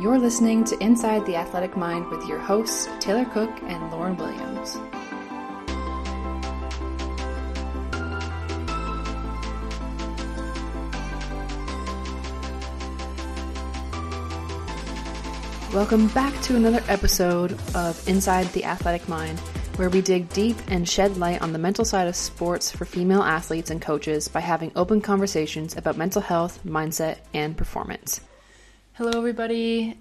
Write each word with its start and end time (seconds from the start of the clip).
You're 0.00 0.18
listening 0.18 0.64
to 0.64 0.82
Inside 0.82 1.26
the 1.26 1.36
Athletic 1.36 1.76
Mind 1.76 2.08
with 2.08 2.26
your 2.26 2.38
hosts, 2.38 2.88
Taylor 3.00 3.26
Cook 3.26 3.50
and 3.64 3.92
Lauren 3.92 4.16
Williams. 4.16 4.78
Welcome 15.74 16.08
back 16.08 16.32
to 16.44 16.56
another 16.56 16.82
episode 16.88 17.52
of 17.74 18.08
Inside 18.08 18.46
the 18.54 18.64
Athletic 18.64 19.06
Mind, 19.06 19.38
where 19.76 19.90
we 19.90 20.00
dig 20.00 20.30
deep 20.30 20.56
and 20.68 20.88
shed 20.88 21.18
light 21.18 21.42
on 21.42 21.52
the 21.52 21.58
mental 21.58 21.84
side 21.84 22.08
of 22.08 22.16
sports 22.16 22.70
for 22.70 22.86
female 22.86 23.22
athletes 23.22 23.70
and 23.70 23.82
coaches 23.82 24.28
by 24.28 24.40
having 24.40 24.72
open 24.76 25.02
conversations 25.02 25.76
about 25.76 25.98
mental 25.98 26.22
health, 26.22 26.58
mindset, 26.64 27.18
and 27.34 27.54
performance. 27.54 28.22
Hello, 29.00 29.16
everybody. 29.16 29.98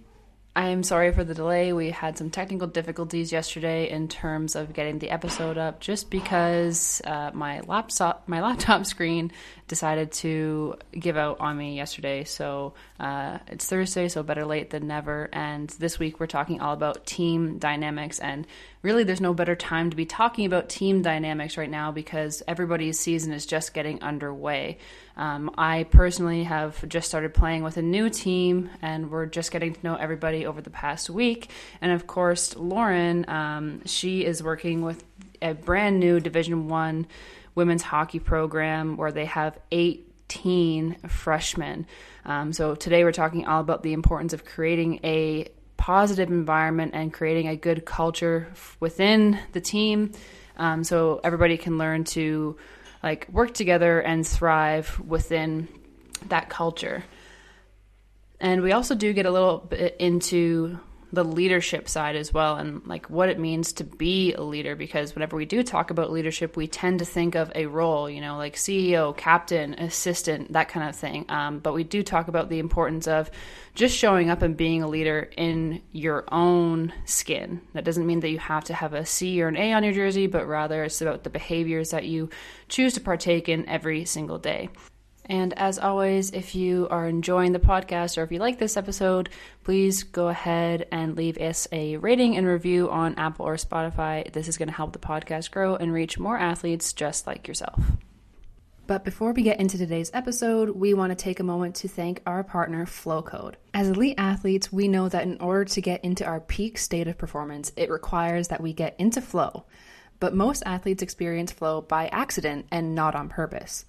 I'm 0.58 0.84
sorry 0.84 1.14
for 1.14 1.24
the 1.24 1.34
delay. 1.34 1.72
We 1.72 1.90
had 1.90 2.18
some 2.18 2.30
technical 2.30 2.68
difficulties 2.68 3.32
yesterday 3.32 3.90
in 3.90 4.10
terms 4.10 4.58
of 4.58 4.74
getting 4.74 5.00
the 5.00 5.10
episode 5.10 5.58
up, 5.58 5.80
just 5.80 6.10
because 6.10 7.02
uh, 7.06 7.32
my 7.34 7.62
laptop 7.62 8.28
my 8.28 8.42
laptop 8.42 8.86
screen 8.94 9.32
decided 9.70 10.12
to 10.24 10.76
give 10.92 11.16
out 11.16 11.40
on 11.40 11.58
me 11.58 11.78
yesterday. 11.78 12.26
So 12.26 12.74
uh, 13.00 13.38
it's 13.48 13.68
Thursday, 13.68 14.10
so 14.10 14.22
better 14.22 14.44
late 14.44 14.70
than 14.70 14.88
never. 14.88 15.30
And 15.32 15.70
this 15.80 15.98
week 15.98 16.20
we're 16.20 16.28
talking 16.28 16.60
all 16.60 16.74
about 16.74 17.06
team 17.06 17.58
dynamics, 17.58 18.20
and 18.20 18.46
really, 18.82 19.04
there's 19.04 19.22
no 19.22 19.34
better 19.34 19.56
time 19.56 19.90
to 19.90 19.96
be 19.96 20.06
talking 20.06 20.46
about 20.46 20.70
team 20.70 21.02
dynamics 21.02 21.58
right 21.58 21.70
now 21.70 21.92
because 21.92 22.42
everybody's 22.48 22.98
season 22.98 23.34
is 23.34 23.46
just 23.46 23.74
getting 23.74 24.02
underway. 24.02 24.78
Um, 25.18 25.52
I 25.58 25.84
personally 25.84 26.44
have 26.46 26.88
just 26.88 27.08
started 27.08 27.34
playing 27.34 27.64
with 27.64 27.76
a 27.76 27.82
new 27.82 28.10
team, 28.10 28.70
and 28.82 29.12
we're 29.12 29.26
just 29.26 29.52
getting 29.52 29.74
to 29.74 29.84
know 29.84 29.96
everybody 29.96 30.46
over 30.46 30.62
the 30.62 30.70
past 30.70 31.10
week. 31.10 31.50
And 31.82 31.92
of 31.92 32.08
course, 32.08 32.56
Lauren, 32.56 33.30
um, 33.30 33.86
she 33.86 34.24
is 34.24 34.42
working 34.42 34.82
with 34.82 35.04
a 35.42 35.54
brand 35.54 36.00
new 36.00 36.20
Division 36.22 36.70
One 36.70 37.06
women's 37.56 37.82
hockey 37.82 38.20
program 38.20 38.96
where 38.96 39.12
they 39.12 39.26
have 39.26 39.58
18 39.72 40.96
freshmen. 41.08 41.86
Um, 42.26 42.54
so 42.54 42.76
today 42.76 43.04
we're 43.04 43.12
talking 43.12 43.46
all 43.46 43.60
about 43.60 43.84
the 43.84 43.92
importance 43.92 44.32
of 44.32 44.46
creating 44.46 45.02
a 45.04 45.50
positive 45.80 46.30
environment 46.30 46.92
and 46.94 47.12
creating 47.12 47.48
a 47.48 47.56
good 47.56 47.86
culture 47.86 48.48
within 48.82 49.40
the 49.54 49.62
team, 49.62 50.12
um, 50.58 50.84
so 50.84 51.22
everybody 51.24 51.58
can 51.58 51.78
learn 51.78 52.04
to 52.04 52.58
like 53.02 53.28
work 53.32 53.54
together 53.54 54.02
and 54.02 54.28
thrive 54.28 55.00
within 55.00 55.70
that 56.28 56.50
culture. 56.50 57.06
And 58.42 58.62
we 58.62 58.74
also 58.74 58.94
do 58.94 59.14
get 59.14 59.26
a 59.26 59.32
little 59.32 59.58
bit 59.58 59.96
into 60.00 60.78
the 61.12 61.24
leadership 61.24 61.90
side 61.90 62.16
as 62.16 62.34
well 62.34 62.58
and 62.58 62.86
like 62.86 63.10
what 63.10 63.30
it 63.30 63.40
means 63.40 63.74
to 63.74 63.84
be 63.84 64.34
a 64.34 64.42
leader 64.42 64.76
because 64.76 65.16
whenever 65.16 65.36
we 65.36 65.46
do 65.46 65.64
talk 65.64 65.90
about 65.90 66.12
leadership 66.12 66.56
we 66.56 66.68
tend 66.68 67.00
to 67.00 67.06
think 67.06 67.36
of 67.36 67.52
a 67.56 67.66
role 67.66 68.10
you 68.10 68.22
know 68.22 68.38
like 68.38 68.56
ceo 68.56 69.16
captain 69.16 69.74
assistant 69.76 70.52
that 70.54 70.70
kind 70.70 70.88
of 70.88 70.96
thing. 70.96 71.26
Um, 71.30 71.60
but 71.60 71.74
we 71.74 71.84
do 71.84 72.04
talk 72.04 72.28
about 72.28 72.50
the 72.50 72.60
importance 72.60 73.08
of 73.08 73.30
just 73.76 73.96
showing 73.96 74.30
up 74.30 74.42
and 74.42 74.58
being 74.58 74.82
a 74.82 74.88
leader 74.88 75.30
in 75.38 75.82
your 75.92 76.26
own 76.32 76.94
skin. 77.06 77.62
That 77.74 77.86
doesn't 77.86 78.06
mean 78.06 78.20
that 78.22 78.30
you 78.30 78.40
have 78.40 78.66
to 78.66 78.74
have 78.74 78.94
a 78.94 79.06
c 79.06 79.42
or 79.42 79.48
an 79.48 79.58
a 79.58 79.74
on 79.74 79.84
your 79.84 79.94
jersey 79.94 80.28
but 80.28 80.48
rather 80.48 80.84
it's 80.84 81.02
about 81.02 81.24
the 81.24 81.30
behaviors 81.30 81.92
that 81.92 82.06
you 82.06 82.30
choose 82.68 82.94
to 82.94 83.02
partake 83.02 83.50
in 83.50 83.68
every 83.68 84.06
single 84.06 84.38
day 84.38 84.70
and 85.30 85.54
as 85.58 85.78
always, 85.78 86.32
if 86.32 86.56
you 86.56 86.88
are 86.90 87.08
enjoying 87.08 87.52
the 87.52 87.60
podcast 87.60 88.18
or 88.18 88.24
if 88.24 88.32
you 88.32 88.40
like 88.40 88.58
this 88.58 88.76
episode, 88.76 89.30
please 89.64 90.02
go 90.02 90.28
ahead 90.28 90.88
and 90.92 91.16
leave 91.16 91.38
us 91.38 91.68
a 91.72 91.98
rating 91.98 92.36
and 92.36 92.48
review 92.48 92.90
on 92.90 93.14
Apple 93.16 93.46
or 93.46 93.56
Spotify. 93.56 94.32
This 94.34 94.48
is 94.48 94.58
going 94.58 94.70
to 94.70 94.76
help 94.76 94.92
the 94.92 95.00
podcast 95.00 95.52
grow 95.52 95.76
and 95.76 95.94
reach 95.94 96.18
more 96.18 96.38
athletes 96.38 96.94
just 96.94 97.28
like 97.28 97.48
yourself. 97.48 97.80
But 98.88 99.06
before 99.06 99.34
we 99.34 99.44
get 99.44 99.60
into 99.60 99.78
today's 99.78 100.10
episode, 100.16 100.72
we 100.72 100.96
want 100.96 101.12
to 101.12 101.16
take 101.16 101.40
a 101.40 101.44
moment 101.44 101.76
to 101.76 101.88
thank 101.88 102.24
our 102.26 102.44
partner, 102.44 102.88
Flowcode. 102.88 103.54
As 103.72 103.90
elite 103.90 104.16
athletes, 104.18 104.74
we 104.74 104.88
know 104.88 105.08
that 105.10 105.28
in 105.28 105.40
order 105.40 105.64
to 105.64 105.80
get 105.80 106.04
into 106.04 106.26
our 106.26 106.40
peak 106.40 106.80
state 106.80 107.08
of 107.08 107.20
performance, 107.20 107.72
it 107.78 107.92
requires 107.92 108.48
that 108.48 108.62
we 108.62 108.74
get 108.74 108.96
into 108.98 109.22
flow. 109.22 109.66
But 110.20 110.34
most 110.34 110.64
athletes 110.66 111.04
experience 111.04 111.52
flow 111.52 111.82
by 111.82 112.08
accident 112.08 112.66
and 112.72 112.96
not 112.96 113.14
on 113.14 113.30
purpose. 113.30 113.86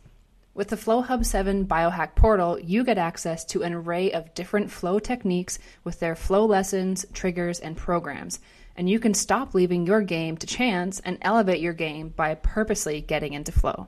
With 0.52 0.68
the 0.68 0.76
FlowHub 0.76 1.24
7 1.24 1.66
Biohack 1.66 2.16
portal, 2.16 2.58
you 2.58 2.82
get 2.82 2.98
access 2.98 3.44
to 3.46 3.62
an 3.62 3.72
array 3.72 4.10
of 4.10 4.34
different 4.34 4.70
flow 4.70 4.98
techniques 4.98 5.60
with 5.84 6.00
their 6.00 6.16
flow 6.16 6.44
lessons, 6.44 7.06
triggers, 7.12 7.60
and 7.60 7.76
programs. 7.76 8.40
And 8.76 8.90
you 8.90 8.98
can 8.98 9.14
stop 9.14 9.54
leaving 9.54 9.86
your 9.86 10.02
game 10.02 10.36
to 10.38 10.46
chance 10.46 10.98
and 11.00 11.18
elevate 11.22 11.60
your 11.60 11.72
game 11.72 12.08
by 12.08 12.34
purposely 12.34 13.00
getting 13.00 13.32
into 13.32 13.52
flow. 13.52 13.86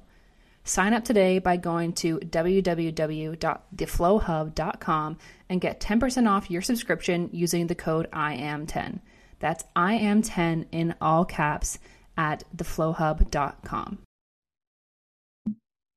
Sign 0.65 0.95
up 0.95 1.05
today 1.05 1.41
by 1.41 1.57
going 1.57 1.93
to 1.95 2.19
www.theflowhub.com 2.19 5.19
and 5.49 5.61
get 5.61 5.81
10% 5.81 6.31
off 6.31 6.51
your 6.51 6.63
subscription 6.63 7.29
using 7.33 7.67
the 7.67 7.75
code 7.75 8.09
IAM10. 8.13 9.01
That's 9.41 9.65
IAM10 9.75 10.67
in 10.71 10.95
all 11.01 11.25
caps 11.25 11.81
at 12.17 12.45
theflowhub.com. 12.57 13.99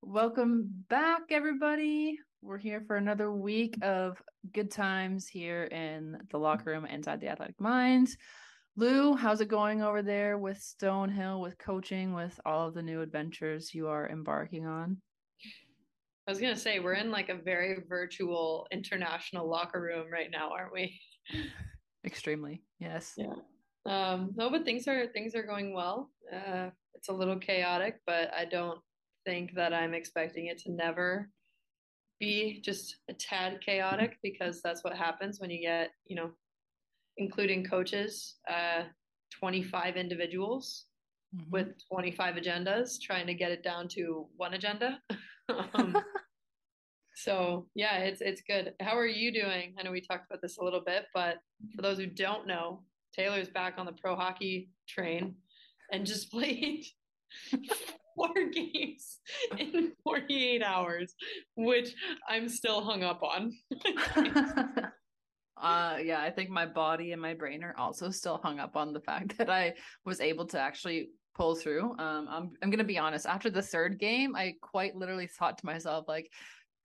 Welcome 0.07 0.69
back, 0.87 1.23
everybody. 1.31 2.19
We're 2.43 2.59
here 2.59 2.83
for 2.85 2.95
another 2.95 3.33
week 3.33 3.75
of 3.81 4.21
good 4.53 4.69
times 4.69 5.27
here 5.27 5.63
in 5.63 6.19
the 6.29 6.37
locker 6.37 6.69
room 6.69 6.85
inside 6.85 7.19
the 7.19 7.27
athletic 7.27 7.59
minds. 7.59 8.15
Lou, 8.75 9.15
how's 9.15 9.41
it 9.41 9.47
going 9.47 9.81
over 9.81 10.03
there 10.03 10.37
with 10.37 10.59
Stonehill, 10.59 11.41
with 11.41 11.57
coaching, 11.57 12.13
with 12.13 12.39
all 12.45 12.67
of 12.67 12.75
the 12.75 12.83
new 12.83 13.01
adventures 13.01 13.73
you 13.73 13.87
are 13.87 14.07
embarking 14.07 14.67
on? 14.67 14.97
I 16.27 16.31
was 16.31 16.39
gonna 16.39 16.55
say 16.55 16.77
we're 16.79 16.93
in 16.93 17.09
like 17.09 17.29
a 17.29 17.41
very 17.43 17.77
virtual 17.89 18.67
international 18.71 19.49
locker 19.49 19.81
room 19.81 20.11
right 20.11 20.29
now, 20.31 20.51
aren't 20.51 20.71
we? 20.71 20.99
Extremely, 22.05 22.61
yes. 22.77 23.15
Yeah. 23.17 23.33
Um, 23.87 24.33
no, 24.35 24.51
but 24.51 24.65
things 24.65 24.87
are 24.87 25.07
things 25.07 25.33
are 25.33 25.43
going 25.43 25.73
well. 25.73 26.11
Uh, 26.31 26.69
it's 26.93 27.09
a 27.09 27.13
little 27.13 27.39
chaotic, 27.39 28.01
but 28.05 28.31
I 28.31 28.45
don't 28.45 28.79
think 29.25 29.53
that 29.55 29.73
I'm 29.73 29.93
expecting 29.93 30.47
it 30.47 30.57
to 30.59 30.71
never 30.71 31.29
be 32.19 32.61
just 32.63 32.97
a 33.09 33.13
tad 33.13 33.59
chaotic 33.65 34.17
because 34.23 34.61
that's 34.61 34.83
what 34.83 34.95
happens 34.95 35.39
when 35.39 35.49
you 35.49 35.61
get, 35.61 35.91
you 36.05 36.15
know, 36.15 36.31
including 37.17 37.65
coaches, 37.65 38.35
uh, 38.49 38.83
25 39.39 39.97
individuals 39.97 40.85
mm-hmm. 41.35 41.51
with 41.51 41.67
25 41.91 42.35
agendas, 42.35 43.01
trying 43.01 43.27
to 43.27 43.33
get 43.33 43.51
it 43.51 43.63
down 43.63 43.87
to 43.89 44.27
one 44.37 44.53
agenda. 44.53 44.99
um, 45.73 45.97
so 47.15 47.67
yeah, 47.75 47.97
it's 47.99 48.21
it's 48.21 48.41
good. 48.41 48.73
How 48.81 48.97
are 48.97 49.07
you 49.07 49.31
doing? 49.31 49.73
I 49.79 49.83
know 49.83 49.91
we 49.91 50.01
talked 50.01 50.25
about 50.29 50.41
this 50.41 50.57
a 50.57 50.63
little 50.63 50.81
bit, 50.85 51.05
but 51.13 51.37
for 51.75 51.81
those 51.81 51.97
who 51.97 52.05
don't 52.05 52.47
know, 52.47 52.81
Taylor's 53.13 53.49
back 53.49 53.75
on 53.77 53.85
the 53.85 53.93
pro 53.93 54.15
hockey 54.15 54.69
train 54.87 55.35
and 55.91 56.05
just 56.05 56.31
played 56.31 56.85
four 58.15 58.33
games 58.53 59.19
in 59.57 59.93
48 60.03 60.63
hours, 60.63 61.13
which 61.55 61.93
I'm 62.27 62.49
still 62.49 62.83
hung 62.83 63.03
up 63.03 63.21
on. 63.23 63.51
uh 65.61 65.97
yeah, 66.03 66.21
I 66.21 66.31
think 66.31 66.49
my 66.49 66.65
body 66.65 67.11
and 67.11 67.21
my 67.21 67.33
brain 67.33 67.63
are 67.63 67.75
also 67.77 68.09
still 68.09 68.39
hung 68.43 68.59
up 68.59 68.75
on 68.75 68.93
the 68.93 68.99
fact 69.01 69.37
that 69.37 69.49
I 69.49 69.73
was 70.05 70.19
able 70.19 70.45
to 70.47 70.59
actually 70.59 71.09
pull 71.33 71.55
through. 71.55 71.91
Um 71.97 72.27
I'm 72.29 72.51
I'm 72.61 72.69
going 72.69 72.79
to 72.79 72.83
be 72.83 72.97
honest, 72.97 73.25
after 73.25 73.49
the 73.49 73.61
third 73.61 73.99
game, 73.99 74.35
I 74.35 74.55
quite 74.61 74.95
literally 74.95 75.27
thought 75.27 75.57
to 75.59 75.65
myself 75.65 76.07
like 76.07 76.29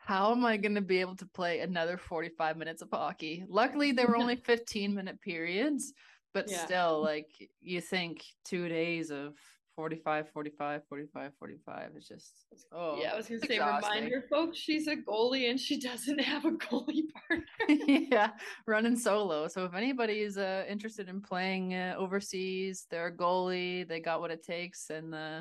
how 0.00 0.32
am 0.32 0.44
I 0.44 0.56
going 0.56 0.74
to 0.74 0.80
be 0.80 1.00
able 1.00 1.14
to 1.16 1.26
play 1.26 1.60
another 1.60 1.96
45 1.96 2.56
minutes 2.56 2.82
of 2.82 2.88
hockey? 2.90 3.44
Luckily, 3.48 3.92
there 3.92 4.08
were 4.08 4.16
only 4.16 4.36
15 4.44 4.94
minute 4.94 5.20
periods, 5.20 5.92
but 6.32 6.50
yeah. 6.50 6.64
still, 6.64 7.02
like, 7.02 7.28
you 7.60 7.80
think 7.80 8.24
two 8.44 8.68
days 8.68 9.10
of 9.10 9.34
45 9.80 10.28
45 10.34 10.82
45 10.90 11.32
45 11.38 11.90
it's 11.96 12.08
just 12.08 12.44
oh 12.70 12.98
yeah 13.00 13.12
i 13.14 13.16
was 13.16 13.28
gonna 13.28 13.40
say 13.40 13.54
exhausting. 13.54 13.94
reminder 13.94 14.24
folks 14.28 14.58
she's 14.58 14.86
a 14.88 14.96
goalie 14.96 15.48
and 15.48 15.58
she 15.58 15.80
doesn't 15.88 16.20
have 16.20 16.44
a 16.44 16.50
goalie 16.50 17.04
partner. 17.14 17.46
Yeah 17.86 18.28
running 18.66 18.94
solo. 18.94 19.48
So 19.48 19.64
if 19.64 19.72
anybody 19.72 20.20
is 20.20 20.36
uh, 20.36 20.64
interested 20.68 21.08
in 21.08 21.22
playing 21.22 21.72
uh, 21.72 21.94
overseas 21.96 22.86
they're 22.90 23.06
a 23.06 23.16
goalie 23.16 23.88
they 23.88 24.00
got 24.00 24.20
what 24.20 24.30
it 24.30 24.44
takes 24.44 24.90
and 24.90 25.14
uh, 25.14 25.40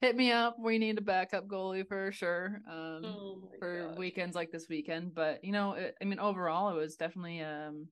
hit 0.00 0.16
me 0.16 0.32
up. 0.32 0.56
We 0.58 0.78
need 0.78 0.96
a 0.96 1.02
backup 1.02 1.46
goalie 1.46 1.86
for 1.86 2.12
sure 2.12 2.62
um, 2.70 3.04
oh 3.04 3.50
for 3.58 3.94
weekends 3.98 4.34
like 4.34 4.50
this 4.50 4.68
weekend. 4.70 5.14
But 5.14 5.44
you 5.44 5.52
know 5.52 5.74
it, 5.74 5.94
i 6.00 6.06
mean 6.06 6.18
overall 6.18 6.70
it 6.70 6.80
was 6.80 6.96
definitely 6.96 7.42
um 7.42 7.88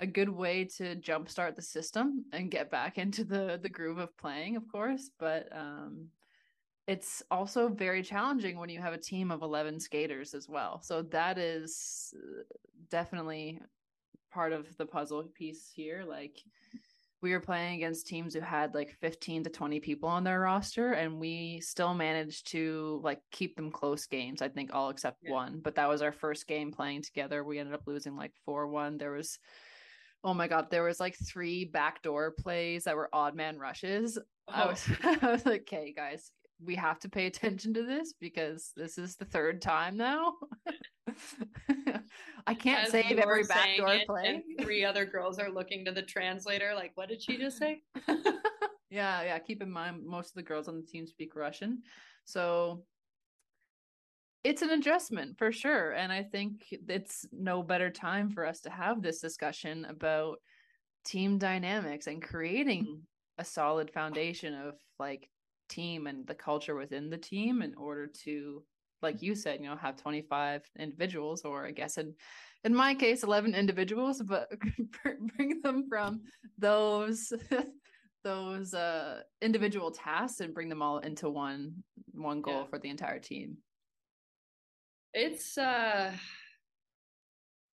a 0.00 0.06
good 0.06 0.28
way 0.28 0.64
to 0.64 0.96
jumpstart 0.96 1.56
the 1.56 1.62
system 1.62 2.24
and 2.32 2.50
get 2.50 2.70
back 2.70 2.98
into 2.98 3.24
the 3.24 3.58
the 3.62 3.68
groove 3.68 3.98
of 3.98 4.16
playing, 4.16 4.56
of 4.56 4.68
course. 4.68 5.10
But 5.18 5.48
um, 5.52 6.08
it's 6.86 7.22
also 7.30 7.68
very 7.68 8.02
challenging 8.02 8.58
when 8.58 8.68
you 8.68 8.80
have 8.80 8.92
a 8.92 8.98
team 8.98 9.30
of 9.30 9.42
11 9.42 9.80
skaters 9.80 10.34
as 10.34 10.48
well. 10.48 10.80
So 10.82 11.02
that 11.02 11.38
is 11.38 12.12
uh, 12.16 12.42
definitely 12.90 13.60
part 14.32 14.52
of 14.52 14.76
the 14.76 14.84
puzzle 14.84 15.22
piece 15.34 15.70
here. 15.74 16.04
Like 16.06 16.42
we 17.24 17.32
were 17.32 17.40
playing 17.40 17.76
against 17.76 18.06
teams 18.06 18.34
who 18.34 18.40
had 18.40 18.74
like 18.74 18.94
15 19.00 19.44
to 19.44 19.50
20 19.50 19.80
people 19.80 20.10
on 20.10 20.24
their 20.24 20.40
roster 20.40 20.92
and 20.92 21.18
we 21.18 21.58
still 21.60 21.94
managed 21.94 22.48
to 22.48 23.00
like 23.02 23.22
keep 23.30 23.56
them 23.56 23.70
close 23.70 24.04
games 24.04 24.42
i 24.42 24.48
think 24.48 24.74
all 24.74 24.90
except 24.90 25.16
yeah. 25.22 25.32
one 25.32 25.58
but 25.64 25.74
that 25.74 25.88
was 25.88 26.02
our 26.02 26.12
first 26.12 26.46
game 26.46 26.70
playing 26.70 27.00
together 27.00 27.42
we 27.42 27.58
ended 27.58 27.74
up 27.74 27.86
losing 27.86 28.14
like 28.14 28.32
4-1 28.46 28.98
there 28.98 29.12
was 29.12 29.38
oh 30.24 30.34
my 30.34 30.48
god 30.48 30.70
there 30.70 30.82
was 30.82 30.98
like 30.98 31.16
three 31.24 31.64
backdoor 31.64 32.32
plays 32.32 32.84
that 32.84 32.96
were 32.96 33.08
odd 33.12 33.34
man 33.34 33.58
rushes 33.58 34.18
oh. 34.48 34.52
I, 34.52 34.66
was, 34.66 34.88
I 35.22 35.30
was 35.30 35.46
like 35.46 35.62
okay 35.62 35.92
guys 35.96 36.32
we 36.62 36.74
have 36.76 36.98
to 37.00 37.08
pay 37.08 37.26
attention 37.26 37.74
to 37.74 37.82
this 37.82 38.14
because 38.20 38.72
this 38.76 38.98
is 38.98 39.16
the 39.16 39.24
third 39.24 39.60
time 39.60 39.96
now. 39.96 40.34
I 42.46 42.54
can't 42.54 42.86
As 42.86 42.90
save 42.90 43.18
every 43.18 43.44
backdoor 43.44 43.98
play. 44.06 44.42
three 44.60 44.84
other 44.84 45.04
girls 45.04 45.38
are 45.38 45.50
looking 45.50 45.84
to 45.84 45.92
the 45.92 46.02
translator, 46.02 46.72
like, 46.74 46.92
what 46.94 47.08
did 47.08 47.22
she 47.22 47.36
just 47.38 47.58
say? 47.58 47.82
yeah, 48.90 49.22
yeah. 49.22 49.38
Keep 49.38 49.62
in 49.62 49.70
mind, 49.70 50.04
most 50.04 50.28
of 50.28 50.34
the 50.34 50.42
girls 50.42 50.68
on 50.68 50.76
the 50.76 50.86
team 50.86 51.06
speak 51.06 51.34
Russian. 51.34 51.82
So 52.24 52.84
it's 54.44 54.60
an 54.62 54.70
adjustment 54.70 55.38
for 55.38 55.50
sure. 55.50 55.92
And 55.92 56.12
I 56.12 56.22
think 56.22 56.66
it's 56.70 57.26
no 57.32 57.62
better 57.62 57.90
time 57.90 58.30
for 58.30 58.46
us 58.46 58.60
to 58.60 58.70
have 58.70 59.02
this 59.02 59.18
discussion 59.18 59.86
about 59.86 60.38
team 61.04 61.38
dynamics 61.38 62.06
and 62.06 62.22
creating 62.22 63.02
a 63.38 63.44
solid 63.44 63.90
foundation 63.90 64.54
of 64.54 64.74
like 64.98 65.28
team 65.68 66.06
and 66.06 66.26
the 66.26 66.34
culture 66.34 66.76
within 66.76 67.10
the 67.10 67.18
team 67.18 67.62
in 67.62 67.74
order 67.74 68.06
to 68.06 68.62
like 69.02 69.22
you 69.22 69.34
said 69.34 69.60
you 69.60 69.66
know 69.66 69.76
have 69.76 69.96
25 69.96 70.62
individuals 70.78 71.42
or 71.42 71.66
i 71.66 71.70
guess 71.70 71.98
in 71.98 72.14
in 72.64 72.74
my 72.74 72.94
case 72.94 73.22
11 73.22 73.54
individuals 73.54 74.22
but 74.22 74.48
bring 75.36 75.60
them 75.62 75.86
from 75.88 76.22
those 76.58 77.32
those 78.24 78.72
uh 78.72 79.20
individual 79.42 79.90
tasks 79.90 80.40
and 80.40 80.54
bring 80.54 80.68
them 80.68 80.82
all 80.82 80.98
into 80.98 81.28
one 81.28 81.72
one 82.12 82.40
goal 82.40 82.60
yeah. 82.60 82.66
for 82.66 82.78
the 82.78 82.88
entire 82.88 83.18
team 83.18 83.56
it's 85.14 85.56
uh 85.56 86.12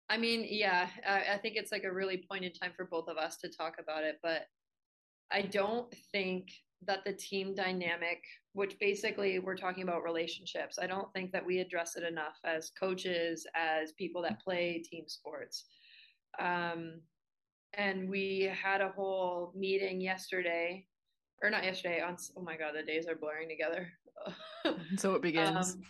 i 0.10 0.18
mean 0.18 0.46
yeah 0.50 0.88
I, 1.08 1.34
I 1.34 1.38
think 1.38 1.56
it's 1.56 1.72
like 1.72 1.84
a 1.84 1.92
really 1.92 2.24
pointed 2.30 2.58
time 2.60 2.72
for 2.76 2.86
both 2.86 3.08
of 3.08 3.18
us 3.18 3.38
to 3.38 3.50
talk 3.50 3.76
about 3.80 4.04
it 4.04 4.20
but 4.24 4.44
i 5.32 5.42
don't 5.42 5.94
think 6.12 6.48
that 6.86 7.04
the 7.06 7.14
team 7.14 7.54
dynamic, 7.54 8.24
which 8.54 8.78
basically 8.80 9.40
we're 9.40 9.56
talking 9.56 9.84
about 9.84 10.04
relationships, 10.04 10.80
I 10.82 10.88
don't 10.88 11.12
think 11.14 11.32
that 11.32 11.46
we 11.46 11.60
address 11.60 11.96
it 11.96 12.04
enough 12.04 12.38
as 12.44 12.72
coaches, 12.80 13.46
as 13.56 13.92
people 13.94 14.22
that 14.24 14.42
play 14.42 14.84
team 14.84 15.06
sports. 15.08 15.66
Um, 16.40 17.02
and 17.74 18.10
we 18.10 18.52
had 18.52 18.82
a 18.82 18.90
whole 18.90 19.54
meeting 19.56 20.02
yesterday, 20.02 20.86
or 21.42 21.50
not 21.50 21.64
yesterday, 21.64 22.02
on, 22.02 22.18
oh 22.36 22.42
my 22.42 22.58
God, 22.58 22.74
the 22.76 22.84
days 22.84 23.08
are 23.08 23.16
blurring 23.16 23.48
together. 23.48 23.88
so 24.98 25.14
it 25.14 25.22
begins. 25.22 25.76
Um, 25.76 25.84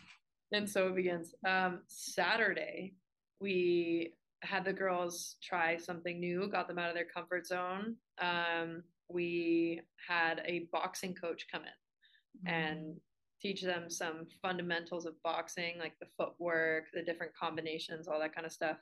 and 0.52 0.70
so 0.70 0.88
it 0.88 0.96
begins. 0.96 1.34
Um, 1.48 1.82
Saturday, 1.88 2.94
we 3.40 4.14
had 4.42 4.66
the 4.66 4.74
girls 4.74 5.36
try 5.42 5.78
something 5.78 6.20
new, 6.20 6.50
got 6.50 6.68
them 6.68 6.80
out 6.80 6.90
of 6.90 6.96
their 6.96 7.06
comfort 7.06 7.46
zone. 7.46 7.96
Um, 8.20 8.84
we 9.08 9.82
had 10.08 10.42
a 10.46 10.68
boxing 10.72 11.14
coach 11.14 11.46
come 11.52 11.64
in 11.64 12.50
mm-hmm. 12.50 12.64
and 12.64 12.98
teach 13.42 13.62
them 13.62 13.90
some 13.90 14.28
fundamentals 14.42 15.06
of 15.06 15.22
boxing, 15.24 15.76
like 15.80 15.94
the 16.00 16.08
footwork, 16.18 16.86
the 16.94 17.04
different 17.04 17.34
combinations, 17.36 18.08
all 18.08 18.20
that 18.20 18.36
kind 18.36 18.46
of 18.46 18.52
stuff. 18.52 18.78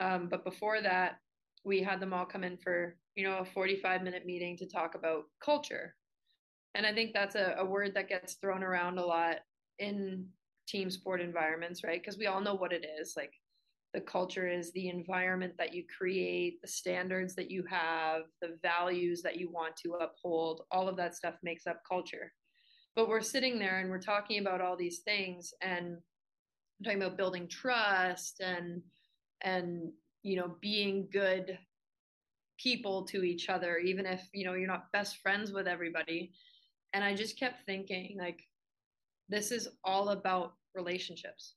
Um, 0.00 0.28
but 0.30 0.44
before 0.44 0.80
that, 0.82 1.18
we 1.64 1.82
had 1.82 2.00
them 2.00 2.12
all 2.12 2.24
come 2.24 2.44
in 2.44 2.56
for 2.56 2.96
you 3.14 3.24
know 3.24 3.38
a 3.38 3.44
45 3.44 4.02
minute 4.02 4.26
meeting 4.26 4.56
to 4.56 4.66
talk 4.66 4.94
about 4.94 5.24
culture 5.44 5.94
and 6.74 6.86
i 6.86 6.92
think 6.92 7.12
that's 7.12 7.34
a, 7.34 7.56
a 7.58 7.64
word 7.64 7.94
that 7.94 8.08
gets 8.08 8.34
thrown 8.34 8.62
around 8.62 8.98
a 8.98 9.04
lot 9.04 9.36
in 9.78 10.26
team 10.70 10.90
sport 10.90 11.20
environments 11.20 11.82
right 11.82 12.00
because 12.00 12.18
we 12.18 12.26
all 12.26 12.40
know 12.40 12.54
what 12.54 12.72
it 12.72 12.86
is 13.00 13.14
like 13.16 13.32
the 13.92 14.00
culture 14.00 14.48
is 14.48 14.70
the 14.72 14.88
environment 14.88 15.54
that 15.58 15.74
you 15.74 15.82
create, 15.98 16.62
the 16.62 16.68
standards 16.68 17.34
that 17.34 17.50
you 17.50 17.64
have, 17.68 18.22
the 18.40 18.56
values 18.62 19.20
that 19.22 19.36
you 19.36 19.50
want 19.50 19.76
to 19.78 19.94
uphold. 19.94 20.62
All 20.70 20.88
of 20.88 20.96
that 20.98 21.16
stuff 21.16 21.34
makes 21.42 21.66
up 21.66 21.80
culture. 21.88 22.32
But 22.94 23.08
we're 23.08 23.20
sitting 23.20 23.58
there 23.58 23.80
and 23.80 23.90
we're 23.90 24.00
talking 24.00 24.40
about 24.40 24.60
all 24.60 24.76
these 24.76 25.00
things 25.00 25.52
and 25.60 25.96
I'm 26.80 26.84
talking 26.84 27.02
about 27.02 27.16
building 27.16 27.48
trust 27.48 28.40
and 28.40 28.82
and 29.42 29.90
you 30.22 30.36
know 30.36 30.56
being 30.60 31.08
good 31.12 31.58
people 32.58 33.04
to 33.06 33.22
each 33.22 33.48
other 33.48 33.78
even 33.78 34.04
if 34.04 34.22
you 34.34 34.44
know 34.44 34.54
you're 34.54 34.68
not 34.68 34.92
best 34.92 35.16
friends 35.18 35.50
with 35.50 35.66
everybody 35.66 36.30
and 36.92 37.02
i 37.02 37.14
just 37.14 37.38
kept 37.38 37.64
thinking 37.64 38.16
like 38.18 38.40
this 39.30 39.50
is 39.50 39.68
all 39.82 40.10
about 40.10 40.52
relationships 40.74 41.54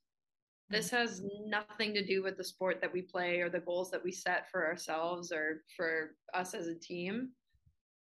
hmm. 0.69 0.75
this 0.75 0.89
has 0.89 1.21
nothing 1.45 1.93
to 1.93 2.05
do 2.05 2.23
with 2.23 2.37
the 2.37 2.43
sport 2.43 2.79
that 2.81 2.93
we 2.93 3.01
play 3.01 3.39
or 3.39 3.49
the 3.49 3.59
goals 3.59 3.91
that 3.91 4.03
we 4.03 4.11
set 4.11 4.49
for 4.49 4.65
ourselves 4.65 5.31
or 5.31 5.63
for 5.75 6.15
us 6.33 6.53
as 6.53 6.67
a 6.67 6.75
team. 6.75 7.29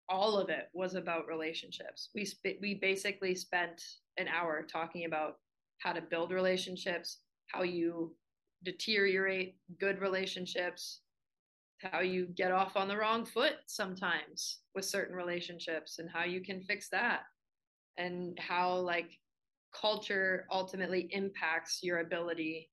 All 0.07 0.37
of 0.37 0.49
it 0.49 0.69
was 0.73 0.93
about 0.93 1.27
relationships. 1.27 2.09
We 2.13 2.25
sp- 2.29 2.61
we 2.61 2.75
basically 2.75 3.33
spent 3.33 3.81
an 4.17 4.27
hour 4.27 4.61
talking 4.61 5.05
about 5.05 5.37
how 5.79 5.93
to 5.93 6.01
build 6.01 6.31
relationships, 6.31 7.19
how 7.47 7.63
you 7.63 8.15
deteriorate 8.63 9.57
good 9.79 9.99
relationships, 9.99 11.01
how 11.79 12.01
you 12.01 12.27
get 12.35 12.51
off 12.51 12.75
on 12.75 12.87
the 12.87 12.97
wrong 12.97 13.25
foot 13.25 13.55
sometimes 13.67 14.59
with 14.73 14.85
certain 14.85 15.15
relationships 15.15 15.99
and 15.99 16.09
how 16.09 16.23
you 16.23 16.41
can 16.41 16.61
fix 16.61 16.89
that 16.89 17.21
and 17.97 18.37
how 18.39 18.75
like 18.75 19.19
culture 19.79 20.47
ultimately 20.51 21.07
impacts 21.11 21.79
your 21.81 21.99
ability 21.99 22.69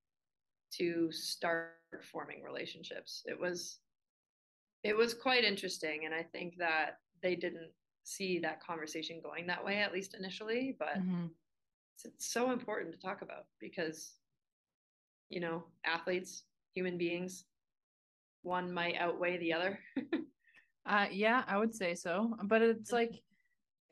to 0.73 1.11
start 1.13 1.73
forming 2.11 2.43
relationships. 2.43 3.23
It 3.27 3.39
was 3.39 3.79
it 4.85 4.97
was 4.97 5.15
quite 5.15 5.45
interesting 5.45 6.07
and 6.07 6.15
I 6.15 6.23
think 6.23 6.57
that 6.59 6.99
they 7.23 7.37
didn't 7.37 7.71
see 8.05 8.41
that 8.41 8.61
conversation 8.61 9.21
going 9.23 9.47
that 9.47 9.65
way 9.65 9.79
at 9.79 9.93
least 9.93 10.17
initially, 10.19 10.75
but 10.79 10.99
mm-hmm. 10.99 11.27
it's, 11.95 12.05
it's 12.05 12.33
so 12.33 12.51
important 12.51 12.93
to 12.93 13.01
talk 13.01 13.23
about 13.23 13.47
because 13.61 14.15
you 15.29 15.41
know, 15.41 15.65
athletes, 15.87 16.43
human 16.75 16.99
beings, 16.99 17.45
one 18.43 18.71
might 18.71 18.97
outweigh 18.97 19.39
the 19.39 19.53
other. 19.53 19.79
uh 20.87 21.07
yeah, 21.11 21.43
I 21.47 21.59
would 21.59 21.75
say 21.75 21.95
so. 21.95 22.37
But 22.45 22.63
it's 22.63 22.93
like 22.93 23.23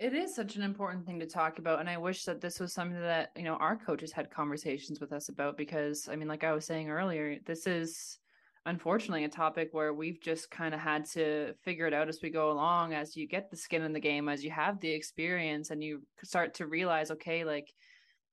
it 0.00 0.14
is 0.14 0.34
such 0.34 0.56
an 0.56 0.62
important 0.62 1.04
thing 1.04 1.20
to 1.20 1.26
talk 1.26 1.58
about. 1.58 1.78
And 1.78 1.88
I 1.88 1.98
wish 1.98 2.24
that 2.24 2.40
this 2.40 2.58
was 2.58 2.72
something 2.72 2.98
that, 2.98 3.32
you 3.36 3.42
know, 3.42 3.56
our 3.56 3.76
coaches 3.76 4.12
had 4.12 4.30
conversations 4.30 4.98
with 4.98 5.12
us 5.12 5.28
about 5.28 5.58
because, 5.58 6.08
I 6.10 6.16
mean, 6.16 6.26
like 6.26 6.42
I 6.42 6.52
was 6.52 6.64
saying 6.64 6.88
earlier, 6.88 7.36
this 7.44 7.66
is 7.66 8.18
unfortunately 8.64 9.24
a 9.24 9.28
topic 9.28 9.68
where 9.72 9.92
we've 9.92 10.18
just 10.22 10.50
kind 10.50 10.72
of 10.72 10.80
had 10.80 11.04
to 11.10 11.52
figure 11.62 11.86
it 11.86 11.92
out 11.92 12.08
as 12.08 12.20
we 12.22 12.30
go 12.30 12.50
along, 12.50 12.94
as 12.94 13.14
you 13.14 13.28
get 13.28 13.50
the 13.50 13.58
skin 13.58 13.82
in 13.82 13.92
the 13.92 14.00
game, 14.00 14.30
as 14.30 14.42
you 14.42 14.50
have 14.50 14.80
the 14.80 14.90
experience 14.90 15.68
and 15.68 15.84
you 15.84 16.02
start 16.24 16.54
to 16.54 16.66
realize, 16.66 17.10
okay, 17.10 17.44
like, 17.44 17.70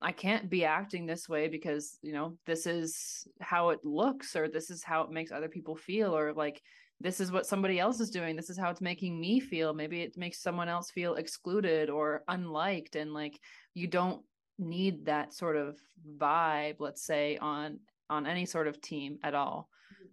I 0.00 0.12
can't 0.12 0.48
be 0.48 0.64
acting 0.64 1.04
this 1.04 1.28
way 1.28 1.48
because, 1.48 1.98
you 2.00 2.14
know, 2.14 2.38
this 2.46 2.66
is 2.66 3.28
how 3.42 3.70
it 3.70 3.80
looks 3.84 4.36
or 4.36 4.48
this 4.48 4.70
is 4.70 4.82
how 4.82 5.02
it 5.02 5.10
makes 5.10 5.32
other 5.32 5.48
people 5.48 5.76
feel 5.76 6.16
or 6.16 6.32
like 6.32 6.62
this 7.00 7.20
is 7.20 7.30
what 7.30 7.46
somebody 7.46 7.78
else 7.78 8.00
is 8.00 8.10
doing. 8.10 8.34
This 8.34 8.50
is 8.50 8.58
how 8.58 8.70
it's 8.70 8.80
making 8.80 9.20
me 9.20 9.38
feel. 9.40 9.72
Maybe 9.72 10.00
it 10.00 10.16
makes 10.16 10.42
someone 10.42 10.68
else 10.68 10.90
feel 10.90 11.14
excluded 11.14 11.90
or 11.90 12.24
unliked. 12.28 12.96
And 12.96 13.14
like 13.14 13.38
you 13.74 13.86
don't 13.86 14.22
need 14.58 15.06
that 15.06 15.32
sort 15.32 15.54
of 15.54 15.78
vibe 16.16 16.76
let's 16.80 17.04
say 17.04 17.36
on 17.36 17.78
on 18.10 18.26
any 18.26 18.44
sort 18.44 18.66
of 18.66 18.80
team 18.80 19.18
at 19.22 19.34
all. 19.34 19.68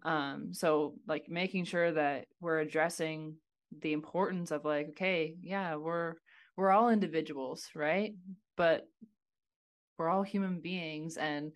Mm-hmm. 0.05 0.09
um 0.09 0.53
so 0.53 0.93
like 1.07 1.27
making 1.27 1.65
sure 1.65 1.91
that 1.91 2.25
we're 2.39 2.59
addressing 2.59 3.35
the 3.81 3.91
importance 3.91 4.51
of 4.51 4.63
like 4.63 4.89
okay 4.89 5.35
yeah 5.41 5.75
we're 5.75 6.13
we're 6.55 6.71
all 6.71 6.89
individuals 6.89 7.67
right? 7.75 8.13
But 8.55 8.87
we're 9.97 10.09
all 10.09 10.23
human 10.23 10.59
beings. 10.59 11.17
And 11.17 11.51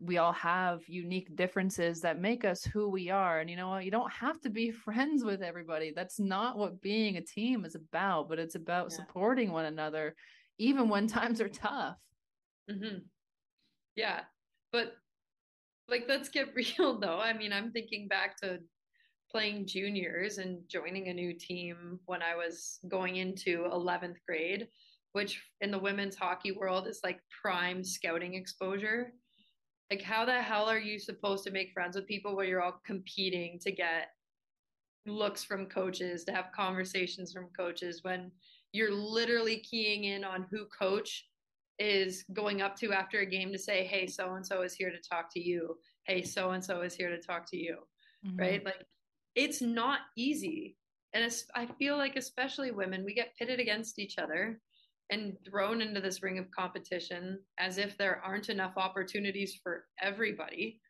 we 0.00 0.18
all 0.18 0.32
have 0.32 0.80
unique 0.86 1.34
differences 1.36 2.00
that 2.00 2.20
make 2.20 2.44
us 2.44 2.64
who 2.64 2.88
we 2.88 3.10
are 3.10 3.40
and 3.40 3.50
you 3.50 3.56
know 3.56 3.68
what 3.68 3.84
you 3.84 3.90
don't 3.90 4.12
have 4.12 4.40
to 4.40 4.50
be 4.50 4.70
friends 4.84 5.24
with 5.24 5.42
everybody 5.42 5.92
that's 5.94 6.18
not 6.18 6.56
what 6.56 6.80
being 6.80 7.16
a 7.16 7.22
team 7.22 7.64
is 7.64 7.74
about 7.74 8.28
but 8.28 8.38
it's 8.38 8.54
about 8.54 8.88
yeah. 8.90 8.96
supporting 8.96 9.52
one 9.52 9.66
another 9.66 10.14
even 10.58 10.88
when 10.88 11.06
times 11.06 11.40
are 11.40 11.48
tough 11.48 11.96
mm-hmm. 12.70 12.98
yeah 13.96 14.20
but 14.72 14.94
like 15.88 16.04
let's 16.08 16.28
get 16.28 16.54
real 16.54 16.98
though 16.98 17.20
i 17.20 17.32
mean 17.32 17.52
i'm 17.52 17.70
thinking 17.70 18.08
back 18.08 18.36
to 18.36 18.58
playing 19.30 19.66
juniors 19.66 20.38
and 20.38 20.58
joining 20.68 21.08
a 21.08 21.14
new 21.14 21.34
team 21.34 21.98
when 22.06 22.22
i 22.22 22.34
was 22.34 22.78
going 22.88 23.16
into 23.16 23.66
11th 23.70 24.16
grade 24.26 24.68
which 25.12 25.42
in 25.60 25.70
the 25.70 25.78
women's 25.78 26.16
hockey 26.16 26.52
world 26.52 26.86
is 26.86 27.00
like 27.02 27.20
prime 27.42 27.84
scouting 27.84 28.34
exposure 28.34 29.12
Like, 29.90 30.02
how 30.02 30.24
the 30.24 30.42
hell 30.42 30.66
are 30.66 30.78
you 30.78 30.98
supposed 30.98 31.44
to 31.44 31.50
make 31.50 31.72
friends 31.72 31.96
with 31.96 32.06
people 32.06 32.36
where 32.36 32.44
you're 32.44 32.62
all 32.62 32.80
competing 32.84 33.58
to 33.60 33.72
get 33.72 34.08
looks 35.06 35.42
from 35.42 35.66
coaches, 35.66 36.24
to 36.24 36.32
have 36.32 36.52
conversations 36.54 37.32
from 37.32 37.48
coaches 37.56 38.00
when 38.02 38.30
you're 38.72 38.92
literally 38.92 39.58
keying 39.58 40.04
in 40.04 40.24
on 40.24 40.46
who 40.50 40.66
coach 40.66 41.26
is 41.78 42.24
going 42.32 42.60
up 42.60 42.76
to 42.76 42.92
after 42.92 43.20
a 43.20 43.26
game 43.26 43.50
to 43.52 43.58
say, 43.58 43.84
hey, 43.84 44.06
so 44.06 44.34
and 44.34 44.44
so 44.44 44.62
is 44.62 44.74
here 44.74 44.90
to 44.90 44.98
talk 45.08 45.32
to 45.32 45.40
you. 45.40 45.76
Hey, 46.04 46.22
so 46.22 46.50
and 46.50 46.62
so 46.62 46.82
is 46.82 46.94
here 46.94 47.10
to 47.10 47.20
talk 47.20 47.48
to 47.50 47.56
you. 47.56 47.78
Mm-hmm. 48.26 48.36
Right? 48.38 48.64
Like, 48.64 48.84
it's 49.34 49.62
not 49.62 50.00
easy. 50.16 50.76
And 51.14 51.32
I 51.54 51.66
feel 51.78 51.96
like, 51.96 52.16
especially 52.16 52.72
women, 52.72 53.04
we 53.04 53.14
get 53.14 53.36
pitted 53.38 53.60
against 53.60 53.98
each 53.98 54.18
other 54.18 54.60
and 55.10 55.36
thrown 55.48 55.80
into 55.80 56.00
this 56.00 56.22
ring 56.22 56.38
of 56.38 56.50
competition 56.50 57.38
as 57.58 57.78
if 57.78 57.96
there 57.96 58.20
aren't 58.24 58.48
enough 58.48 58.74
opportunities 58.76 59.58
for 59.62 59.84
everybody. 60.00 60.80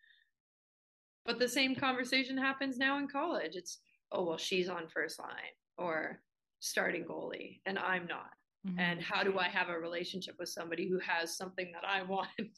But 1.25 1.39
the 1.39 1.49
same 1.49 1.75
conversation 1.75 2.37
happens 2.37 2.79
now 2.79 2.99
in 2.99 3.07
college. 3.07 3.53
It's, 3.55 3.79
oh, 4.13 4.25
well, 4.25 4.39
she's 4.39 4.69
on 4.69 4.89
first 4.89 5.19
line 5.19 5.55
or 5.77 6.21
starting 6.61 7.05
goalie 7.05 7.61
and 7.67 7.79
I'm 7.79 8.07
not. 8.07 8.31
Mm-hmm. 8.67 8.81
And 8.81 9.01
how 9.01 9.23
do 9.23 9.39
I 9.39 9.49
have 9.49 9.69
a 9.69 9.79
relationship 9.79 10.35
with 10.39 10.49
somebody 10.49 10.89
who 10.89 10.99
has 10.99 11.37
something 11.37 11.71
that 11.73 11.87
I 11.89 12.03
want? 12.03 12.29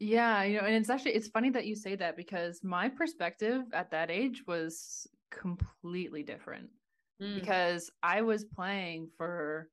Yeah, 0.00 0.44
you 0.44 0.58
know, 0.58 0.64
and 0.64 0.76
it's 0.76 0.90
actually 0.90 1.14
it's 1.14 1.26
funny 1.26 1.50
that 1.50 1.66
you 1.66 1.74
say 1.74 1.96
that 1.96 2.16
because 2.16 2.62
my 2.62 2.88
perspective 2.88 3.62
at 3.72 3.90
that 3.90 4.12
age 4.12 4.44
was 4.46 5.08
completely 5.30 6.22
different. 6.22 6.68
Mm. 7.20 7.40
Because 7.40 7.90
I 8.02 8.22
was 8.22 8.44
playing 8.44 9.08
for 9.16 9.68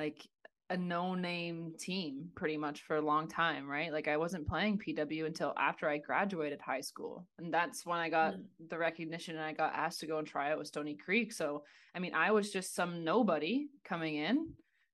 like 0.00 0.26
a 0.70 0.76
no 0.76 1.14
name 1.14 1.74
team 1.78 2.28
pretty 2.36 2.56
much 2.56 2.82
for 2.82 2.96
a 2.96 3.02
long 3.02 3.26
time, 3.28 3.68
right? 3.68 3.92
Like 3.92 4.06
I 4.06 4.16
wasn't 4.16 4.46
playing 4.46 4.78
PW 4.78 5.26
until 5.26 5.52
after 5.58 5.88
I 5.88 5.98
graduated 5.98 6.60
high 6.60 6.80
school. 6.80 7.26
And 7.38 7.52
that's 7.52 7.84
when 7.84 7.98
I 7.98 8.08
got 8.08 8.34
mm. 8.34 8.44
the 8.68 8.78
recognition 8.78 9.34
and 9.34 9.44
I 9.44 9.52
got 9.52 9.74
asked 9.74 9.98
to 10.00 10.06
go 10.06 10.18
and 10.18 10.26
try 10.26 10.52
out 10.52 10.58
with 10.58 10.68
Stoney 10.68 10.94
Creek. 10.94 11.32
So, 11.32 11.64
I 11.94 11.98
mean, 11.98 12.14
I 12.14 12.30
was 12.30 12.52
just 12.52 12.74
some 12.76 13.02
nobody 13.02 13.66
coming 13.84 14.14
in 14.14 14.52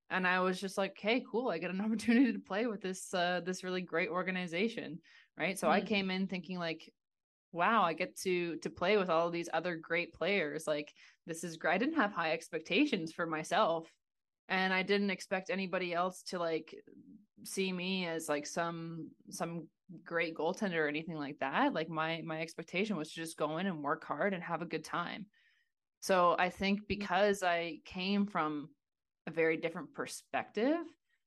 and 0.08 0.26
I 0.26 0.40
was 0.40 0.58
just 0.58 0.78
like, 0.78 0.96
"Hey, 0.98 1.22
cool. 1.30 1.50
I 1.50 1.58
get 1.58 1.70
an 1.70 1.80
opportunity 1.84 2.32
to 2.32 2.38
play 2.38 2.66
with 2.66 2.80
this 2.80 3.12
uh 3.12 3.42
this 3.44 3.62
really 3.62 3.82
great 3.82 4.08
organization." 4.08 4.98
Right? 5.38 5.58
So 5.58 5.68
mm. 5.68 5.72
I 5.72 5.82
came 5.82 6.10
in 6.10 6.26
thinking 6.26 6.58
like, 6.58 6.90
wow, 7.52 7.82
I 7.82 7.92
get 7.92 8.16
to 8.20 8.56
to 8.56 8.70
play 8.70 8.96
with 8.96 9.10
all 9.10 9.30
these 9.30 9.50
other 9.52 9.76
great 9.76 10.14
players. 10.14 10.66
Like 10.66 10.90
this 11.26 11.44
is 11.44 11.58
great. 11.58 11.74
I 11.74 11.78
didn't 11.78 11.96
have 11.96 12.12
high 12.12 12.32
expectations 12.32 13.12
for 13.12 13.26
myself 13.26 13.92
and 14.48 14.72
I 14.72 14.82
didn't 14.82 15.10
expect 15.10 15.50
anybody 15.50 15.92
else 15.92 16.22
to 16.28 16.38
like 16.38 16.74
see 17.44 17.72
me 17.72 18.06
as 18.06 18.28
like 18.28 18.46
some 18.46 19.10
some 19.30 19.66
great 20.04 20.34
goaltender 20.34 20.78
or 20.78 20.88
anything 20.88 21.16
like 21.16 21.38
that. 21.40 21.72
Like 21.72 21.88
my 21.88 22.22
my 22.24 22.40
expectation 22.40 22.96
was 22.96 23.12
to 23.12 23.16
just 23.16 23.36
go 23.36 23.58
in 23.58 23.66
and 23.66 23.82
work 23.82 24.04
hard 24.04 24.34
and 24.34 24.42
have 24.42 24.62
a 24.62 24.66
good 24.66 24.84
time. 24.84 25.26
So 26.00 26.36
I 26.38 26.50
think 26.50 26.82
mm. 26.82 26.88
because 26.88 27.42
I 27.42 27.78
came 27.84 28.26
from 28.26 28.68
a 29.26 29.30
very 29.30 29.56
different 29.56 29.92
perspective, 29.92 30.76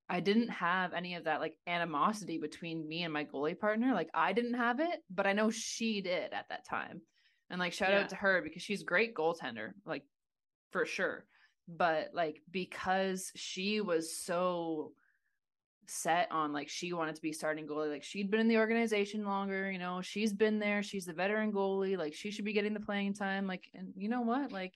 I 0.08 0.22
didn't 0.22 0.50
have 0.50 0.94
any 0.94 1.16
of 1.16 1.26
that 1.26 1.42
like 1.42 1.56
animosity 1.68 2.38
between 2.38 2.88
me 2.88 3.04
and 3.04 3.14
my 3.14 3.26
goalie 3.26 3.60
partner. 3.60 3.94
Like 3.94 4.10
I 4.14 4.32
didn't 4.32 4.54
have 4.54 4.80
it, 4.80 5.04
but 5.10 5.28
I 5.28 5.34
know 5.34 5.50
she 5.50 6.02
did 6.02 6.34
at 6.34 6.48
that 6.50 6.66
time. 6.68 7.02
And 7.50 7.60
like 7.60 7.74
shout 7.74 7.92
yeah. 7.92 8.02
out 8.02 8.10
to 8.10 8.16
her 8.16 8.42
because 8.42 8.62
she's 8.62 8.84
great 8.84 9.14
goaltender, 9.14 9.72
like 9.86 10.04
for 10.72 10.86
sure 10.86 11.26
but 11.78 12.10
like 12.14 12.42
because 12.52 13.32
she 13.36 13.82
was 13.82 14.16
so 14.16 14.92
set 15.90 16.32
on 16.32 16.54
like 16.54 16.70
she 16.70 16.94
wanted 16.94 17.16
to 17.16 17.22
be 17.22 17.34
starting 17.34 17.66
goalie 17.68 17.90
like 17.90 18.04
she'd 18.04 18.30
been 18.30 18.40
in 18.40 18.48
the 18.48 18.58
organization 18.58 19.26
longer 19.26 19.72
you 19.72 19.80
know 19.80 20.02
she's 20.02 20.32
been 20.32 20.60
there 20.60 20.84
she's 20.84 21.06
the 21.06 21.14
veteran 21.14 21.52
goalie 21.52 21.98
like 21.98 22.14
she 22.14 22.30
should 22.30 22.46
be 22.46 22.54
getting 22.54 22.74
the 22.74 22.80
playing 22.80 23.14
time 23.14 23.48
like 23.48 23.66
and 23.74 23.92
you 23.96 24.08
know 24.08 24.22
what 24.22 24.52
like 24.52 24.74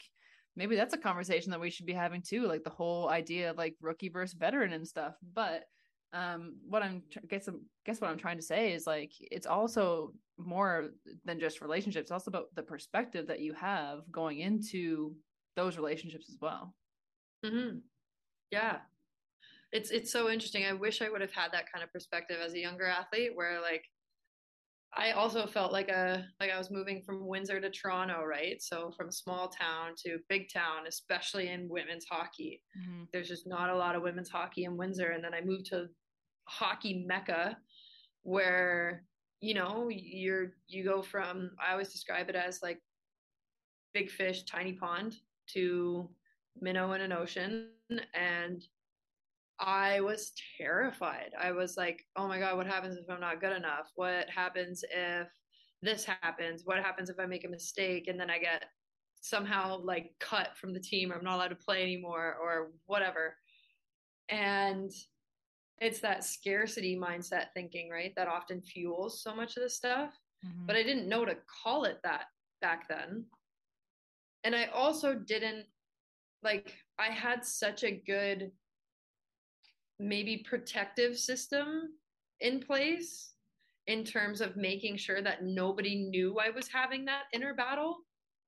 maybe 0.55 0.75
that's 0.75 0.93
a 0.93 0.97
conversation 0.97 1.51
that 1.51 1.59
we 1.59 1.69
should 1.69 1.85
be 1.85 1.93
having 1.93 2.21
too 2.21 2.47
like 2.47 2.63
the 2.63 2.69
whole 2.69 3.09
idea 3.09 3.51
of 3.51 3.57
like 3.57 3.75
rookie 3.79 4.09
versus 4.09 4.33
veteran 4.33 4.73
and 4.73 4.87
stuff 4.87 5.13
but 5.33 5.65
um 6.13 6.55
what 6.67 6.81
i'm 6.81 7.03
guess 7.27 7.47
guess 7.85 8.01
what 8.01 8.09
i'm 8.09 8.17
trying 8.17 8.37
to 8.37 8.43
say 8.43 8.73
is 8.73 8.87
like 8.87 9.11
it's 9.19 9.47
also 9.47 10.11
more 10.37 10.89
than 11.25 11.39
just 11.39 11.61
relationships 11.61 12.05
it's 12.05 12.11
also 12.11 12.31
about 12.31 12.45
the 12.55 12.63
perspective 12.63 13.27
that 13.27 13.39
you 13.39 13.53
have 13.53 13.99
going 14.11 14.39
into 14.39 15.13
those 15.55 15.77
relationships 15.77 16.27
as 16.27 16.37
well 16.41 16.73
Mm-hmm. 17.43 17.77
Yeah. 18.51 18.77
It's 19.71 19.89
it's 19.89 20.11
so 20.11 20.29
interesting. 20.29 20.65
I 20.65 20.73
wish 20.73 21.01
I 21.01 21.09
would 21.09 21.21
have 21.21 21.31
had 21.31 21.51
that 21.51 21.71
kind 21.71 21.83
of 21.83 21.91
perspective 21.91 22.37
as 22.43 22.53
a 22.53 22.59
younger 22.59 22.85
athlete 22.85 23.31
where 23.33 23.59
like 23.61 23.83
I 24.95 25.11
also 25.11 25.47
felt 25.47 25.71
like 25.71 25.89
a 25.89 26.25
like 26.39 26.51
I 26.51 26.57
was 26.59 26.69
moving 26.69 27.01
from 27.01 27.25
Windsor 27.25 27.59
to 27.59 27.71
Toronto, 27.71 28.23
right? 28.23 28.61
So 28.61 28.91
from 28.95 29.11
small 29.11 29.49
town 29.49 29.93
to 30.05 30.19
big 30.29 30.53
town, 30.53 30.85
especially 30.87 31.49
in 31.49 31.67
women's 31.67 32.05
hockey. 32.05 32.61
Mm-hmm. 32.79 33.05
There's 33.11 33.27
just 33.27 33.47
not 33.47 33.71
a 33.71 33.75
lot 33.75 33.95
of 33.95 34.03
women's 34.03 34.29
hockey 34.29 34.65
in 34.65 34.77
Windsor 34.77 35.09
and 35.09 35.23
then 35.23 35.33
I 35.33 35.41
moved 35.41 35.65
to 35.67 35.87
hockey 36.45 37.03
mecca 37.07 37.57
where 38.21 39.03
you 39.41 39.53
know, 39.53 39.89
you're 39.89 40.53
you 40.67 40.85
go 40.85 41.01
from 41.01 41.51
I 41.59 41.71
always 41.71 41.91
describe 41.91 42.29
it 42.29 42.35
as 42.35 42.61
like 42.61 42.79
big 43.93 44.09
fish, 44.09 44.43
tiny 44.43 44.73
pond 44.73 45.15
to 45.53 46.09
minnow 46.59 46.93
in 46.93 47.01
an 47.01 47.11
ocean 47.11 47.69
and 48.13 48.63
I 49.59 50.01
was 50.01 50.33
terrified. 50.57 51.31
I 51.39 51.51
was 51.51 51.77
like, 51.77 52.03
oh 52.15 52.27
my 52.27 52.39
God, 52.39 52.57
what 52.57 52.67
happens 52.67 52.97
if 52.97 53.09
I'm 53.09 53.21
not 53.21 53.41
good 53.41 53.55
enough? 53.55 53.91
What 53.95 54.29
happens 54.29 54.83
if 54.91 55.27
this 55.81 56.05
happens? 56.05 56.63
What 56.65 56.79
happens 56.79 57.09
if 57.09 57.19
I 57.19 57.25
make 57.25 57.45
a 57.45 57.49
mistake 57.49 58.07
and 58.07 58.19
then 58.19 58.29
I 58.29 58.39
get 58.39 58.65
somehow 59.21 59.79
like 59.81 60.11
cut 60.19 60.57
from 60.57 60.73
the 60.73 60.79
team 60.79 61.11
or 61.11 61.15
I'm 61.15 61.23
not 61.23 61.35
allowed 61.35 61.49
to 61.49 61.55
play 61.55 61.83
anymore 61.83 62.35
or 62.41 62.71
whatever? 62.87 63.35
And 64.29 64.91
it's 65.79 65.99
that 65.99 66.23
scarcity 66.23 66.97
mindset 66.97 67.47
thinking, 67.53 67.89
right? 67.89 68.13
That 68.15 68.27
often 68.27 68.61
fuels 68.61 69.21
so 69.21 69.35
much 69.35 69.55
of 69.57 69.63
this 69.63 69.75
stuff. 69.75 70.11
Mm-hmm. 70.45 70.65
But 70.65 70.75
I 70.75 70.83
didn't 70.83 71.09
know 71.09 71.25
to 71.25 71.37
call 71.63 71.85
it 71.85 71.99
that 72.03 72.25
back 72.61 72.87
then. 72.87 73.25
And 74.43 74.55
I 74.55 74.65
also 74.73 75.13
didn't 75.13 75.65
like 76.43 76.75
I 76.99 77.07
had 77.07 77.45
such 77.45 77.83
a 77.83 78.01
good 78.05 78.51
maybe 79.99 80.45
protective 80.47 81.17
system 81.17 81.89
in 82.39 82.59
place 82.59 83.33
in 83.87 84.03
terms 84.03 84.41
of 84.41 84.55
making 84.55 84.97
sure 84.97 85.21
that 85.21 85.43
nobody 85.43 85.95
knew 85.95 86.39
I 86.39 86.49
was 86.49 86.67
having 86.67 87.05
that 87.05 87.23
inner 87.33 87.53
battle. 87.53 87.97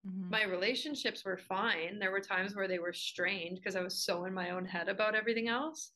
Mm-hmm. 0.08 0.30
My 0.30 0.44
relationships 0.44 1.26
were 1.26 1.38
fine. 1.38 2.00
There 2.00 2.12
were 2.12 2.22
times 2.22 2.56
where 2.56 2.68
they 2.68 2.80
were 2.80 2.94
strained 2.94 3.56
because 3.56 3.76
I 3.76 3.82
was 3.82 4.04
so 4.06 4.26
in 4.26 4.34
my 4.34 4.52
own 4.52 4.66
head 4.66 4.88
about 4.88 5.16
everything 5.16 5.48
else. 5.48 5.92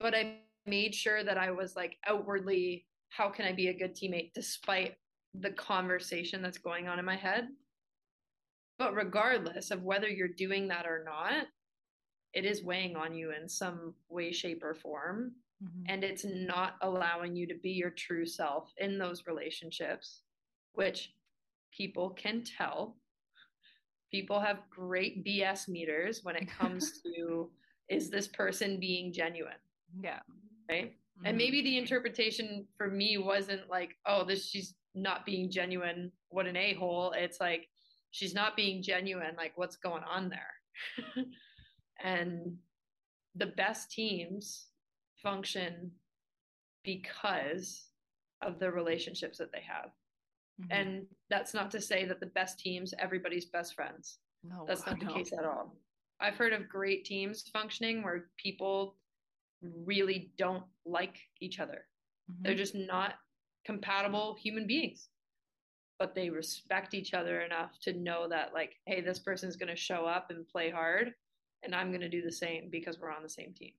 But 0.00 0.14
I 0.14 0.40
made 0.66 0.94
sure 0.94 1.22
that 1.22 1.38
I 1.38 1.50
was 1.50 1.76
like 1.76 1.96
outwardly, 2.06 2.86
how 3.10 3.28
can 3.28 3.44
I 3.44 3.52
be 3.52 3.68
a 3.68 3.78
good 3.78 3.94
teammate 3.94 4.32
despite 4.34 4.94
the 5.34 5.50
conversation 5.50 6.42
that's 6.42 6.58
going 6.58 6.88
on 6.88 6.98
in 6.98 7.04
my 7.04 7.16
head? 7.16 7.48
But 8.78 8.94
regardless 8.94 9.70
of 9.70 9.82
whether 9.82 10.08
you're 10.08 10.28
doing 10.28 10.68
that 10.68 10.86
or 10.86 11.04
not, 11.04 11.46
it 12.32 12.44
is 12.44 12.64
weighing 12.64 12.96
on 12.96 13.14
you 13.14 13.32
in 13.32 13.48
some 13.48 13.94
way, 14.08 14.32
shape, 14.32 14.62
or 14.64 14.74
form. 14.74 15.32
Mm-hmm. 15.62 15.82
And 15.86 16.04
it's 16.04 16.24
not 16.24 16.74
allowing 16.82 17.36
you 17.36 17.46
to 17.46 17.54
be 17.54 17.70
your 17.70 17.90
true 17.90 18.26
self 18.26 18.72
in 18.78 18.98
those 18.98 19.26
relationships, 19.26 20.22
which 20.72 21.12
people 21.72 22.10
can 22.10 22.42
tell. 22.42 22.96
People 24.10 24.40
have 24.40 24.68
great 24.70 25.24
BS 25.24 25.68
meters 25.68 26.20
when 26.24 26.36
it 26.36 26.48
comes 26.48 27.00
to 27.02 27.50
is 27.88 28.10
this 28.10 28.26
person 28.26 28.80
being 28.80 29.12
genuine? 29.12 29.52
Yeah. 30.00 30.20
Right. 30.68 30.92
Mm-hmm. 30.92 31.26
And 31.26 31.36
maybe 31.36 31.62
the 31.62 31.78
interpretation 31.78 32.66
for 32.76 32.88
me 32.88 33.18
wasn't 33.18 33.68
like, 33.68 33.96
oh, 34.06 34.24
this 34.24 34.46
she's 34.48 34.74
not 34.94 35.26
being 35.26 35.50
genuine. 35.50 36.10
What 36.30 36.46
an 36.46 36.56
a 36.56 36.74
hole. 36.74 37.14
It's 37.16 37.40
like, 37.40 37.68
she's 38.14 38.32
not 38.32 38.54
being 38.54 38.80
genuine 38.80 39.34
like 39.36 39.52
what's 39.56 39.76
going 39.76 40.04
on 40.04 40.30
there? 40.30 41.24
And 42.02 42.56
the 43.36 43.46
best 43.46 43.90
teams 43.90 44.66
function 45.22 45.92
because 46.84 47.86
of 48.42 48.58
the 48.58 48.70
relationships 48.70 49.38
that 49.38 49.52
they 49.52 49.62
have. 49.66 49.90
Mm-hmm. 50.60 50.72
and 50.72 51.06
that's 51.30 51.52
not 51.52 51.70
to 51.72 51.80
say 51.80 52.04
that 52.04 52.20
the 52.20 52.26
best 52.26 52.60
teams 52.60 52.94
everybody's 52.98 53.46
best 53.46 53.74
friends. 53.74 54.18
No 54.44 54.64
that's 54.68 54.86
not 54.86 55.00
the 55.00 55.06
case 55.06 55.32
at 55.32 55.44
all. 55.44 55.76
I've 56.20 56.36
heard 56.36 56.52
of 56.52 56.68
great 56.68 57.04
teams 57.04 57.48
functioning 57.52 58.02
where 58.02 58.26
people 58.36 58.96
really 59.84 60.32
don't 60.36 60.64
like 60.84 61.16
each 61.40 61.58
other. 61.58 61.86
Mm-hmm. 62.30 62.42
they're 62.42 62.62
just 62.64 62.74
not 62.74 63.14
compatible 63.64 64.36
human 64.40 64.66
beings 64.66 65.08
but 65.98 66.14
they 66.14 66.30
respect 66.30 66.94
each 66.94 67.14
other 67.14 67.40
enough 67.42 67.78
to 67.80 67.92
know 67.92 68.28
that 68.28 68.52
like 68.52 68.76
hey 68.86 69.00
this 69.00 69.18
person's 69.18 69.56
going 69.56 69.68
to 69.68 69.76
show 69.76 70.04
up 70.06 70.30
and 70.30 70.48
play 70.48 70.70
hard 70.70 71.12
and 71.62 71.74
i'm 71.74 71.88
going 71.88 72.00
to 72.00 72.08
do 72.08 72.22
the 72.22 72.32
same 72.32 72.68
because 72.70 72.98
we're 72.98 73.12
on 73.12 73.22
the 73.22 73.28
same 73.28 73.52
team 73.52 73.72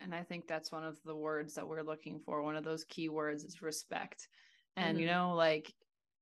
And 0.00 0.14
I 0.14 0.22
think 0.22 0.46
that's 0.46 0.72
one 0.72 0.84
of 0.84 0.98
the 1.04 1.14
words 1.14 1.54
that 1.54 1.68
we're 1.68 1.82
looking 1.82 2.20
for. 2.20 2.42
One 2.42 2.56
of 2.56 2.64
those 2.64 2.84
key 2.84 3.08
words 3.08 3.44
is 3.44 3.62
respect. 3.62 4.28
And, 4.76 4.96
mm-hmm. 4.96 5.00
you 5.00 5.06
know, 5.06 5.34
like 5.34 5.72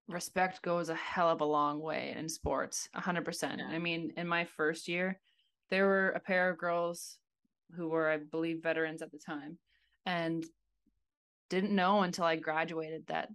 respect 0.08 0.62
goes 0.62 0.88
a 0.88 0.94
hell 0.94 1.28
of 1.28 1.40
a 1.40 1.44
long 1.44 1.80
way 1.80 2.14
in 2.18 2.28
sports, 2.28 2.88
100%. 2.96 3.58
Yeah. 3.58 3.68
I 3.68 3.78
mean, 3.78 4.12
in 4.16 4.26
my 4.26 4.44
first 4.44 4.88
year, 4.88 5.20
there 5.70 5.86
were 5.86 6.10
a 6.10 6.20
pair 6.20 6.50
of 6.50 6.58
girls 6.58 7.18
who 7.76 7.88
were, 7.88 8.10
I 8.10 8.16
believe, 8.16 8.62
veterans 8.62 9.02
at 9.02 9.12
the 9.12 9.18
time 9.18 9.58
and 10.06 10.44
didn't 11.50 11.74
know 11.74 12.02
until 12.02 12.24
I 12.24 12.36
graduated 12.36 13.06
that 13.06 13.28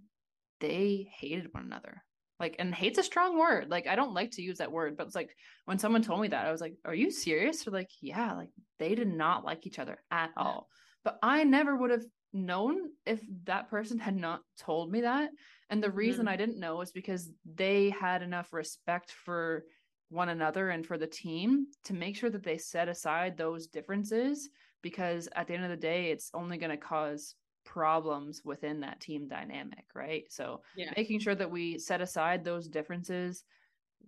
they 0.64 1.08
hated 1.18 1.52
one 1.52 1.64
another. 1.64 2.02
Like 2.40 2.56
and 2.58 2.74
hate's 2.74 2.98
a 2.98 3.02
strong 3.02 3.38
word. 3.38 3.70
Like 3.70 3.86
i 3.86 3.96
don't 3.96 4.14
like 4.14 4.32
to 4.32 4.42
use 4.42 4.58
that 4.58 4.72
word 4.72 4.96
but 4.96 5.06
it's 5.06 5.14
like 5.14 5.30
when 5.66 5.78
someone 5.78 6.02
told 6.02 6.20
me 6.20 6.28
that 6.28 6.46
i 6.46 6.52
was 6.52 6.60
like 6.60 6.74
are 6.84 6.94
you 6.94 7.10
serious? 7.10 7.66
Or 7.66 7.70
like 7.70 7.90
yeah 8.00 8.32
like 8.34 8.50
they 8.78 8.94
did 8.94 9.08
not 9.08 9.44
like 9.44 9.66
each 9.66 9.78
other 9.78 9.98
at 10.10 10.30
all. 10.36 10.68
But 11.04 11.18
i 11.22 11.44
never 11.44 11.76
would 11.76 11.90
have 11.90 12.04
known 12.32 12.76
if 13.06 13.20
that 13.44 13.70
person 13.70 13.98
had 13.98 14.16
not 14.16 14.40
told 14.58 14.90
me 14.90 15.02
that. 15.02 15.30
And 15.70 15.82
the 15.82 15.90
reason 15.90 16.22
mm-hmm. 16.22 16.34
i 16.34 16.36
didn't 16.36 16.60
know 16.60 16.80
is 16.80 16.92
because 16.92 17.30
they 17.44 17.90
had 17.90 18.22
enough 18.22 18.52
respect 18.52 19.12
for 19.12 19.64
one 20.10 20.28
another 20.28 20.70
and 20.70 20.86
for 20.86 20.98
the 20.98 21.06
team 21.06 21.66
to 21.84 21.94
make 21.94 22.16
sure 22.16 22.30
that 22.30 22.42
they 22.42 22.58
set 22.58 22.88
aside 22.88 23.36
those 23.36 23.66
differences 23.66 24.48
because 24.82 25.28
at 25.34 25.46
the 25.46 25.54
end 25.54 25.64
of 25.64 25.70
the 25.70 25.76
day 25.76 26.10
it's 26.10 26.30
only 26.34 26.58
going 26.58 26.70
to 26.70 26.76
cause 26.76 27.34
problems 27.64 28.42
within 28.44 28.80
that 28.80 29.00
team 29.00 29.28
dynamic, 29.28 29.84
right? 29.94 30.24
So 30.30 30.62
yeah. 30.76 30.92
making 30.96 31.20
sure 31.20 31.34
that 31.34 31.50
we 31.50 31.78
set 31.78 32.00
aside 32.00 32.44
those 32.44 32.68
differences 32.68 33.44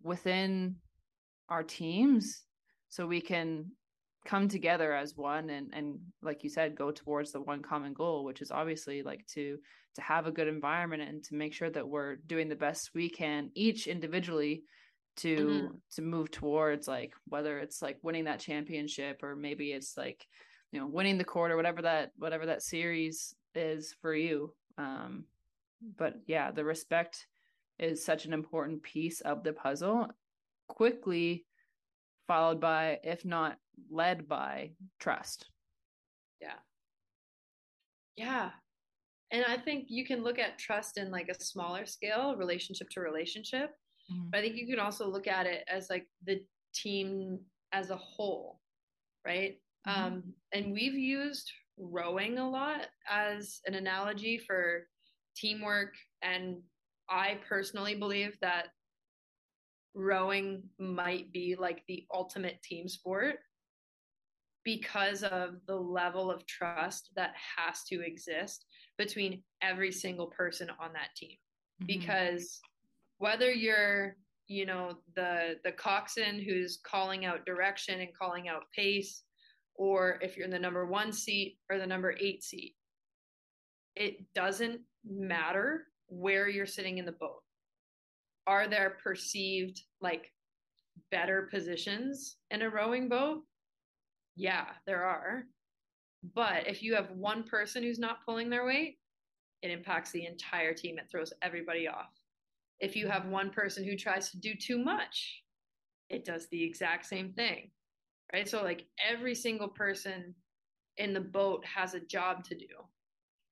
within 0.02 0.76
our 1.48 1.62
teams 1.62 2.44
so 2.88 3.06
we 3.06 3.20
can 3.20 3.66
come 4.24 4.48
together 4.48 4.92
as 4.92 5.16
one 5.16 5.50
and 5.50 5.72
and 5.72 5.98
like 6.20 6.42
you 6.42 6.50
said 6.50 6.74
go 6.74 6.90
towards 6.90 7.30
the 7.30 7.40
one 7.40 7.62
common 7.62 7.94
goal 7.94 8.24
which 8.24 8.42
is 8.42 8.50
obviously 8.50 9.02
like 9.04 9.24
to 9.26 9.56
to 9.94 10.02
have 10.02 10.26
a 10.26 10.32
good 10.32 10.48
environment 10.48 11.00
and 11.00 11.22
to 11.22 11.34
make 11.36 11.54
sure 11.54 11.70
that 11.70 11.88
we're 11.88 12.16
doing 12.26 12.48
the 12.48 12.56
best 12.56 12.90
we 12.92 13.08
can 13.08 13.50
each 13.54 13.86
individually 13.86 14.64
to 15.16 15.36
mm-hmm. 15.36 15.74
to 15.94 16.02
move 16.02 16.30
towards 16.30 16.88
like 16.88 17.14
whether 17.28 17.58
it's 17.60 17.80
like 17.80 17.98
winning 18.02 18.24
that 18.24 18.40
championship 18.40 19.22
or 19.22 19.36
maybe 19.36 19.70
it's 19.72 19.96
like 19.96 20.26
you 20.72 20.80
know 20.80 20.86
winning 20.86 21.18
the 21.18 21.24
court 21.24 21.50
or 21.50 21.56
whatever 21.56 21.82
that 21.82 22.10
whatever 22.18 22.46
that 22.46 22.62
series 22.62 23.34
is 23.56 23.94
for 24.00 24.14
you. 24.14 24.52
Um, 24.78 25.24
but 25.98 26.14
yeah, 26.26 26.50
the 26.50 26.64
respect 26.64 27.26
is 27.78 28.04
such 28.04 28.24
an 28.24 28.32
important 28.32 28.82
piece 28.82 29.20
of 29.20 29.42
the 29.42 29.52
puzzle. 29.52 30.08
Quickly 30.68 31.46
followed 32.26 32.60
by, 32.60 32.98
if 33.04 33.24
not 33.24 33.56
led 33.90 34.28
by, 34.28 34.72
trust. 34.98 35.46
Yeah. 36.40 36.58
Yeah. 38.16 38.50
And 39.30 39.44
I 39.46 39.56
think 39.56 39.86
you 39.88 40.06
can 40.06 40.22
look 40.22 40.38
at 40.38 40.58
trust 40.58 40.98
in 40.98 41.10
like 41.10 41.28
a 41.28 41.42
smaller 41.42 41.86
scale, 41.86 42.36
relationship 42.36 42.88
to 42.90 43.00
relationship. 43.00 43.70
Mm-hmm. 44.10 44.30
But 44.30 44.38
I 44.38 44.42
think 44.42 44.56
you 44.56 44.66
can 44.66 44.78
also 44.78 45.08
look 45.08 45.26
at 45.26 45.46
it 45.46 45.64
as 45.68 45.90
like 45.90 46.06
the 46.24 46.42
team 46.74 47.40
as 47.72 47.90
a 47.90 47.96
whole, 47.96 48.60
right? 49.24 49.58
Mm-hmm. 49.86 50.04
Um, 50.04 50.22
and 50.52 50.72
we've 50.72 50.94
used 50.94 51.50
rowing 51.78 52.38
a 52.38 52.48
lot 52.48 52.86
as 53.10 53.60
an 53.66 53.74
analogy 53.74 54.38
for 54.38 54.86
teamwork. 55.36 55.94
And 56.22 56.58
I 57.08 57.38
personally 57.48 57.94
believe 57.94 58.36
that 58.40 58.68
rowing 59.94 60.62
might 60.78 61.32
be 61.32 61.56
like 61.58 61.82
the 61.88 62.04
ultimate 62.12 62.62
team 62.62 62.88
sport 62.88 63.36
because 64.64 65.22
of 65.22 65.54
the 65.66 65.76
level 65.76 66.30
of 66.30 66.44
trust 66.46 67.10
that 67.14 67.32
has 67.56 67.84
to 67.84 68.04
exist 68.04 68.66
between 68.98 69.42
every 69.62 69.92
single 69.92 70.26
person 70.26 70.68
on 70.80 70.92
that 70.92 71.14
team. 71.16 71.36
Mm-hmm. 71.82 71.86
Because 71.86 72.60
whether 73.18 73.50
you're 73.50 74.16
you 74.48 74.64
know 74.64 74.98
the 75.16 75.54
the 75.64 75.72
coxswain 75.72 76.40
who's 76.40 76.78
calling 76.84 77.24
out 77.24 77.46
direction 77.46 78.00
and 78.00 78.10
calling 78.16 78.48
out 78.48 78.62
pace 78.74 79.22
or 79.78 80.18
if 80.22 80.36
you're 80.36 80.44
in 80.44 80.50
the 80.50 80.58
number 80.58 80.86
one 80.86 81.12
seat 81.12 81.58
or 81.70 81.78
the 81.78 81.86
number 81.86 82.14
eight 82.20 82.42
seat. 82.42 82.74
It 83.94 84.32
doesn't 84.34 84.80
matter 85.04 85.84
where 86.08 86.48
you're 86.48 86.66
sitting 86.66 86.98
in 86.98 87.06
the 87.06 87.12
boat. 87.12 87.42
Are 88.46 88.68
there 88.68 88.98
perceived 89.02 89.80
like 90.00 90.32
better 91.10 91.48
positions 91.50 92.36
in 92.50 92.62
a 92.62 92.70
rowing 92.70 93.08
boat? 93.08 93.42
Yeah, 94.36 94.66
there 94.86 95.04
are. 95.04 95.44
But 96.34 96.66
if 96.66 96.82
you 96.82 96.94
have 96.94 97.10
one 97.12 97.42
person 97.42 97.82
who's 97.82 97.98
not 97.98 98.24
pulling 98.24 98.50
their 98.50 98.66
weight, 98.66 98.98
it 99.62 99.70
impacts 99.70 100.10
the 100.10 100.26
entire 100.26 100.74
team. 100.74 100.98
It 100.98 101.08
throws 101.10 101.32
everybody 101.42 101.88
off. 101.88 102.10
If 102.78 102.94
you 102.94 103.08
have 103.08 103.26
one 103.26 103.50
person 103.50 103.84
who 103.84 103.96
tries 103.96 104.30
to 104.30 104.38
do 104.38 104.54
too 104.54 104.78
much, 104.78 105.42
it 106.10 106.24
does 106.24 106.46
the 106.48 106.62
exact 106.62 107.06
same 107.06 107.32
thing 107.32 107.70
right? 108.32 108.48
So 108.48 108.62
like 108.62 108.86
every 109.06 109.34
single 109.34 109.68
person 109.68 110.34
in 110.96 111.12
the 111.12 111.20
boat 111.20 111.64
has 111.64 111.94
a 111.94 112.00
job 112.00 112.44
to 112.44 112.54
do. 112.54 112.66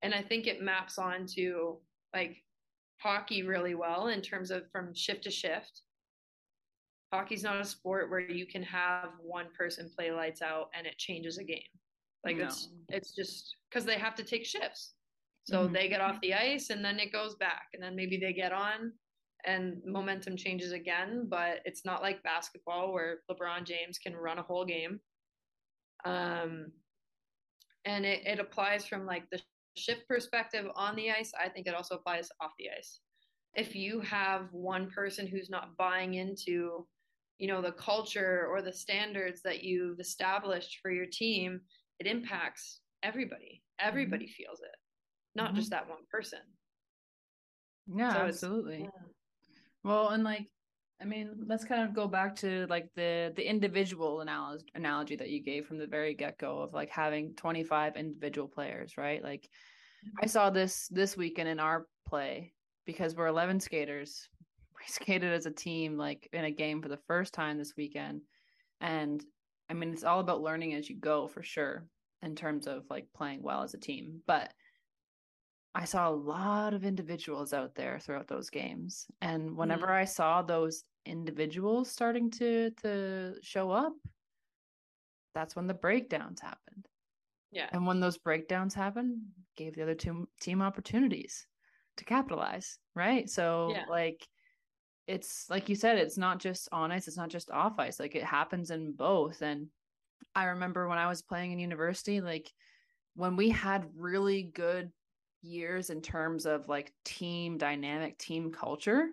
And 0.03 0.15
I 0.15 0.23
think 0.23 0.47
it 0.47 0.63
maps 0.63 0.99
onto 0.99 1.77
like 2.15 2.37
hockey 2.99 3.43
really 3.43 3.75
well 3.75 4.09
in 4.09 4.21
terms 4.21 4.51
of 4.51 4.71
from 4.71 4.95
shift 4.95 5.25
to 5.25 5.31
shift. 5.31 5.83
Hockey's 7.13 7.45
not 7.45 7.61
a 7.61 7.65
sport 7.65 8.11
where 8.11 8.21
you 8.21 8.47
can 8.47 8.63
have 8.63 9.11
one 9.23 9.47
person 9.57 9.91
play 9.95 10.11
lights 10.11 10.43
out 10.43 10.71
and 10.77 10.87
it 10.87 10.99
changes 10.99 11.39
a 11.39 11.45
game. 11.45 11.63
Like 12.25 12.39
no. 12.39 12.45
it's 12.45 12.69
it's 12.89 13.15
just 13.15 13.57
because 13.69 13.85
they 13.85 13.99
have 13.99 14.15
to 14.17 14.25
take 14.25 14.45
shifts. 14.45 14.95
So 15.45 15.65
mm-hmm. 15.65 15.75
they 15.75 15.89
get 15.89 16.01
off 16.01 16.21
the 16.23 16.35
ice 16.35 16.71
and 16.71 16.85
then 16.85 16.99
it 16.99 17.13
goes 17.13 17.35
back 17.37 17.69
and 17.75 17.83
then 17.83 17.95
maybe 17.95 18.17
they 18.17 18.33
get 18.33 18.53
on 18.53 18.93
and 19.46 19.83
momentum 19.85 20.37
changes 20.37 20.72
again, 20.72 21.26
but 21.28 21.61
it's 21.64 21.85
not 21.85 22.02
like 22.02 22.22
basketball 22.22 22.92
where 22.92 23.18
LeBron 23.30 23.64
James 23.64 23.98
can 23.98 24.16
run 24.16 24.38
a 24.38 24.42
whole 24.42 24.64
game. 24.64 25.00
Um, 26.04 26.72
and 27.85 28.04
it, 28.04 28.26
it 28.26 28.38
applies 28.38 28.87
from 28.87 29.07
like 29.07 29.24
the 29.30 29.40
shift 29.76 30.07
perspective 30.09 30.66
on 30.74 30.96
the 30.96 31.11
ice. 31.11 31.33
I 31.38 31.48
think 31.48 31.66
it 31.66 31.74
also 31.74 31.96
applies 31.96 32.28
off 32.40 32.52
the 32.59 32.68
ice. 32.76 33.00
If 33.54 33.74
you 33.74 34.00
have 34.00 34.48
one 34.52 34.90
person 34.90 35.26
who's 35.26 35.50
not 35.50 35.76
buying 35.76 36.14
into, 36.14 36.87
you 37.38 37.48
know, 37.48 37.62
the 37.62 37.72
culture 37.72 38.46
or 38.50 38.62
the 38.62 38.72
standards 38.72 39.42
that 39.42 39.62
you've 39.62 40.00
established 40.00 40.78
for 40.83 40.90
your 40.90 41.07
team, 41.07 41.61
it 42.00 42.07
impacts 42.07 42.80
everybody. 43.02 43.62
Everybody 43.78 44.24
mm-hmm. 44.24 44.44
feels 44.44 44.61
it, 44.61 44.76
not 45.35 45.48
mm-hmm. 45.48 45.57
just 45.57 45.70
that 45.70 45.88
one 45.88 45.98
person. 46.11 46.40
Yeah, 47.87 48.12
so 48.12 48.18
absolutely. 48.20 48.80
Yeah. 48.83 49.07
Well, 49.85 50.09
and 50.09 50.25
like, 50.25 50.49
I 51.01 51.05
mean, 51.05 51.31
let's 51.47 51.64
kind 51.64 51.87
of 51.87 51.94
go 51.94 52.09
back 52.09 52.37
to 52.37 52.66
like 52.70 52.88
the 52.97 53.33
the 53.37 53.49
individual 53.49 54.20
analogy 54.20 54.64
analogy 54.75 55.16
that 55.16 55.31
you 55.31 55.42
gave 55.42 55.66
from 55.66 55.79
the 55.79 55.87
very 55.87 56.14
get 56.14 56.38
go 56.38 56.61
of 56.61 56.73
like 56.73 56.88
having 56.88 57.35
25 57.35 57.97
individual 57.97 58.49
players, 58.49 58.97
right? 58.97 59.23
Like, 59.23 59.42
mm-hmm. 59.42 60.25
I 60.25 60.27
saw 60.27 60.51
this 60.51 60.88
this 60.88 61.16
weekend 61.16 61.49
in 61.49 61.61
our 61.61 61.87
play 62.09 62.55
because 62.87 63.14
we're 63.14 63.27
11 63.27 63.61
skaters. 63.61 64.29
We 64.77 64.92
skated 64.92 65.33
as 65.33 65.47
a 65.47 65.53
team, 65.53 65.97
like 65.97 66.29
in 66.33 66.44
a 66.44 66.51
game 66.51 66.83
for 66.83 66.88
the 66.88 66.99
first 67.07 67.33
time 67.33 67.57
this 67.57 67.75
weekend, 67.77 68.23
and 68.81 69.25
I 69.70 69.75
mean, 69.75 69.92
it's 69.92 70.05
all 70.05 70.20
about 70.20 70.42
learning 70.42 70.75
as 70.75 70.90
you 70.90 70.97
go 70.99 71.29
for 71.29 71.42
sure 71.42 71.87
in 72.23 72.35
terms 72.35 72.66
of 72.66 72.83
like 72.90 73.07
playing 73.14 73.42
well 73.42 73.62
as 73.62 73.73
a 73.75 73.79
team, 73.79 74.20
but 74.27 74.53
I 75.75 75.85
saw 75.85 76.09
a 76.09 76.15
lot 76.15 76.73
of 76.73 76.85
individuals 76.85 77.53
out 77.53 77.75
there 77.75 77.99
throughout 77.99 78.29
those 78.29 78.49
games. 78.49 79.07
And 79.21 79.57
whenever 79.57 79.89
mm. 79.89 79.95
I 79.95 80.05
saw 80.05 80.41
those 80.41 80.85
individuals 81.05 81.91
starting 81.91 82.31
to 82.33 82.71
to 82.83 83.35
show 83.43 83.71
up, 83.71 83.93
that's 85.35 85.57
when 85.57 85.67
the 85.67 85.75
breakdowns 85.75 86.41
happened. 86.41 86.87
Yeah. 87.51 87.69
And 87.73 87.87
when 87.87 88.01
those 88.01 88.19
breakdowns 88.19 88.75
happened, 88.75 89.19
gave 89.57 89.75
the 89.75 89.83
other 89.83 89.95
two 89.95 90.29
team 90.41 90.63
opportunities 90.63 91.47
to 91.97 92.05
capitalize, 92.05 92.79
right? 92.95 93.29
So 93.29 93.71
yeah. 93.73 93.85
like 93.89 94.27
it's 95.07 95.47
like 95.51 95.69
you 95.69 95.75
said, 95.75 95.99
it's 95.99 96.19
not 96.19 96.39
just 96.39 96.69
on 96.73 96.93
ice, 96.93 97.09
it's 97.09 97.17
not 97.17 97.31
just 97.31 97.51
off 97.51 97.79
ice. 97.79 97.99
Like 97.99 98.15
it 98.15 98.25
happens 98.25 98.71
in 98.71 98.93
both. 98.93 99.43
And 99.43 99.67
I 100.35 100.45
remember 100.45 100.89
when 100.89 100.99
I 100.99 101.09
was 101.09 101.23
playing 101.23 101.53
in 101.53 101.59
university, 101.59 102.21
like 102.21 102.51
when 103.15 103.37
we 103.37 103.51
had 103.51 103.87
really 103.97 104.51
good 104.55 104.91
years 105.44 105.90
in 105.90 106.00
terms 106.00 106.46
of 106.46 106.68
like 106.68 106.92
team 107.04 107.59
dynamic, 107.59 108.18
team 108.18 108.50
culture, 108.50 109.09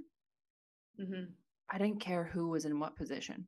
mm-hmm. 1.00 1.26
I 1.70 1.78
didn't 1.78 2.00
care 2.00 2.24
who 2.24 2.50
was 2.50 2.66
in 2.66 2.80
what 2.80 2.96
position. 2.96 3.48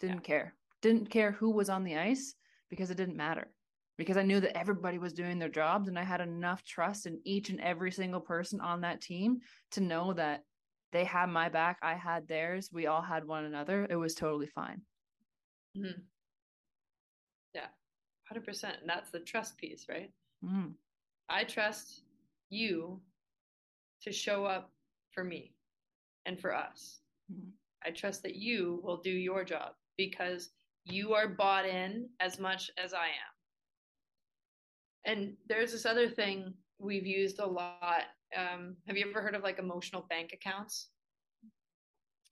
Didn't 0.00 0.16
yeah. 0.16 0.20
care. 0.20 0.54
Didn't 0.82 1.10
care 1.10 1.32
who 1.32 1.50
was 1.50 1.68
on 1.68 1.84
the 1.84 1.96
ice 1.96 2.34
because 2.70 2.90
it 2.90 2.96
didn't 2.96 3.16
matter. 3.16 3.48
Because 3.96 4.16
I 4.16 4.22
knew 4.22 4.38
that 4.40 4.56
everybody 4.56 4.98
was 4.98 5.12
doing 5.12 5.38
their 5.38 5.48
jobs 5.48 5.88
and 5.88 5.98
I 5.98 6.04
had 6.04 6.20
enough 6.20 6.62
trust 6.62 7.06
in 7.06 7.20
each 7.24 7.50
and 7.50 7.60
every 7.60 7.90
single 7.90 8.20
person 8.20 8.60
on 8.60 8.82
that 8.82 9.00
team 9.00 9.38
to 9.72 9.80
know 9.80 10.12
that 10.12 10.44
they 10.92 11.04
had 11.04 11.28
my 11.28 11.48
back, 11.48 11.78
I 11.82 11.94
had 11.94 12.28
theirs, 12.28 12.70
we 12.72 12.86
all 12.86 13.02
had 13.02 13.26
one 13.26 13.44
another. 13.44 13.86
It 13.90 13.96
was 13.96 14.14
totally 14.14 14.46
fine. 14.46 14.82
Mm-hmm. 15.76 16.00
Yeah, 17.54 17.66
100%. 18.32 18.64
And 18.64 18.88
that's 18.88 19.10
the 19.10 19.20
trust 19.20 19.58
piece, 19.58 19.86
right? 19.88 20.10
Mm. 20.44 20.74
I 21.28 21.44
trust 21.44 22.02
you 22.50 23.00
to 24.02 24.12
show 24.12 24.44
up 24.44 24.72
for 25.12 25.24
me 25.24 25.54
and 26.26 26.40
for 26.40 26.54
us. 26.54 27.00
Mhm. 27.30 27.52
I 27.84 27.90
trust 27.90 28.22
that 28.22 28.34
you 28.36 28.80
will 28.82 28.98
do 28.98 29.10
your 29.10 29.44
job 29.44 29.76
because 29.96 30.50
you 30.84 31.12
are 31.14 31.28
bought 31.28 31.66
in 31.66 32.08
as 32.20 32.38
much 32.38 32.70
as 32.78 32.94
I 32.94 33.08
am. 33.08 33.34
And 35.04 35.36
there's 35.46 35.72
this 35.72 35.86
other 35.86 36.08
thing 36.08 36.54
we've 36.78 37.06
used 37.06 37.38
a 37.40 37.46
lot. 37.46 38.04
Um, 38.36 38.76
have 38.86 38.96
you 38.96 39.08
ever 39.08 39.22
heard 39.22 39.34
of 39.34 39.42
like 39.42 39.58
emotional 39.58 40.02
bank 40.02 40.32
accounts? 40.32 40.90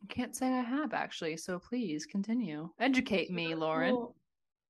I 0.03 0.07
can't 0.09 0.37
say 0.37 0.47
I 0.53 0.61
have 0.63 0.93
actually, 0.93 1.37
so 1.37 1.59
please 1.59 2.07
continue. 2.07 2.71
Educate 2.79 3.31
me, 3.31 3.55
Lauren. 3.55 3.95
cool- 3.95 4.17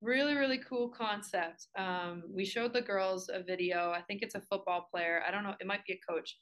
Really, 0.03 0.35
really 0.35 0.59
cool 0.59 0.89
concept. 0.89 1.69
Um, 1.77 2.25
we 2.31 2.45
showed 2.45 2.73
the 2.73 2.83
girls 2.83 3.31
a 3.33 3.43
video. 3.43 3.91
I 3.91 4.03
think 4.03 4.23
it's 4.23 4.35
a 4.35 4.41
football 4.43 4.89
player. 4.91 5.23
I 5.27 5.31
don't 5.31 5.43
know. 5.43 5.55
It 5.61 5.67
might 5.67 5.85
be 5.87 5.95
a 5.95 6.13
coach, 6.13 6.39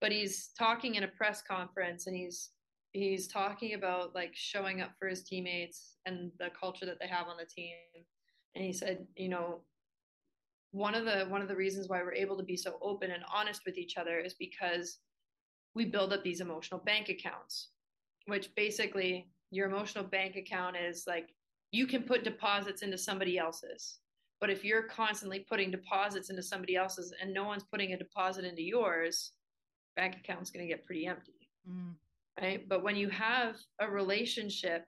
but 0.00 0.10
he's 0.10 0.50
talking 0.58 0.94
in 0.94 1.04
a 1.04 1.08
press 1.08 1.42
conference 1.42 2.06
and 2.06 2.16
he's 2.16 2.50
he's 2.92 3.26
talking 3.26 3.74
about 3.74 4.14
like 4.14 4.30
showing 4.34 4.80
up 4.80 4.92
for 4.98 5.08
his 5.08 5.24
teammates 5.24 5.96
and 6.06 6.30
the 6.38 6.48
culture 6.58 6.86
that 6.86 6.98
they 7.00 7.08
have 7.08 7.26
on 7.26 7.36
the 7.36 7.44
team. 7.44 7.74
And 8.54 8.64
he 8.64 8.72
said, 8.72 9.06
you 9.16 9.28
know, 9.28 9.62
one 10.70 10.94
of 10.94 11.04
the 11.04 11.26
one 11.28 11.42
of 11.42 11.48
the 11.48 11.56
reasons 11.56 11.88
why 11.88 12.02
we're 12.02 12.14
able 12.14 12.36
to 12.38 12.44
be 12.44 12.56
so 12.56 12.78
open 12.80 13.10
and 13.10 13.22
honest 13.32 13.62
with 13.66 13.76
each 13.76 13.96
other 13.96 14.18
is 14.18 14.34
because 14.34 14.98
we 15.74 15.84
build 15.84 16.12
up 16.12 16.22
these 16.22 16.40
emotional 16.40 16.80
bank 16.80 17.08
accounts 17.08 17.70
which 18.26 18.54
basically 18.54 19.28
your 19.50 19.68
emotional 19.68 20.04
bank 20.04 20.36
account 20.36 20.76
is 20.76 21.04
like 21.06 21.28
you 21.74 21.88
can 21.88 22.04
put 22.04 22.22
deposits 22.22 22.82
into 22.82 22.96
somebody 22.96 23.36
else's. 23.36 23.98
But 24.40 24.48
if 24.48 24.64
you're 24.64 24.84
constantly 24.84 25.40
putting 25.40 25.72
deposits 25.72 26.30
into 26.30 26.42
somebody 26.42 26.76
else's 26.76 27.12
and 27.20 27.34
no 27.34 27.44
one's 27.44 27.64
putting 27.64 27.92
a 27.92 27.98
deposit 27.98 28.44
into 28.44 28.62
yours 28.62 29.32
bank 29.96 30.16
account's 30.16 30.50
going 30.50 30.64
to 30.66 30.72
get 30.72 30.84
pretty 30.84 31.06
empty 31.06 31.32
Mm. 31.68 31.94
right? 32.38 32.68
But 32.68 32.82
when 32.82 32.94
you 32.94 33.08
have 33.08 33.56
a 33.80 33.90
relationship 33.90 34.84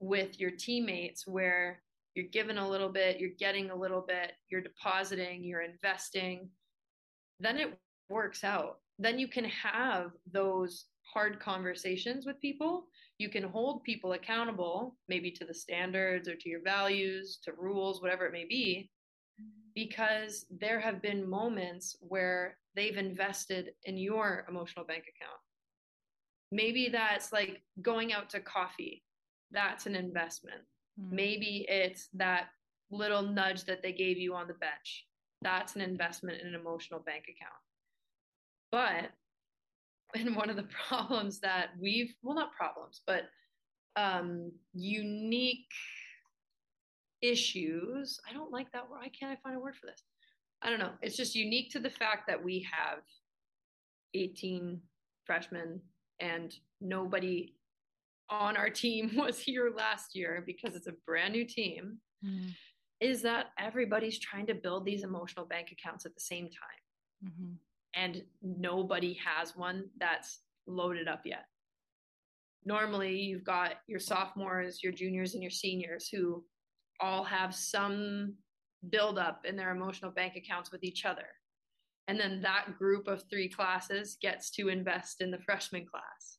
with 0.00 0.40
your 0.40 0.50
teammates 0.50 1.26
where 1.26 1.82
you're 2.14 2.32
giving 2.32 2.56
a 2.56 2.66
little 2.66 2.88
bit 2.88 3.20
you're 3.20 3.36
getting 3.38 3.70
a 3.70 3.76
little 3.76 4.00
bit 4.00 4.32
you're 4.48 4.62
depositing 4.62 5.44
you're 5.44 5.60
investing 5.60 6.48
then 7.38 7.58
it 7.58 7.78
works 8.08 8.44
out. 8.44 8.78
Then 8.98 9.18
you 9.18 9.28
can 9.28 9.44
have 9.44 10.12
those 10.32 10.86
hard 11.02 11.38
conversations 11.38 12.24
with 12.24 12.40
people 12.40 12.86
you 13.18 13.28
can 13.28 13.42
hold 13.42 13.82
people 13.82 14.12
accountable 14.12 14.96
maybe 15.08 15.30
to 15.30 15.44
the 15.44 15.54
standards 15.54 16.28
or 16.28 16.36
to 16.36 16.48
your 16.48 16.62
values 16.62 17.38
to 17.44 17.52
rules 17.58 18.02
whatever 18.02 18.26
it 18.26 18.32
may 18.32 18.44
be 18.44 18.90
because 19.74 20.46
there 20.50 20.80
have 20.80 21.02
been 21.02 21.28
moments 21.28 21.96
where 22.00 22.56
they've 22.74 22.96
invested 22.96 23.72
in 23.84 23.98
your 23.98 24.46
emotional 24.48 24.84
bank 24.84 25.04
account. 25.04 25.40
Maybe 26.50 26.88
that's 26.88 27.32
like 27.32 27.62
going 27.82 28.12
out 28.12 28.30
to 28.30 28.40
coffee. 28.40 29.02
That's 29.50 29.86
an 29.86 29.94
investment. 29.94 30.62
Mm. 31.00 31.12
maybe 31.12 31.66
it's 31.68 32.08
that 32.14 32.46
little 32.90 33.22
nudge 33.22 33.64
that 33.64 33.82
they 33.82 33.92
gave 33.92 34.18
you 34.18 34.34
on 34.34 34.48
the 34.48 34.54
bench. 34.54 35.06
That's 35.42 35.74
an 35.76 35.82
investment 35.82 36.40
in 36.40 36.48
an 36.48 36.54
emotional 36.54 37.00
bank 37.00 37.24
account. 37.24 37.60
But 38.72 39.10
and 40.14 40.36
one 40.36 40.50
of 40.50 40.56
the 40.56 40.62
problems 40.88 41.40
that 41.40 41.70
we've 41.80 42.14
well 42.22 42.34
not 42.34 42.52
problems 42.52 43.00
but 43.06 43.24
um 43.96 44.50
unique 44.74 45.70
issues 47.22 48.20
i 48.28 48.32
don't 48.32 48.52
like 48.52 48.70
that 48.72 48.88
word 48.88 48.98
why 49.00 49.08
can't 49.08 49.32
i 49.32 49.40
find 49.42 49.56
a 49.56 49.60
word 49.60 49.74
for 49.74 49.86
this 49.86 50.02
i 50.62 50.68
don't 50.70 50.78
know 50.78 50.92
it's 51.02 51.16
just 51.16 51.34
unique 51.34 51.70
to 51.70 51.80
the 51.80 51.90
fact 51.90 52.26
that 52.28 52.42
we 52.42 52.66
have 52.70 52.98
18 54.14 54.80
freshmen 55.24 55.80
and 56.20 56.54
nobody 56.80 57.54
on 58.30 58.56
our 58.56 58.70
team 58.70 59.10
was 59.16 59.38
here 59.38 59.72
last 59.76 60.14
year 60.14 60.42
because 60.46 60.74
it's 60.76 60.86
a 60.86 60.94
brand 61.06 61.32
new 61.32 61.44
team 61.44 61.98
Mm. 62.24 62.54
is 62.98 63.20
that 63.22 63.48
everybody's 63.58 64.18
trying 64.18 64.46
to 64.46 64.54
build 64.54 64.86
these 64.86 65.04
emotional 65.04 65.44
bank 65.44 65.70
accounts 65.70 66.06
at 66.06 66.14
the 66.14 66.20
same 66.20 66.48
time 66.48 67.30
Mhm. 67.30 67.56
And 67.96 68.22
nobody 68.42 69.14
has 69.14 69.56
one 69.56 69.88
that's 69.98 70.40
loaded 70.66 71.08
up 71.08 71.22
yet. 71.24 71.46
Normally, 72.64 73.16
you've 73.18 73.44
got 73.44 73.74
your 73.86 74.00
sophomores, 74.00 74.82
your 74.82 74.92
juniors, 74.92 75.34
and 75.34 75.42
your 75.42 75.50
seniors 75.50 76.08
who 76.08 76.44
all 77.00 77.24
have 77.24 77.54
some 77.54 78.34
buildup 78.90 79.44
in 79.44 79.56
their 79.56 79.70
emotional 79.70 80.10
bank 80.10 80.36
accounts 80.36 80.70
with 80.70 80.84
each 80.84 81.04
other. 81.04 81.26
And 82.08 82.20
then 82.20 82.42
that 82.42 82.76
group 82.78 83.08
of 83.08 83.24
three 83.30 83.48
classes 83.48 84.16
gets 84.20 84.50
to 84.52 84.68
invest 84.68 85.20
in 85.20 85.30
the 85.30 85.40
freshman 85.40 85.86
class. 85.86 86.38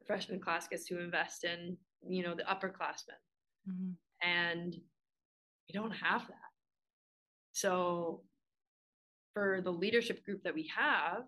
The 0.00 0.06
freshman 0.06 0.40
class 0.40 0.68
gets 0.68 0.84
to 0.86 1.00
invest 1.00 1.44
in, 1.44 1.76
you 2.06 2.22
know, 2.22 2.34
the 2.34 2.44
upperclassmen 2.44 3.18
Mhm. 3.68 3.96
and 4.22 4.74
we 4.74 5.72
don't 5.72 5.90
have 5.92 6.26
that. 6.28 6.50
So 7.52 8.24
for 9.34 9.60
the 9.62 9.72
leadership 9.72 10.24
group 10.24 10.42
that 10.44 10.54
we 10.54 10.70
have, 10.76 11.22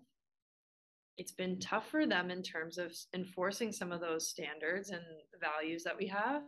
it's 1.17 1.31
been 1.31 1.59
tough 1.59 1.87
for 1.89 2.05
them 2.05 2.31
in 2.31 2.41
terms 2.41 2.77
of 2.77 2.91
enforcing 3.13 3.71
some 3.71 3.91
of 3.91 4.01
those 4.01 4.27
standards 4.29 4.89
and 4.89 5.03
values 5.39 5.83
that 5.83 5.97
we 5.97 6.07
have 6.07 6.41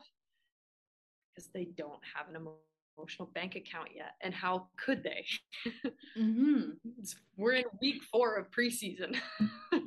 because 1.33 1.49
they 1.53 1.65
don't 1.77 1.99
have 2.15 2.27
an 2.29 2.35
emotional 2.97 3.29
bank 3.33 3.55
account 3.55 3.89
yet. 3.95 4.13
And 4.21 4.33
how 4.33 4.67
could 4.77 5.03
they? 5.03 5.25
Mhm. 6.17 6.77
We're 7.35 7.53
in 7.53 7.65
week 7.81 8.01
four 8.03 8.35
of 8.35 8.49
preseason. 8.51 9.17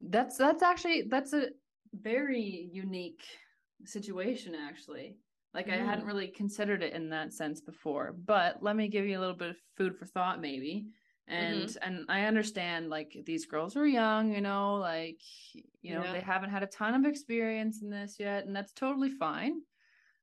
That's 0.00 0.36
that's 0.36 0.62
actually 0.64 1.02
that's 1.02 1.32
a 1.32 1.50
very 1.94 2.68
unique 2.72 3.22
situation 3.84 4.54
actually. 4.54 5.16
Like 5.54 5.68
I 5.68 5.76
hadn't 5.76 6.04
Mm. 6.04 6.08
really 6.08 6.28
considered 6.28 6.82
it 6.82 6.94
in 6.94 7.10
that 7.10 7.32
sense 7.32 7.60
before. 7.60 8.12
But 8.12 8.62
let 8.62 8.74
me 8.76 8.88
give 8.88 9.04
you 9.06 9.18
a 9.18 9.20
little 9.20 9.36
bit 9.36 9.50
of 9.50 9.56
food 9.76 9.96
for 9.98 10.06
thought 10.06 10.40
maybe. 10.40 10.86
And 11.28 11.76
and 11.82 12.04
I 12.08 12.24
understand 12.24 12.90
like 12.90 13.16
these 13.24 13.46
girls 13.46 13.76
are 13.76 13.86
young, 13.86 14.32
you 14.32 14.40
know, 14.40 14.76
like 14.76 15.20
you 15.82 15.94
know, 15.94 16.04
Yeah. 16.04 16.12
they 16.12 16.20
haven't 16.20 16.50
had 16.50 16.62
a 16.62 16.66
ton 16.66 16.94
of 16.94 17.04
experience 17.04 17.82
in 17.82 17.90
this 17.90 18.16
yet, 18.18 18.46
and 18.46 18.54
that's 18.54 18.72
totally 18.72 19.10
fine. 19.10 19.60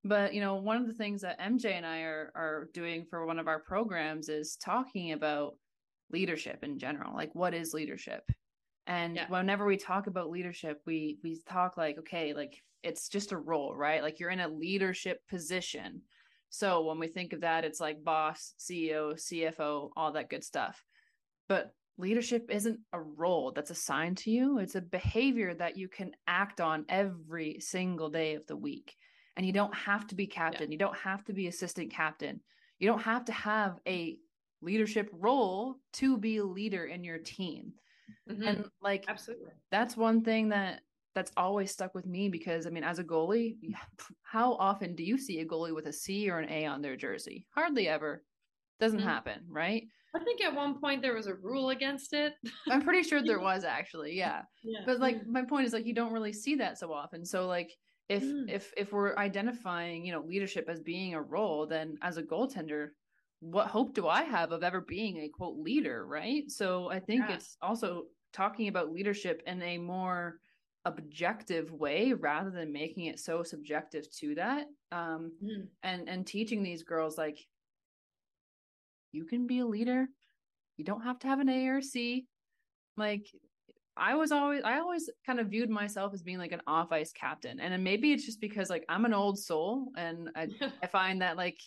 But 0.03 0.33
you 0.33 0.41
know, 0.41 0.55
one 0.55 0.77
of 0.77 0.87
the 0.87 0.93
things 0.93 1.21
that 1.21 1.39
MJ 1.39 1.73
and 1.73 1.85
I 1.85 2.01
are 2.01 2.31
are 2.35 2.69
doing 2.73 3.05
for 3.05 3.25
one 3.25 3.39
of 3.39 3.47
our 3.47 3.59
programs 3.59 4.29
is 4.29 4.55
talking 4.57 5.11
about 5.11 5.55
leadership 6.11 6.63
in 6.63 6.79
general. 6.79 7.13
Like 7.15 7.33
what 7.35 7.53
is 7.53 7.73
leadership? 7.73 8.23
And 8.87 9.15
Yeah. 9.15 9.27
whenever 9.29 9.65
we 9.65 9.77
talk 9.77 10.07
about 10.07 10.29
leadership, 10.31 10.81
we 10.85 11.17
we 11.23 11.39
talk 11.47 11.77
like, 11.77 11.97
okay, 11.99 12.33
like 12.33 12.61
it's 12.83 13.09
just 13.09 13.31
a 13.31 13.37
role, 13.37 13.75
right? 13.75 14.01
Like 14.01 14.19
you're 14.19 14.29
in 14.29 14.39
a 14.39 14.47
leadership 14.47 15.19
position. 15.29 16.01
So 16.49 16.83
when 16.83 16.99
we 16.99 17.07
think 17.07 17.33
of 17.33 17.41
that, 17.41 17.65
it's 17.65 17.79
like 17.79 18.03
boss, 18.03 18.53
CEO, 18.59 19.13
CFO, 19.13 19.89
all 19.95 20.13
that 20.13 20.29
good 20.29 20.43
stuff. 20.43 20.83
But 21.47 21.71
leadership 21.97 22.49
isn't 22.49 22.79
a 22.93 23.01
role 23.01 23.51
that's 23.51 23.71
assigned 23.71 24.17
to 24.19 24.31
you. 24.31 24.59
It's 24.59 24.75
a 24.75 24.81
behavior 24.81 25.53
that 25.55 25.77
you 25.77 25.87
can 25.87 26.11
act 26.25 26.61
on 26.61 26.85
every 26.89 27.59
single 27.59 28.09
day 28.09 28.35
of 28.35 28.47
the 28.47 28.55
week. 28.55 28.95
And 29.35 29.45
you 29.45 29.53
don't 29.53 29.75
have 29.75 30.07
to 30.07 30.15
be 30.15 30.27
captain. 30.27 30.71
You 30.71 30.77
don't 30.77 30.97
have 30.97 31.23
to 31.25 31.33
be 31.33 31.47
assistant 31.47 31.91
captain. 31.91 32.41
You 32.79 32.87
don't 32.87 33.01
have 33.01 33.25
to 33.25 33.31
have 33.31 33.79
a 33.87 34.17
leadership 34.61 35.09
role 35.13 35.75
to 35.93 36.17
be 36.17 36.37
a 36.37 36.43
leader 36.43 36.85
in 36.85 37.03
your 37.03 37.19
team. 37.19 37.73
Mhm. 38.29 38.47
And 38.47 38.71
like 38.81 39.05
Absolutely. 39.07 39.51
that's 39.71 39.95
one 39.95 40.23
thing 40.23 40.49
that 40.49 40.81
that's 41.19 41.33
always 41.35 41.69
stuck 41.69 41.93
with 41.93 42.05
me 42.05 42.29
because 42.29 42.65
I 42.65 42.69
mean, 42.69 42.85
as 42.85 42.97
a 42.97 43.03
goalie, 43.03 43.57
how 44.21 44.53
often 44.53 44.95
do 44.95 45.03
you 45.03 45.17
see 45.17 45.39
a 45.39 45.45
goalie 45.45 45.75
with 45.75 45.85
a 45.85 45.91
C 45.91 46.29
or 46.29 46.39
an 46.39 46.49
A 46.49 46.65
on 46.65 46.81
their 46.81 46.95
jersey? 46.95 47.45
Hardly 47.53 47.89
ever. 47.89 48.23
Doesn't 48.79 48.99
Mhm. 48.99 49.03
happen, 49.03 49.45
right? 49.49 49.83
I 50.15 50.19
think 50.23 50.41
at 50.41 50.55
one 50.55 50.79
point 50.79 51.01
there 51.01 51.13
was 51.13 51.27
a 51.27 51.35
rule 51.35 51.71
against 51.71 52.13
it. 52.13 52.35
I'm 52.69 52.81
pretty 52.81 53.03
sure 53.03 53.21
there 53.21 53.39
was 53.41 53.65
actually, 53.65 54.13
yeah. 54.15 54.43
Yeah. 54.63 54.85
But 54.85 54.99
like 54.99 55.25
my 55.27 55.43
point 55.43 55.67
is 55.67 55.73
like 55.73 55.85
you 55.85 55.93
don't 55.93 56.13
really 56.13 56.31
see 56.31 56.55
that 56.55 56.77
so 56.77 56.93
often. 56.93 57.25
So 57.25 57.47
like 57.47 57.69
if 58.07 58.23
Mm. 58.23 58.47
if 58.47 58.73
if 58.77 58.93
we're 58.93 59.15
identifying, 59.17 60.05
you 60.05 60.13
know, 60.13 60.21
leadership 60.21 60.69
as 60.69 60.79
being 60.79 61.13
a 61.15 61.21
role, 61.21 61.67
then 61.67 61.97
as 62.01 62.15
a 62.17 62.23
goaltender, 62.23 62.91
what 63.41 63.67
hope 63.67 63.93
do 63.93 64.07
I 64.07 64.23
have 64.23 64.51
of 64.53 64.63
ever 64.63 64.81
being 64.81 65.17
a 65.17 65.29
quote 65.29 65.57
leader, 65.57 66.05
right? 66.07 66.49
So 66.49 66.89
I 66.89 66.99
think 67.01 67.27
Yeah. 67.27 67.35
it's 67.35 67.57
also 67.61 68.05
talking 68.31 68.67
about 68.69 68.91
leadership 68.91 69.41
in 69.45 69.61
a 69.61 69.77
more 69.77 70.39
objective 70.85 71.71
way 71.71 72.13
rather 72.13 72.49
than 72.49 72.71
making 72.71 73.05
it 73.05 73.19
so 73.19 73.43
subjective 73.43 74.09
to 74.11 74.35
that. 74.35 74.65
Um 74.91 75.31
Mm. 75.43 75.67
and 75.83 76.09
and 76.09 76.27
teaching 76.27 76.63
these 76.63 76.83
girls 76.83 77.17
like 77.17 77.37
you 79.11 79.25
can 79.25 79.47
be 79.47 79.59
a 79.59 79.65
leader. 79.65 80.07
You 80.77 80.85
don't 80.85 81.01
have 81.01 81.19
to 81.19 81.27
have 81.27 81.39
an 81.39 81.49
A 81.49 81.67
or 81.67 81.81
C. 81.81 82.27
Like 82.97 83.27
I 83.97 84.15
was 84.15 84.31
always 84.31 84.63
I 84.63 84.79
always 84.79 85.09
kind 85.25 85.39
of 85.39 85.47
viewed 85.47 85.69
myself 85.69 86.13
as 86.13 86.23
being 86.23 86.37
like 86.37 86.51
an 86.53 86.61
off 86.67 86.91
ice 86.91 87.11
captain. 87.11 87.59
And 87.59 87.73
then 87.73 87.83
maybe 87.83 88.13
it's 88.13 88.25
just 88.25 88.39
because 88.39 88.69
like 88.69 88.85
I'm 88.87 89.05
an 89.05 89.13
old 89.13 89.39
soul 89.39 89.91
and 89.97 90.29
I 90.35 90.47
I 90.83 90.87
find 90.87 91.21
that 91.21 91.37
like 91.37 91.59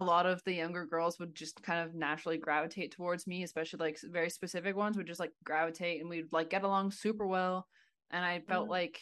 a 0.00 0.04
lot 0.04 0.26
of 0.26 0.42
the 0.44 0.52
younger 0.52 0.84
girls 0.86 1.18
would 1.18 1.34
just 1.34 1.62
kind 1.62 1.86
of 1.86 1.94
naturally 1.94 2.38
gravitate 2.38 2.92
towards 2.92 3.26
me, 3.26 3.42
especially 3.42 3.78
like 3.78 3.98
very 4.04 4.30
specific 4.30 4.74
ones 4.76 4.96
would 4.96 5.06
just 5.06 5.20
like 5.20 5.32
gravitate 5.44 6.00
and 6.00 6.08
we'd 6.10 6.32
like 6.32 6.50
get 6.50 6.64
along 6.64 6.90
super 6.90 7.26
well. 7.26 7.66
And 8.10 8.24
I 8.24 8.40
felt 8.40 8.64
mm-hmm. 8.64 8.72
like 8.72 9.00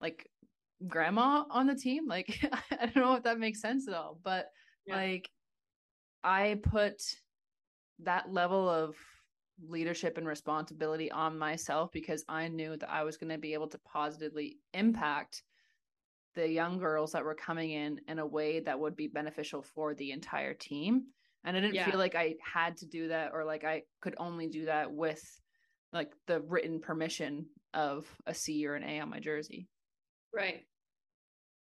like 0.00 0.28
grandma 0.86 1.44
on 1.50 1.66
the 1.66 1.74
team. 1.74 2.06
Like 2.06 2.38
I 2.72 2.86
don't 2.86 2.96
know 2.96 3.14
if 3.14 3.24
that 3.24 3.38
makes 3.38 3.60
sense 3.60 3.88
at 3.88 3.94
all, 3.94 4.18
but 4.22 4.46
yeah. 4.86 4.96
like 4.96 5.28
I 6.22 6.60
put 6.62 7.02
that 8.00 8.32
level 8.32 8.68
of 8.68 8.94
leadership 9.66 10.18
and 10.18 10.26
responsibility 10.26 11.10
on 11.10 11.36
myself 11.36 11.90
because 11.92 12.24
I 12.28 12.48
knew 12.48 12.76
that 12.76 12.90
I 12.90 13.02
was 13.02 13.16
going 13.16 13.30
to 13.30 13.38
be 13.38 13.54
able 13.54 13.68
to 13.68 13.78
positively 13.78 14.58
impact 14.72 15.42
the 16.34 16.48
young 16.48 16.78
girls 16.78 17.12
that 17.12 17.24
were 17.24 17.34
coming 17.34 17.72
in 17.72 18.00
in 18.06 18.20
a 18.20 18.26
way 18.26 18.60
that 18.60 18.78
would 18.78 18.94
be 18.94 19.08
beneficial 19.08 19.62
for 19.62 19.94
the 19.94 20.12
entire 20.12 20.54
team 20.54 21.02
and 21.44 21.56
i 21.56 21.60
didn't 21.60 21.74
yeah. 21.74 21.90
feel 21.90 21.98
like 21.98 22.14
i 22.14 22.34
had 22.40 22.76
to 22.76 22.86
do 22.86 23.08
that 23.08 23.30
or 23.32 23.44
like 23.44 23.64
i 23.64 23.82
could 24.00 24.14
only 24.18 24.46
do 24.46 24.66
that 24.66 24.92
with 24.92 25.20
like 25.92 26.12
the 26.28 26.40
written 26.42 26.78
permission 26.80 27.46
of 27.74 28.06
a 28.26 28.34
c 28.34 28.66
or 28.66 28.74
an 28.74 28.84
a 28.84 29.00
on 29.00 29.10
my 29.10 29.20
jersey. 29.20 29.68
Right. 30.34 30.62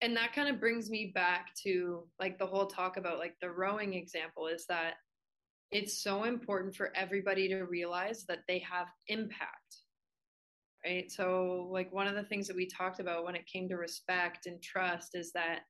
And 0.01 0.17
that 0.17 0.35
kind 0.35 0.49
of 0.49 0.61
brings 0.61 0.91
me 0.91 1.13
back 1.15 1.55
to 1.65 2.09
like 2.19 2.39
the 2.39 2.47
whole 2.47 2.67
talk 2.67 2.97
about 2.97 3.19
like 3.19 3.35
the 3.41 3.51
rowing 3.51 3.95
example 3.95 4.49
is 4.49 4.67
that 4.69 4.95
it's 5.71 6.03
so 6.03 6.25
important 6.25 6.75
for 6.75 6.95
everybody 6.95 7.49
to 7.49 7.63
realize 7.63 8.25
that 8.29 8.41
they 8.49 8.59
have 8.59 8.89
impact 9.07 9.83
right? 10.85 11.11
So, 11.11 11.69
like, 11.71 11.93
one 11.93 12.07
of 12.07 12.15
the 12.15 12.25
things 12.25 12.47
that 12.49 12.57
we 12.57 12.67
talked 12.67 13.01
about 13.01 13.25
when 13.25 13.35
it 13.35 13.47
came 13.47 13.69
to 13.69 13.77
respect 13.77 14.47
and 14.47 14.63
trust 14.63 15.15
is 15.15 15.33
that 15.33 15.61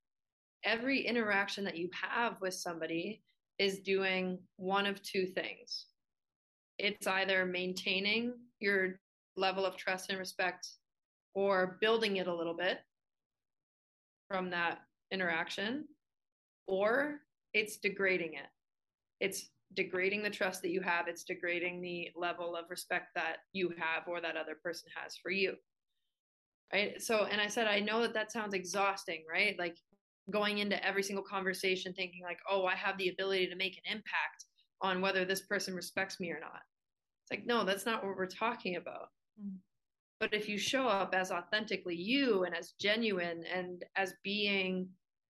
every 0.64 1.00
interaction 1.00 1.64
that 1.64 1.76
you 1.76 1.90
have 1.92 2.36
with 2.40 2.54
somebody 2.54 3.22
is 3.58 3.80
doing 3.80 4.38
one 4.56 4.86
of 4.86 5.02
two 5.02 5.26
things. 5.26 5.86
It's 6.78 7.06
either 7.06 7.44
maintaining 7.44 8.34
your 8.58 9.00
level 9.36 9.64
of 9.64 9.76
trust 9.76 10.10
and 10.10 10.18
respect 10.18 10.68
or 11.34 11.78
building 11.80 12.16
it 12.16 12.26
a 12.26 12.34
little 12.34 12.54
bit 12.54 12.78
from 14.28 14.50
that 14.50 14.78
interaction, 15.10 15.84
or 16.66 17.20
it's 17.52 17.76
degrading 17.76 18.34
it. 18.34 18.48
It's 19.20 19.50
degrading 19.74 20.22
the 20.22 20.30
trust 20.30 20.62
that 20.62 20.70
you 20.70 20.80
have. 20.80 21.08
It's 21.08 21.24
degrading 21.24 21.80
the 21.80 22.10
level 22.16 22.56
of 22.56 22.64
respect 22.70 23.08
that 23.14 23.38
you 23.52 23.72
have 23.78 24.06
or 24.06 24.20
that 24.20 24.36
other 24.36 24.56
person 24.62 24.88
has 24.94 25.16
for 25.16 25.30
you. 25.30 25.54
Right? 26.72 27.00
So 27.02 27.26
and 27.30 27.38
i 27.38 27.48
said 27.48 27.66
i 27.66 27.80
know 27.80 28.00
that 28.00 28.14
that 28.14 28.32
sounds 28.32 28.54
exhausting 28.54 29.24
right? 29.30 29.54
Like 29.58 29.76
going 30.30 30.58
into 30.58 30.82
every 30.86 31.02
single 31.02 31.24
conversation 31.24 31.92
thinking 31.92 32.22
like 32.22 32.38
oh 32.50 32.64
i 32.64 32.74
have 32.74 32.96
the 32.96 33.08
ability 33.08 33.48
to 33.48 33.56
make 33.56 33.76
an 33.76 33.92
impact 33.92 34.46
on 34.80 35.00
whether 35.00 35.24
this 35.24 35.42
person 35.42 35.74
respects 35.74 36.18
me 36.18 36.30
or 36.30 36.40
not. 36.40 36.62
It's 37.22 37.30
like 37.30 37.46
no 37.46 37.64
that's 37.64 37.84
not 37.84 38.04
what 38.04 38.16
we're 38.16 38.26
talking 38.26 38.76
about 38.76 39.08
mm. 39.40 39.56
but 40.20 40.32
if 40.34 40.48
you 40.48 40.58
show 40.58 40.86
up 40.86 41.14
as 41.14 41.30
authentically 41.30 41.96
you 41.96 42.44
and 42.44 42.56
as 42.56 42.72
genuine 42.80 43.44
and 43.52 43.84
as 43.96 44.14
being 44.24 44.88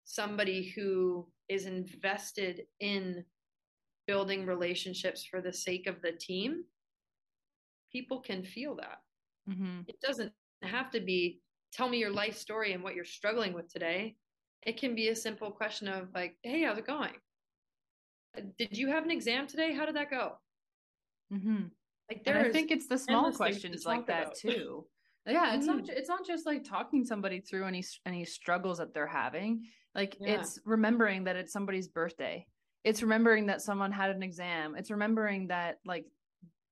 somebody 0.06 0.70
who 0.76 1.28
is 1.50 1.66
invested 1.66 2.62
in 2.80 3.24
building 4.08 4.46
relationships 4.46 5.26
for 5.26 5.42
the 5.42 5.54
sake 5.54 5.88
of 5.88 6.02
the 6.02 6.12
team, 6.12 6.64
people 7.92 8.20
can 8.20 8.44
feel 8.44 8.76
that. 8.76 9.00
Mm-hmm. 9.50 9.82
It 9.88 10.00
doesn't 10.02 10.32
have 10.62 10.92
to 10.92 11.00
be 11.00 11.42
tell 11.72 11.90
me 11.90 11.98
your 11.98 12.12
life 12.12 12.38
story 12.38 12.74
and 12.74 12.84
what 12.84 12.96
you're 12.96 13.04
struggling 13.06 13.54
with 13.54 13.72
today. 13.72 14.16
It 14.64 14.78
can 14.78 14.96
be 14.96 15.10
a 15.10 15.16
simple 15.16 15.52
question 15.52 15.88
of 15.88 16.08
like, 16.14 16.38
hey, 16.44 16.64
how's 16.64 16.78
it 16.78 16.88
going? 16.88 17.14
Did 18.58 18.78
you 18.78 18.88
have 18.88 19.04
an 19.04 19.12
exam 19.12 19.48
today? 19.48 19.74
How 19.74 19.86
did 19.86 19.96
that 19.96 20.10
go? 20.10 20.34
Mm-hmm. 21.34 21.66
Like 22.10 22.24
there, 22.24 22.40
I 22.40 22.52
think 22.52 22.72
it's 22.72 22.88
the 22.88 22.98
small 22.98 23.32
questions 23.32 23.86
like 23.86 24.08
that 24.08 24.24
about. 24.24 24.36
too. 24.42 24.86
Yeah, 25.28 25.56
it's 25.56 25.68
mm-hmm. 25.68 25.78
not. 25.78 25.90
It's 25.90 26.10
not 26.10 26.26
just 26.26 26.46
like 26.46 26.64
talking 26.64 27.04
somebody 27.04 27.40
through 27.40 27.66
any 27.66 27.84
any 28.06 28.26
struggles 28.26 28.78
that 28.78 28.94
they're 28.94 29.08
having. 29.08 29.64
Like 29.96 30.18
yeah. 30.20 30.40
it's 30.40 30.60
remembering 30.66 31.24
that 31.24 31.36
it's 31.36 31.52
somebody's 31.52 31.88
birthday 31.88 32.46
it's 32.86 33.02
remembering 33.02 33.48
that 33.48 33.62
someone 33.62 33.92
had 33.92 34.12
an 34.12 34.24
exam 34.24 34.76
it's 34.78 34.92
remembering 34.92 35.48
that 35.48 35.80
like 35.86 36.06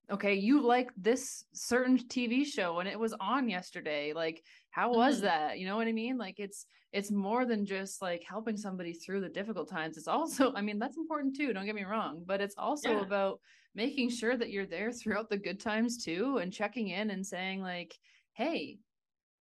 okay 0.10 0.36
you 0.36 0.62
like 0.62 0.92
this 0.96 1.44
certain 1.54 1.98
tv 1.98 2.46
show 2.46 2.80
and 2.80 2.88
it 2.88 2.98
was 2.98 3.14
on 3.20 3.50
yesterday 3.50 4.14
like 4.14 4.42
how 4.74 4.92
was 4.92 5.18
mm-hmm. 5.18 5.26
that 5.26 5.60
you 5.60 5.68
know 5.68 5.78
what 5.78 5.88
i 5.88 5.92
mean 5.92 6.18
like 6.18 6.40
it's 6.40 6.66
it's 6.92 7.12
more 7.12 7.46
than 7.46 7.66
just 7.66 8.02
like 8.02 8.24
helping 8.28 8.58
somebody 8.58 8.92
through 8.92 9.22
the 9.22 9.30
difficult 9.30 9.70
times 9.70 9.98
it's 9.98 10.08
also 10.08 10.52
i 10.56 10.62
mean 10.62 10.80
that's 10.80 10.98
important 10.98 11.36
too 11.36 11.54
don't 11.54 11.66
get 11.66 11.76
me 11.76 11.84
wrong 11.84 12.24
but 12.26 12.42
it's 12.42 12.56
also 12.58 12.92
yeah. 12.92 13.02
about 13.02 13.40
making 13.76 14.10
sure 14.10 14.36
that 14.36 14.50
you're 14.50 14.66
there 14.66 14.92
throughout 14.92 15.30
the 15.30 15.38
good 15.38 15.60
times 15.60 16.04
too 16.04 16.38
and 16.38 16.52
checking 16.52 16.90
in 16.90 17.12
and 17.12 17.26
saying 17.26 17.62
like 17.62 17.96
hey 18.34 18.78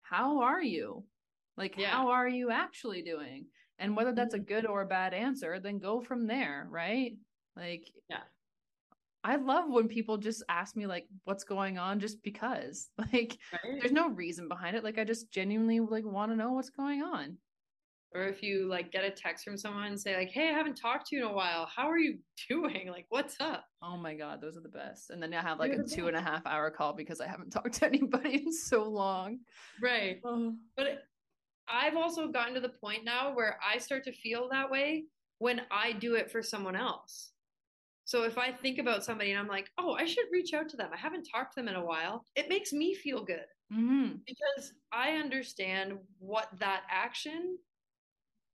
how 0.03 0.43
are 0.43 0.63
you 0.63 1.03
like 1.57 1.79
yeah. 1.79 1.89
how 1.89 2.09
are 2.09 2.29
you 2.29 2.51
actually 2.51 3.03
doing 3.03 3.47
and 3.79 3.97
whether 3.97 4.13
that's 4.13 4.35
a 4.35 4.39
mm-hmm. 4.39 4.55
good 4.55 4.67
or 4.67 4.83
a 4.83 4.87
bad 4.87 5.15
answer 5.15 5.59
then 5.59 5.79
go 5.79 6.01
from 6.01 6.27
there 6.27 6.67
right 6.71 7.17
like 7.57 7.91
yeah 8.11 8.25
I 9.25 9.37
love 9.37 9.65
when 9.69 9.89
people 9.89 10.17
just 10.17 10.43
ask 10.49 10.75
me 10.77 10.87
like 10.87 11.07
what's 11.25 11.45
going 11.45 11.79
on 11.79 12.01
just 12.01 12.23
because. 12.23 12.89
Like 13.13 13.37
right. 13.53 13.79
there's 13.81 13.93
no 13.93 14.09
reason 14.11 14.49
behind 14.49 14.77
it. 14.77 14.85
Like 14.85 14.99
I 14.99 15.05
just 15.05 15.31
genuinely 15.31 15.81
like 15.81 16.05
want 16.05 16.33
to 16.33 16.37
know 16.37 16.53
what's 16.53 16.71
going 16.71 17.03
on. 17.03 17.37
Or 18.15 18.25
if 18.25 18.43
you 18.43 18.69
like 18.69 18.93
get 18.93 19.05
a 19.05 19.11
text 19.11 19.45
from 19.45 19.57
someone 19.57 19.85
and 19.85 20.01
say 20.01 20.17
like, 20.17 20.31
"Hey, 20.31 20.49
I 20.49 20.53
haven't 20.53 20.77
talked 20.77 21.09
to 21.09 21.17
you 21.17 21.25
in 21.25 21.31
a 21.31 21.35
while. 21.35 21.67
How 21.67 21.91
are 21.91 21.99
you 21.99 22.19
doing? 22.49 22.89
Like, 22.89 23.07
what's 23.09 23.41
up?" 23.41 23.65
Oh 23.83 23.97
my 23.97 24.15
god, 24.15 24.41
those 24.41 24.57
are 24.57 24.61
the 24.61 24.69
best. 24.69 25.11
And 25.11 25.23
then 25.23 25.35
I 25.35 25.43
have 25.43 25.59
like 25.59 25.73
They're 25.73 25.83
a 25.83 25.87
two 25.87 26.09
and 26.09 26.17
a 26.17 26.21
half 26.21 26.47
hour 26.47 26.71
call 26.71 26.93
because 26.93 27.21
I 27.21 27.27
haven't 27.27 27.51
talked 27.53 27.75
to 27.75 27.87
anybody 27.87 28.43
in 28.47 28.53
so 28.53 28.85
long. 28.85 29.41
Right. 29.83 30.21
Oh. 30.25 30.55
But 30.77 31.05
I've 31.69 31.97
also 31.97 32.29
gotten 32.29 32.55
to 32.55 32.61
the 32.61 32.69
point 32.69 33.05
now 33.05 33.35
where 33.35 33.59
I 33.67 33.79
start 33.79 34.05
to 34.05 34.13
feel 34.13 34.49
that 34.51 34.71
way 34.71 35.05
when 35.39 35.63
I 35.71 35.93
do 35.93 36.15
it 36.15 36.31
for 36.31 36.43
someone 36.43 36.77
else. 36.77 37.33
So 38.05 38.25
if 38.25 38.37
I 38.37 38.51
think 38.51 38.79
about 38.79 39.05
somebody 39.05 39.31
and 39.31 39.39
I'm 39.39 39.49
like, 39.49 39.71
oh, 39.79 39.95
I 39.95 40.05
should 40.05 40.27
reach 40.33 40.53
out 40.55 40.69
to 40.71 40.77
them. 40.77 40.91
I 40.93 40.97
haven't 40.97 41.29
talked 41.33 41.55
to 41.55 41.61
them 41.61 41.69
in 41.69 41.77
a 41.77 41.85
while. 41.85 42.25
It 42.35 42.49
makes 42.49 42.73
me 42.73 42.95
feel 42.95 43.25
good 43.25 43.47
mm-hmm. 43.73 44.17
because 44.27 44.73
I 44.93 45.13
understand 45.13 45.99
what 46.19 46.49
that 46.59 46.83
action 46.91 47.59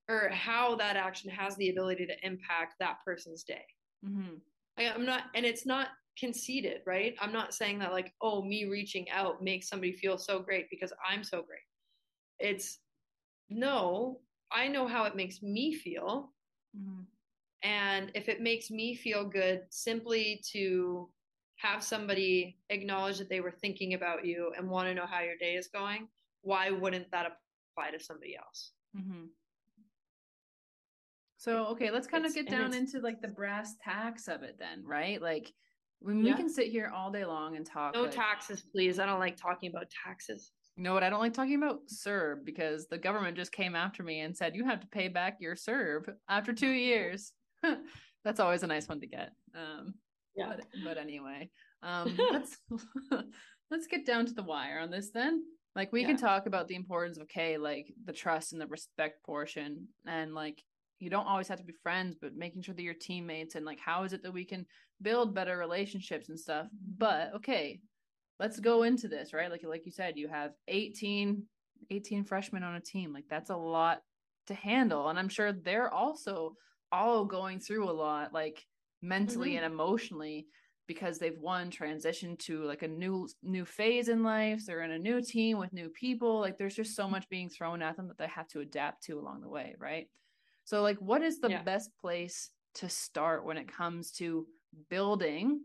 or 0.09 0.29
how 0.31 0.77
that 0.77 0.97
action 0.97 1.31
has 1.31 1.57
the 1.57 1.71
ability 1.71 2.07
to 2.07 2.27
impact 2.27 2.75
that 2.79 2.99
person's 3.05 3.43
day. 3.43 3.65
Mm-hmm. 4.07 4.37
I, 4.79 4.93
I'm 4.93 5.05
not, 5.05 5.25
and 5.35 5.45
it's 5.45 5.67
not 5.67 5.89
conceited, 6.19 6.81
right? 6.87 7.15
I'm 7.21 7.33
not 7.33 7.55
saying 7.55 7.79
that 7.79 7.93
like, 7.93 8.13
oh, 8.21 8.43
me 8.43 8.67
reaching 8.67 9.09
out 9.11 9.43
makes 9.43 9.69
somebody 9.69 9.93
feel 9.93 10.19
so 10.19 10.41
great 10.41 10.69
because 10.71 10.93
I'm 11.09 11.25
so 11.25 11.43
great. 11.43 11.61
It's 12.39 12.79
no, 13.51 14.21
I 14.53 14.69
know 14.69 14.87
how 14.87 15.05
it 15.05 15.17
makes 15.17 15.43
me 15.43 15.75
feel. 15.75 16.33
Mm-hmm. 16.77 17.03
And 17.62 18.11
if 18.14 18.29
it 18.29 18.40
makes 18.40 18.71
me 18.71 18.94
feel 18.94 19.25
good 19.25 19.62
simply 19.71 20.42
to 20.53 21.09
have 21.57 21.83
somebody 21.83 22.57
acknowledge 22.71 23.18
that 23.18 23.29
they 23.29 23.40
were 23.40 23.51
thinking 23.51 23.94
about 23.94 24.25
you 24.25 24.53
and 24.57 24.68
want 24.68 24.88
to 24.88 24.94
know 24.94 25.07
how 25.07 25.21
your 25.21 25.37
day 25.40 25.55
is 25.55 25.68
going, 25.68 26.07
why 26.42 26.71
wouldn't 26.71 27.11
that 27.11 27.27
apply 27.77 27.90
to 27.90 28.03
somebody 28.03 28.37
else? 28.37 28.73
Mm-hmm. 28.97 29.25
So, 31.37 31.66
okay, 31.66 31.90
let's 31.90 32.07
kind 32.07 32.27
of 32.27 32.35
get 32.35 32.49
down 32.49 32.75
into 32.75 33.01
like 33.01 33.21
the 33.23 33.29
brass 33.29 33.75
tacks 33.83 34.29
of 34.29 34.42
it 34.42 34.57
then, 34.59 34.85
right? 34.85 35.21
Like, 35.23 35.53
when 36.01 36.25
yeah. 36.25 36.33
we 36.33 36.37
can 36.37 36.49
sit 36.49 36.68
here 36.68 36.92
all 36.94 37.11
day 37.11 37.25
long 37.25 37.57
and 37.57 37.66
talk. 37.66 37.94
No 37.94 38.03
like, 38.03 38.12
taxes, 38.12 38.62
please. 38.73 38.99
I 38.99 39.07
don't 39.07 39.18
like 39.18 39.37
talking 39.37 39.71
about 39.71 39.87
taxes. 40.05 40.53
You 40.77 40.85
know 40.85 40.94
what? 40.94 41.03
I 41.03 41.11
don't 41.11 41.21
like 41.21 41.33
talking 41.33 41.57
about 41.57 41.81
CERB 41.88 42.44
because 42.44 42.87
the 42.87 42.99
government 42.99 43.37
just 43.37 43.51
came 43.51 43.75
after 43.75 44.05
me 44.05 44.21
and 44.21 44.37
said 44.37 44.55
you 44.55 44.64
have 44.64 44.81
to 44.81 44.87
pay 44.87 45.09
back 45.09 45.38
your 45.40 45.57
CERB 45.57 46.09
after 46.29 46.53
two 46.53 46.71
years. 46.71 47.33
That's 48.25 48.40
always 48.40 48.62
a 48.62 48.66
nice 48.66 48.88
one 48.88 49.01
to 49.01 49.07
get. 49.07 49.33
Um, 49.55 49.94
yeah. 50.37 50.49
But, 50.49 50.66
but 50.85 50.99
anyway, 50.99 51.51
um, 51.83 52.16
let's 52.33 52.59
let's 53.71 53.87
get 53.87 54.07
down 54.07 54.27
to 54.27 54.33
the 54.33 54.42
wire 54.42 54.79
on 54.81 54.90
this 54.90 55.11
then. 55.11 55.42
Like 55.75 55.92
we 55.92 56.03
yeah. 56.03 56.09
can 56.09 56.16
talk 56.16 56.47
about 56.47 56.68
the 56.68 56.75
importance 56.75 57.18
of 57.18 57.25
okay, 57.25 57.59
like 57.59 57.92
the 58.05 58.12
trust 58.12 58.53
and 58.53 58.61
the 58.61 58.66
respect 58.66 59.25
portion, 59.25 59.88
and 60.07 60.35
like 60.35 60.62
you 60.99 61.11
don't 61.11 61.27
always 61.27 61.49
have 61.49 61.59
to 61.59 61.64
be 61.64 61.75
friends, 61.83 62.16
but 62.21 62.35
making 62.35 62.62
sure 62.62 62.75
that 62.75 62.83
you're 62.83 62.94
teammates 62.94 63.55
and 63.55 63.64
like 63.64 63.79
how 63.79 64.03
is 64.03 64.12
it 64.12 64.23
that 64.23 64.33
we 64.33 64.44
can 64.44 64.66
build 65.01 65.35
better 65.35 65.57
relationships 65.57 66.29
and 66.29 66.38
stuff. 66.38 66.66
But 66.97 67.35
okay, 67.37 67.81
let's 68.40 68.59
go 68.59 68.83
into 68.83 69.09
this, 69.09 69.33
right? 69.33 69.51
Like 69.51 69.62
like 69.64 69.87
you 69.87 69.92
said, 69.92 70.16
you 70.16 70.29
have 70.29 70.53
18 70.66 71.42
18 71.90 72.25
freshmen 72.25 72.64
on 72.64 72.75
a 72.75 72.81
team. 72.81 73.12
Like 73.12 73.27
that's 73.31 73.51
a 73.51 73.57
lot 73.57 74.03
to 74.49 74.55
handle 74.55 75.09
and 75.11 75.18
I'm 75.18 75.29
sure 75.29 75.53
they're 75.53 75.92
also 75.92 76.55
all 76.92 77.24
going 77.24 77.61
through 77.61 77.88
a 77.88 77.92
lot 77.92 78.33
like 78.33 78.64
mentally 79.03 79.51
mm-hmm. 79.51 79.64
and 79.64 79.72
emotionally 79.72 80.46
because 80.87 81.18
they've 81.18 81.38
one 81.38 81.70
transitioned 81.70 82.38
to 82.38 82.64
like 82.64 82.83
a 82.83 82.88
new 82.88 83.29
new 83.42 83.64
phase 83.64 84.09
in 84.09 84.22
life. 84.22 84.62
They're 84.66 84.83
in 84.83 84.90
a 84.90 84.98
new 84.98 85.20
team 85.20 85.59
with 85.59 85.72
new 85.72 85.90
people. 85.90 86.40
Like 86.40 86.57
there's 86.57 86.74
just 86.74 86.96
so 86.96 87.09
much 87.09 87.29
being 87.29 87.51
thrown 87.51 87.83
at 87.83 87.96
them 87.96 88.09
that 88.09 88.18
they 88.18 88.27
have 88.27 88.48
to 88.48 88.61
adapt 88.61 89.05
to 89.05 89.18
along 89.18 89.42
the 89.42 89.48
way 89.48 89.77
right? 89.79 90.09
So 90.64 90.83
like 90.83 90.98
what 90.98 91.22
is 91.22 91.40
the 91.40 91.51
yeah. 91.51 91.62
best 91.62 91.90
place 92.01 92.51
to 92.77 92.88
start 92.88 93.44
when 93.44 93.59
it 93.59 93.72
comes 93.72 94.12
to 94.12 94.46
building 94.88 95.61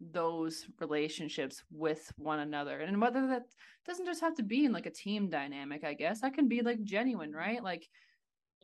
those 0.00 0.66
relationships 0.80 1.62
with 1.70 2.10
one 2.16 2.40
another? 2.40 2.80
And 2.80 3.00
whether 3.00 3.26
that 3.28 3.42
doesn't 3.86 4.06
just 4.06 4.22
have 4.22 4.34
to 4.36 4.42
be 4.42 4.64
in 4.64 4.72
like 4.72 4.86
a 4.86 4.90
team 4.90 5.28
dynamic 5.28 5.84
i 5.84 5.92
guess. 5.92 6.22
That 6.22 6.34
can 6.34 6.48
be 6.48 6.62
like 6.62 6.82
genuine 6.84 7.32
right? 7.32 7.62
Like 7.62 7.86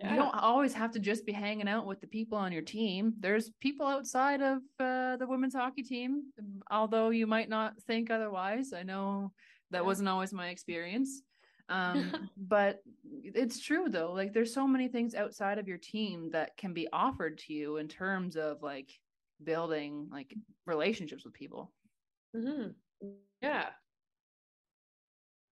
yeah. 0.00 0.10
you 0.10 0.16
don't 0.16 0.34
always 0.34 0.74
have 0.74 0.90
to 0.90 0.98
just 0.98 1.24
be 1.26 1.32
hanging 1.32 1.68
out 1.68 1.86
with 1.86 2.00
the 2.00 2.06
people 2.06 2.36
on 2.36 2.52
your 2.52 2.62
team 2.62 3.14
there's 3.20 3.50
people 3.60 3.86
outside 3.86 4.40
of 4.40 4.58
uh, 4.78 5.16
the 5.16 5.26
women's 5.26 5.54
hockey 5.54 5.82
team 5.82 6.24
although 6.70 7.10
you 7.10 7.26
might 7.26 7.48
not 7.48 7.80
think 7.82 8.10
otherwise 8.10 8.72
i 8.72 8.82
know 8.82 9.30
that 9.70 9.78
yeah. 9.78 9.86
wasn't 9.86 10.08
always 10.08 10.32
my 10.32 10.48
experience 10.48 11.22
um 11.68 12.28
but 12.36 12.80
it's 13.22 13.60
true 13.60 13.88
though 13.88 14.12
like 14.12 14.32
there's 14.32 14.52
so 14.52 14.66
many 14.66 14.88
things 14.88 15.14
outside 15.14 15.58
of 15.58 15.68
your 15.68 15.78
team 15.78 16.30
that 16.30 16.56
can 16.56 16.72
be 16.72 16.88
offered 16.92 17.38
to 17.38 17.52
you 17.52 17.76
in 17.76 17.86
terms 17.86 18.36
of 18.36 18.62
like 18.62 18.90
building 19.44 20.08
like 20.10 20.34
relationships 20.66 21.24
with 21.24 21.34
people. 21.34 21.72
Mm-hmm. 22.36 23.08
Yeah. 23.42 23.66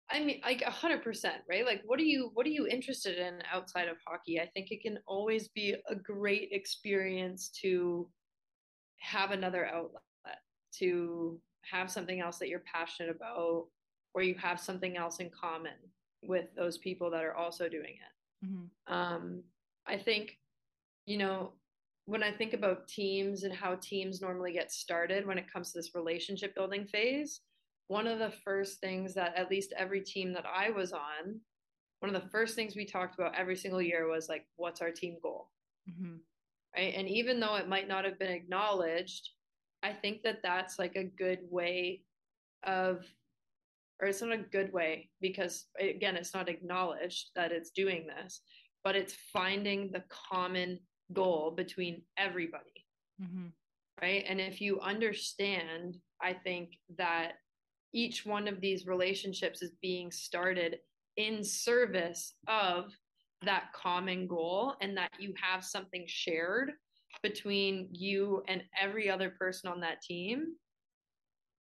I 0.09 0.21
mean, 0.21 0.41
like 0.45 0.63
a 0.63 0.71
hundred 0.71 1.03
percent, 1.03 1.43
right? 1.49 1.67
Like, 1.67 1.83
what 1.85 1.99
are 1.99 2.05
you, 2.05 2.31
what 2.35 2.47
are 2.47 2.51
you 2.51 2.67
interested 2.67 3.19
in 3.19 3.43
outside 3.53 3.89
of 3.89 3.97
hockey? 4.07 4.41
I 4.41 4.47
think 4.47 4.71
it 4.71 4.81
can 4.81 4.99
always 5.07 5.49
be 5.49 5.75
a 5.89 5.95
great 5.95 6.51
experience 6.53 7.51
to 7.63 8.09
have 8.99 9.33
another 9.33 9.67
outlet, 9.67 10.03
to 10.79 11.41
have 11.71 11.91
something 11.91 12.21
else 12.21 12.39
that 12.39 12.49
you're 12.49 12.63
passionate 12.73 13.17
about, 13.17 13.67
or 14.15 14.23
you 14.23 14.37
have 14.37 14.61
something 14.61 14.97
else 14.97 15.19
in 15.19 15.31
common 15.31 15.75
with 16.23 16.47
those 16.57 16.79
people 16.79 17.11
that 17.11 17.25
are 17.25 17.35
also 17.35 17.69
doing 17.69 17.95
it. 17.95 18.47
Mm-hmm. 18.47 18.95
Um, 18.95 19.43
I 19.87 19.97
think, 19.97 20.39
you 21.07 21.19
know, 21.19 21.53
when 22.07 22.23
I 22.23 22.31
think 22.31 22.53
about 22.53 22.87
teams 22.87 23.43
and 23.43 23.53
how 23.53 23.75
teams 23.77 24.21
normally 24.21 24.53
get 24.53 24.71
started 24.71 25.27
when 25.27 25.39
it 25.39 25.53
comes 25.53 25.73
to 25.73 25.79
this 25.79 25.95
relationship 25.95 26.55
building 26.55 26.87
phase, 26.87 27.41
one 27.89 28.07
of 28.07 28.19
the 28.19 28.33
first 28.45 28.81
things 28.81 29.15
that 29.15 29.37
at 29.37 29.51
least 29.51 29.73
every 29.77 30.01
team 30.01 30.33
that 30.33 30.45
I 30.47 30.71
was 30.71 30.93
on, 30.93 31.41
one 32.01 32.15
of 32.15 32.21
the 32.21 32.29
first 32.29 32.55
things 32.55 32.77
we 32.77 32.85
talked 32.85 33.19
about 33.19 33.35
every 33.35 33.57
single 33.57 33.81
year 33.81 34.09
was 34.09 34.29
like, 34.29 34.45
what's 34.57 34.83
our 34.83 34.91
team 34.91 35.17
goal? 35.23 35.51
Mm-hmm. 35.89 36.17
Right. 36.77 36.95
And 36.95 37.09
even 37.09 37.41
though 37.41 37.55
it 37.57 37.69
might 37.69 37.89
not 37.89 38.05
have 38.05 38.19
been 38.19 38.33
acknowledged, 38.33 39.31
I 39.83 39.93
think 39.93 40.23
that 40.23 40.43
that's 40.43 40.79
like 40.79 40.97
a 40.97 41.05
good 41.05 41.41
way 41.49 42.03
of, 42.65 43.05
or 44.01 44.09
it's 44.09 44.21
not 44.21 44.33
a 44.33 44.39
good 44.39 44.73
way 44.73 45.09
because, 45.21 45.67
again, 45.81 46.17
it's 46.17 46.35
not 46.35 46.49
acknowledged 46.49 47.31
that 47.35 47.53
it's 47.53 47.71
doing 47.71 48.07
this, 48.07 48.43
but 48.85 48.97
it's 48.97 49.17
finding 49.33 49.91
the 49.91 50.05
common 50.11 50.81
goal 51.13 51.53
between 51.57 52.03
everybody. 52.19 52.85
Mm-hmm. 53.23 53.47
Right. 54.03 54.25
And 54.29 54.41
if 54.41 54.61
you 54.61 54.81
understand, 54.81 55.97
I 56.21 56.35
think 56.35 56.73
that 56.99 57.35
each 57.97 58.27
one 58.27 58.47
of 58.47 58.61
these 58.61 58.87
relationships 58.87 59.63
is 59.63 59.73
being 59.81 60.11
started 60.13 60.77
in 61.17 61.43
service 61.43 62.35
of 62.47 62.93
that 63.43 63.73
common 63.73 64.27
goal 64.27 64.75
and 64.83 64.95
that 64.99 65.11
you 65.19 65.33
have 65.41 65.65
something 65.65 66.05
shared 66.07 66.73
between 67.23 67.89
you 67.91 68.43
and 68.49 68.63
every 68.79 69.09
other 69.09 69.31
person 69.31 69.71
on 69.71 69.81
that 69.81 70.03
team, 70.03 70.45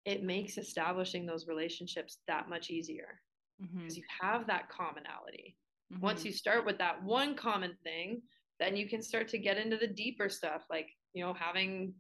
it 0.05 0.23
makes 0.23 0.57
establishing 0.57 1.27
those 1.27 1.49
relationships 1.49 2.19
that 2.29 2.49
much 2.49 2.71
easier 2.71 3.21
because 3.59 3.75
mm-hmm. 3.75 3.97
you 3.97 4.05
have 4.21 4.47
that 4.47 4.69
commonality. 4.69 5.57
Mm-hmm. 5.93 6.01
Once 6.01 6.25
you 6.25 6.31
start 6.31 6.65
with 6.65 6.79
that 6.79 7.03
one 7.03 7.35
common 7.35 7.77
thing, 7.83 8.23
then 8.61 8.77
you 8.77 8.89
can 8.89 9.03
start 9.03 9.27
to 9.29 9.39
get 9.39 9.59
into 9.59 9.77
the 9.77 9.89
deeper 9.89 10.29
stuff 10.29 10.63
like 10.71 10.91
you 11.13 11.25
know 11.25 11.35
having 11.35 11.93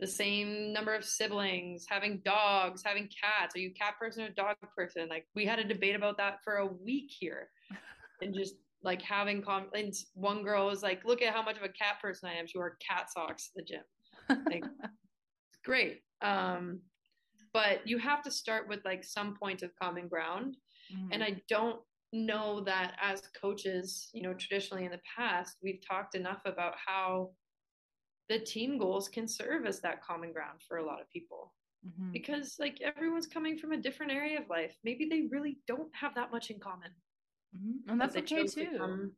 the 0.00 0.06
same 0.06 0.72
number 0.72 0.94
of 0.94 1.04
siblings 1.04 1.86
having 1.88 2.20
dogs 2.24 2.82
having 2.84 3.08
cats. 3.08 3.56
Are 3.56 3.58
you 3.58 3.72
cat 3.72 3.94
person 3.98 4.22
or 4.24 4.30
dog 4.30 4.56
person? 4.76 5.08
Like 5.08 5.26
we 5.34 5.44
had 5.44 5.58
a 5.58 5.64
debate 5.64 5.96
about 5.96 6.16
that 6.18 6.38
for 6.44 6.56
a 6.56 6.66
week 6.66 7.10
here. 7.18 7.50
And 8.20 8.34
just 8.34 8.56
like 8.82 9.00
having 9.00 9.42
comments 9.42 10.06
one 10.14 10.42
girl 10.42 10.66
was 10.66 10.82
like 10.82 11.04
look 11.04 11.22
at 11.22 11.32
how 11.32 11.40
much 11.40 11.56
of 11.56 11.62
a 11.62 11.68
cat 11.68 12.00
person 12.02 12.28
i 12.28 12.34
am. 12.34 12.48
She 12.48 12.58
wore 12.58 12.76
cat 12.84 13.12
socks 13.12 13.44
to 13.44 13.52
the 13.54 13.62
gym. 13.62 14.42
Like 14.50 14.64
great. 15.64 16.00
Um 16.20 16.80
but 17.52 17.86
you 17.86 17.98
have 17.98 18.22
to 18.22 18.30
start 18.32 18.68
with 18.68 18.80
like 18.84 19.04
some 19.04 19.36
point 19.40 19.62
of 19.62 19.70
common 19.80 20.08
ground. 20.08 20.56
Mm-hmm. 20.92 21.12
and 21.12 21.22
i 21.22 21.36
don't 21.50 21.80
know 22.12 22.60
that 22.60 22.94
as 23.00 23.22
coaches, 23.40 24.10
you 24.12 24.22
know, 24.22 24.34
traditionally 24.34 24.84
in 24.84 24.90
the 24.90 25.00
past, 25.16 25.56
we've 25.62 25.80
talked 25.86 26.14
enough 26.14 26.40
about 26.44 26.74
how 26.84 27.30
the 28.28 28.38
team 28.38 28.78
goals 28.78 29.08
can 29.08 29.26
serve 29.26 29.66
as 29.66 29.80
that 29.80 30.02
common 30.02 30.32
ground 30.32 30.60
for 30.66 30.78
a 30.78 30.84
lot 30.84 31.00
of 31.00 31.10
people. 31.10 31.52
Mm-hmm. 31.86 32.12
Because 32.12 32.56
like 32.58 32.80
everyone's 32.82 33.26
coming 33.26 33.56
from 33.56 33.72
a 33.72 33.76
different 33.76 34.12
area 34.12 34.38
of 34.40 34.48
life. 34.48 34.76
Maybe 34.84 35.08
they 35.08 35.22
really 35.30 35.58
don't 35.66 35.94
have 35.94 36.14
that 36.14 36.30
much 36.30 36.50
in 36.50 36.58
common. 36.58 36.90
Mm-hmm. 37.56 37.90
And 37.90 38.00
that's 38.00 38.16
okay 38.16 38.46
too. 38.46 39.12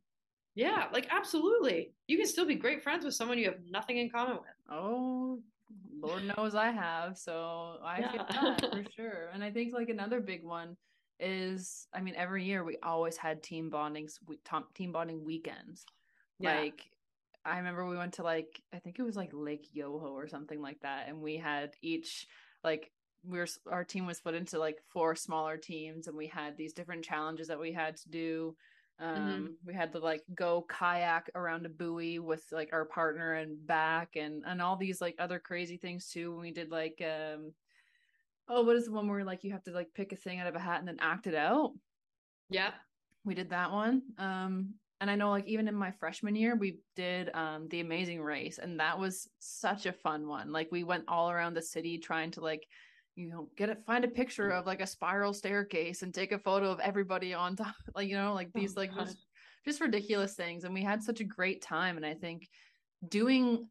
Yeah, 0.53 0.87
like 0.93 1.07
absolutely. 1.11 1.93
You 2.07 2.17
can 2.17 2.27
still 2.27 2.45
be 2.45 2.55
great 2.55 2.83
friends 2.83 3.05
with 3.05 3.13
someone 3.13 3.37
you 3.37 3.45
have 3.45 3.59
nothing 3.69 3.97
in 3.97 4.09
common 4.09 4.35
with. 4.35 4.43
Oh, 4.69 5.39
Lord 6.01 6.23
knows 6.35 6.55
I 6.55 6.71
have. 6.71 7.17
So 7.17 7.77
I 7.83 7.99
yeah. 7.99 8.11
feel 8.11 8.25
that 8.29 8.71
for 8.71 8.83
sure. 8.95 9.29
And 9.33 9.43
I 9.43 9.51
think 9.51 9.73
like 9.73 9.89
another 9.89 10.19
big 10.19 10.43
one 10.43 10.75
is 11.19 11.87
I 11.93 12.01
mean 12.01 12.15
every 12.17 12.43
year 12.43 12.63
we 12.63 12.77
always 12.81 13.15
had 13.15 13.43
team 13.43 13.69
bonding 13.69 14.09
team 14.73 14.91
bonding 14.91 15.23
weekends. 15.23 15.85
Yeah. 16.39 16.59
Like 16.59 16.81
I 17.45 17.57
remember 17.57 17.87
we 17.87 17.97
went 17.97 18.13
to 18.13 18.23
like 18.23 18.61
I 18.73 18.79
think 18.79 18.99
it 18.99 19.03
was 19.03 19.15
like 19.15 19.31
Lake 19.33 19.67
Yoho 19.73 20.07
or 20.07 20.27
something 20.27 20.61
like 20.61 20.79
that 20.81 21.07
and 21.07 21.21
we 21.21 21.37
had 21.37 21.71
each 21.81 22.27
like 22.63 22.91
we 23.23 23.37
were 23.37 23.47
our 23.69 23.83
team 23.83 24.05
was 24.05 24.17
split 24.17 24.35
into 24.35 24.59
like 24.59 24.79
four 24.91 25.15
smaller 25.15 25.57
teams 25.57 26.07
and 26.07 26.17
we 26.17 26.27
had 26.27 26.57
these 26.57 26.73
different 26.73 27.03
challenges 27.05 27.47
that 27.47 27.59
we 27.59 27.71
had 27.71 27.97
to 27.97 28.09
do 28.09 28.55
mm-hmm. 29.01 29.15
um 29.15 29.29
mm-hmm. 29.29 29.45
we 29.65 29.73
had 29.73 29.91
to 29.91 29.99
like 29.99 30.23
go 30.35 30.65
kayak 30.67 31.29
around 31.35 31.65
a 31.65 31.69
buoy 31.69 32.19
with 32.19 32.43
like 32.51 32.69
our 32.73 32.85
partner 32.85 33.33
and 33.33 33.65
back 33.67 34.15
and 34.15 34.43
and 34.45 34.61
all 34.61 34.75
these 34.75 35.01
like 35.01 35.15
other 35.19 35.39
crazy 35.39 35.77
things 35.77 36.07
too 36.07 36.31
when 36.31 36.41
we 36.41 36.51
did 36.51 36.71
like 36.71 37.01
um 37.03 37.53
oh, 38.51 38.63
what 38.63 38.75
is 38.75 38.85
the 38.85 38.91
one 38.91 39.07
where 39.07 39.23
like 39.23 39.43
you 39.43 39.51
have 39.51 39.63
to 39.63 39.71
like 39.71 39.93
pick 39.93 40.11
a 40.11 40.15
thing 40.15 40.39
out 40.39 40.47
of 40.47 40.55
a 40.55 40.59
hat 40.59 40.79
and 40.79 40.87
then 40.87 40.97
act 40.99 41.27
it 41.27 41.35
out? 41.35 41.71
Yep. 42.49 42.73
We 43.23 43.33
did 43.33 43.49
that 43.51 43.71
one. 43.71 44.01
Um, 44.17 44.73
and 45.01 45.09
I 45.09 45.15
know 45.15 45.31
like 45.31 45.47
even 45.47 45.67
in 45.67 45.75
my 45.75 45.91
freshman 45.91 46.35
year, 46.35 46.55
we 46.55 46.77
did 46.95 47.31
um 47.33 47.67
the 47.69 47.81
amazing 47.81 48.21
race, 48.21 48.59
and 48.59 48.79
that 48.79 48.97
was 48.97 49.27
such 49.39 49.87
a 49.87 49.91
fun 49.91 50.27
one. 50.27 50.51
Like 50.51 50.69
we 50.71 50.83
went 50.83 51.05
all 51.07 51.29
around 51.29 51.55
the 51.55 51.61
city 51.61 51.97
trying 51.97 52.31
to 52.31 52.41
like 52.41 52.65
you 53.15 53.27
know 53.27 53.49
get 53.57 53.69
it 53.69 53.83
find 53.85 54.05
a 54.05 54.07
picture 54.07 54.51
of 54.51 54.65
like 54.65 54.79
a 54.79 54.87
spiral 54.87 55.33
staircase 55.33 56.01
and 56.01 56.13
take 56.13 56.31
a 56.31 56.39
photo 56.39 56.71
of 56.71 56.79
everybody 56.79 57.33
on 57.33 57.57
top 57.57 57.75
like 57.95 58.07
you 58.07 58.15
know 58.15 58.33
like 58.33 58.47
oh, 58.55 58.59
these 58.59 58.77
oh, 58.77 58.79
like 58.79 58.95
just, 58.95 59.17
just 59.65 59.81
ridiculous 59.81 60.35
things. 60.35 60.63
And 60.63 60.73
we 60.73 60.83
had 60.83 61.03
such 61.03 61.19
a 61.19 61.25
great 61.25 61.61
time. 61.61 61.97
And 61.97 62.05
i 62.05 62.13
think 62.13 62.47
doing 63.09 63.67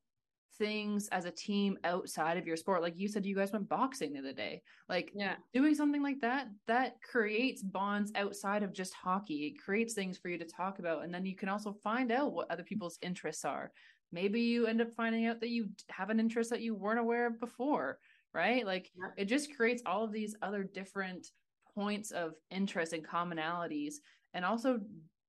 things 0.60 1.08
as 1.08 1.24
a 1.24 1.30
team 1.32 1.76
outside 1.82 2.36
of 2.36 2.46
your 2.46 2.56
sport. 2.56 2.82
Like 2.82 2.96
you 2.96 3.08
said 3.08 3.26
you 3.26 3.34
guys 3.34 3.50
went 3.50 3.68
boxing 3.68 4.12
the 4.12 4.20
other 4.20 4.32
day. 4.32 4.62
Like 4.88 5.10
yeah. 5.12 5.34
doing 5.52 5.74
something 5.74 6.02
like 6.02 6.20
that 6.20 6.46
that 6.68 7.02
creates 7.02 7.62
bonds 7.62 8.12
outside 8.14 8.62
of 8.62 8.72
just 8.72 8.94
hockey. 8.94 9.46
It 9.46 9.64
creates 9.64 9.94
things 9.94 10.18
for 10.18 10.28
you 10.28 10.38
to 10.38 10.44
talk 10.44 10.78
about. 10.78 11.02
And 11.02 11.12
then 11.12 11.26
you 11.26 11.34
can 11.34 11.48
also 11.48 11.72
find 11.72 12.12
out 12.12 12.32
what 12.32 12.50
other 12.50 12.62
people's 12.62 12.98
interests 13.02 13.44
are. 13.44 13.72
Maybe 14.12 14.40
you 14.40 14.66
end 14.66 14.80
up 14.80 14.92
finding 14.92 15.26
out 15.26 15.40
that 15.40 15.50
you 15.50 15.70
have 15.88 16.10
an 16.10 16.20
interest 16.20 16.50
that 16.50 16.60
you 16.60 16.74
weren't 16.76 17.00
aware 17.00 17.26
of 17.26 17.40
before 17.40 17.98
right? 18.32 18.64
Like 18.64 18.90
yeah. 18.96 19.10
it 19.16 19.24
just 19.26 19.56
creates 19.56 19.82
all 19.86 20.04
of 20.04 20.12
these 20.12 20.36
other 20.42 20.62
different 20.62 21.26
points 21.74 22.10
of 22.10 22.34
interest 22.50 22.92
and 22.92 23.06
commonalities 23.06 23.94
and 24.34 24.44
also 24.44 24.80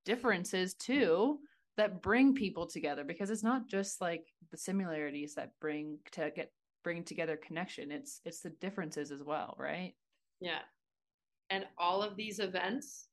differences 0.05 0.73
too 0.75 1.39
that 1.77 2.01
bring 2.01 2.33
people 2.33 2.67
together 2.67 3.03
because 3.03 3.29
it's 3.29 3.43
not 3.43 3.67
just 3.67 4.01
like 4.01 4.25
the 4.51 4.57
similarities 4.57 5.35
that 5.35 5.51
bring 5.59 5.97
to 6.11 6.31
get 6.35 6.51
bring 6.83 7.03
together 7.03 7.37
connection 7.37 7.91
it's 7.91 8.21
it's 8.25 8.41
the 8.41 8.49
differences 8.61 9.11
as 9.11 9.23
well 9.23 9.55
right? 9.57 9.93
Yeah. 10.39 10.59
And 11.49 11.65
all 11.77 12.01
of 12.01 12.15
these 12.15 12.39
events 12.39 13.07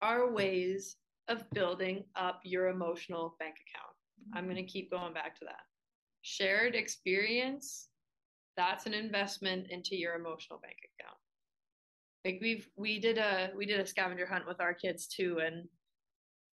are 0.00 0.32
ways 0.32 0.96
of 1.28 1.48
building 1.50 2.04
up 2.14 2.40
your 2.44 2.68
emotional 2.68 3.36
bank 3.38 3.56
account. 3.68 3.94
I'm 4.34 4.44
going 4.44 4.56
to 4.56 4.62
mm-hmm. 4.62 4.68
keep 4.68 4.90
going 4.90 5.12
back 5.12 5.38
to 5.38 5.44
that. 5.44 5.60
Shared 6.22 6.74
experience 6.74 7.88
that's 8.56 8.86
an 8.86 8.94
investment 8.94 9.66
into 9.70 9.96
your 9.96 10.14
emotional 10.14 10.58
bank 10.60 10.76
account. 10.98 11.18
Like 12.24 12.38
we've 12.40 12.68
we 12.76 12.98
did 12.98 13.18
a 13.18 13.50
we 13.56 13.66
did 13.66 13.80
a 13.80 13.86
scavenger 13.86 14.26
hunt 14.26 14.46
with 14.46 14.60
our 14.60 14.74
kids 14.74 15.06
too 15.06 15.40
and 15.44 15.68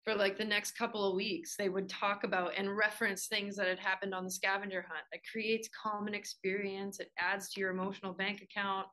for 0.04 0.14
like 0.14 0.36
the 0.36 0.44
next 0.44 0.72
couple 0.72 1.08
of 1.08 1.14
weeks 1.14 1.54
they 1.56 1.68
would 1.68 1.88
talk 1.88 2.24
about 2.24 2.52
and 2.56 2.76
reference 2.76 3.26
things 3.26 3.56
that 3.56 3.68
had 3.68 3.78
happened 3.78 4.14
on 4.14 4.24
the 4.24 4.30
scavenger 4.30 4.84
hunt. 4.88 5.04
It 5.12 5.20
creates 5.30 5.68
common 5.80 6.14
experience. 6.14 6.98
It 6.98 7.10
adds 7.18 7.50
to 7.50 7.60
your 7.60 7.70
emotional 7.70 8.12
bank 8.12 8.42
account. 8.42 8.86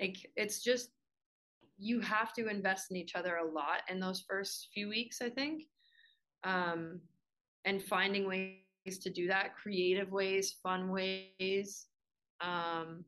Like 0.00 0.16
it's 0.36 0.62
just 0.62 0.90
you 1.78 2.00
have 2.00 2.32
to 2.34 2.48
invest 2.48 2.90
in 2.90 2.96
each 2.96 3.14
other 3.14 3.36
a 3.36 3.44
lot 3.44 3.82
in 3.88 4.00
those 4.00 4.24
first 4.28 4.68
few 4.74 4.88
weeks 4.88 5.20
i 5.22 5.28
think. 5.28 5.64
Um, 6.44 7.00
and 7.64 7.82
finding 7.82 8.26
ways 8.26 8.98
to 9.00 9.10
do 9.10 9.26
that 9.26 9.56
creative 9.56 10.10
ways 10.10 10.56
fun 10.62 10.88
ways 10.88 11.86
um 12.40 13.04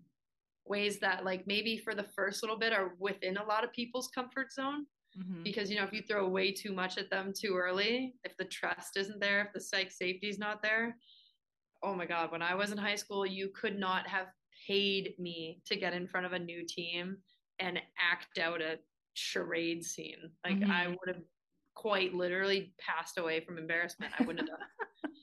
ways 0.66 0.99
that 0.99 1.24
like 1.24 1.47
maybe 1.47 1.78
for 1.78 1.95
the 1.95 2.07
first 2.14 2.43
little 2.43 2.59
bit 2.59 2.72
are 2.72 2.95
within 2.99 3.38
a 3.38 3.45
lot 3.45 3.64
of 3.64 3.72
people's 3.72 4.09
comfort 4.09 4.53
zone 4.53 4.84
mm-hmm. 5.18 5.42
because 5.42 5.70
you 5.70 5.76
know 5.76 5.84
if 5.84 5.92
you 5.92 6.02
throw 6.02 6.28
way 6.28 6.52
too 6.52 6.72
much 6.72 6.98
at 6.98 7.11
them 7.11 7.32
too 7.36 7.56
early 7.56 8.14
if 8.24 8.36
the 8.36 8.44
trust 8.44 8.96
isn't 8.96 9.20
there 9.20 9.42
if 9.42 9.52
the 9.52 9.61
psych 9.61 9.90
safety 9.90 10.28
is 10.28 10.38
not 10.38 10.62
there 10.62 10.96
oh 11.82 11.94
my 11.94 12.06
god 12.06 12.30
when 12.30 12.42
i 12.42 12.54
was 12.54 12.72
in 12.72 12.78
high 12.78 12.94
school 12.96 13.26
you 13.26 13.50
could 13.61 13.78
not 13.78 14.06
have 14.06 14.26
paid 14.66 15.14
me 15.18 15.61
to 15.66 15.76
get 15.76 15.92
in 15.92 16.06
front 16.06 16.26
of 16.26 16.32
a 16.32 16.38
new 16.38 16.64
team 16.66 17.16
and 17.58 17.80
act 17.98 18.38
out 18.38 18.61
a 18.61 18.78
charade 19.14 19.84
scene 19.84 20.30
like 20.44 20.58
mm-hmm. 20.58 20.70
i 20.70 20.88
would 20.88 21.14
have 21.14 21.22
quite 21.74 22.14
literally 22.14 22.74
passed 22.78 23.18
away 23.18 23.40
from 23.40 23.58
embarrassment 23.58 24.12
i 24.18 24.22
wouldn't 24.22 24.48
have 24.48 24.58
done 24.58 24.66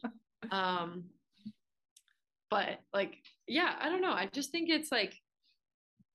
it 0.03 0.51
um 0.51 1.03
but 2.49 2.79
like 2.93 3.17
yeah 3.47 3.75
i 3.79 3.89
don't 3.89 4.01
know 4.01 4.11
i 4.11 4.27
just 4.33 4.51
think 4.51 4.69
it's 4.69 4.91
like 4.91 5.13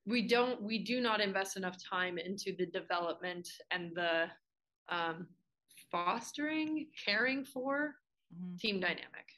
we 0.06 0.26
don't 0.26 0.60
we 0.62 0.78
do 0.78 1.00
not 1.00 1.20
invest 1.20 1.56
enough 1.56 1.76
time 1.82 2.18
into 2.18 2.54
the 2.56 2.66
development 2.66 3.48
and 3.70 3.94
the 3.94 4.24
um, 4.88 5.26
fostering 5.90 6.86
caring 7.04 7.44
for 7.44 7.94
mm-hmm. 8.34 8.56
team 8.56 8.80
dynamic 8.80 9.28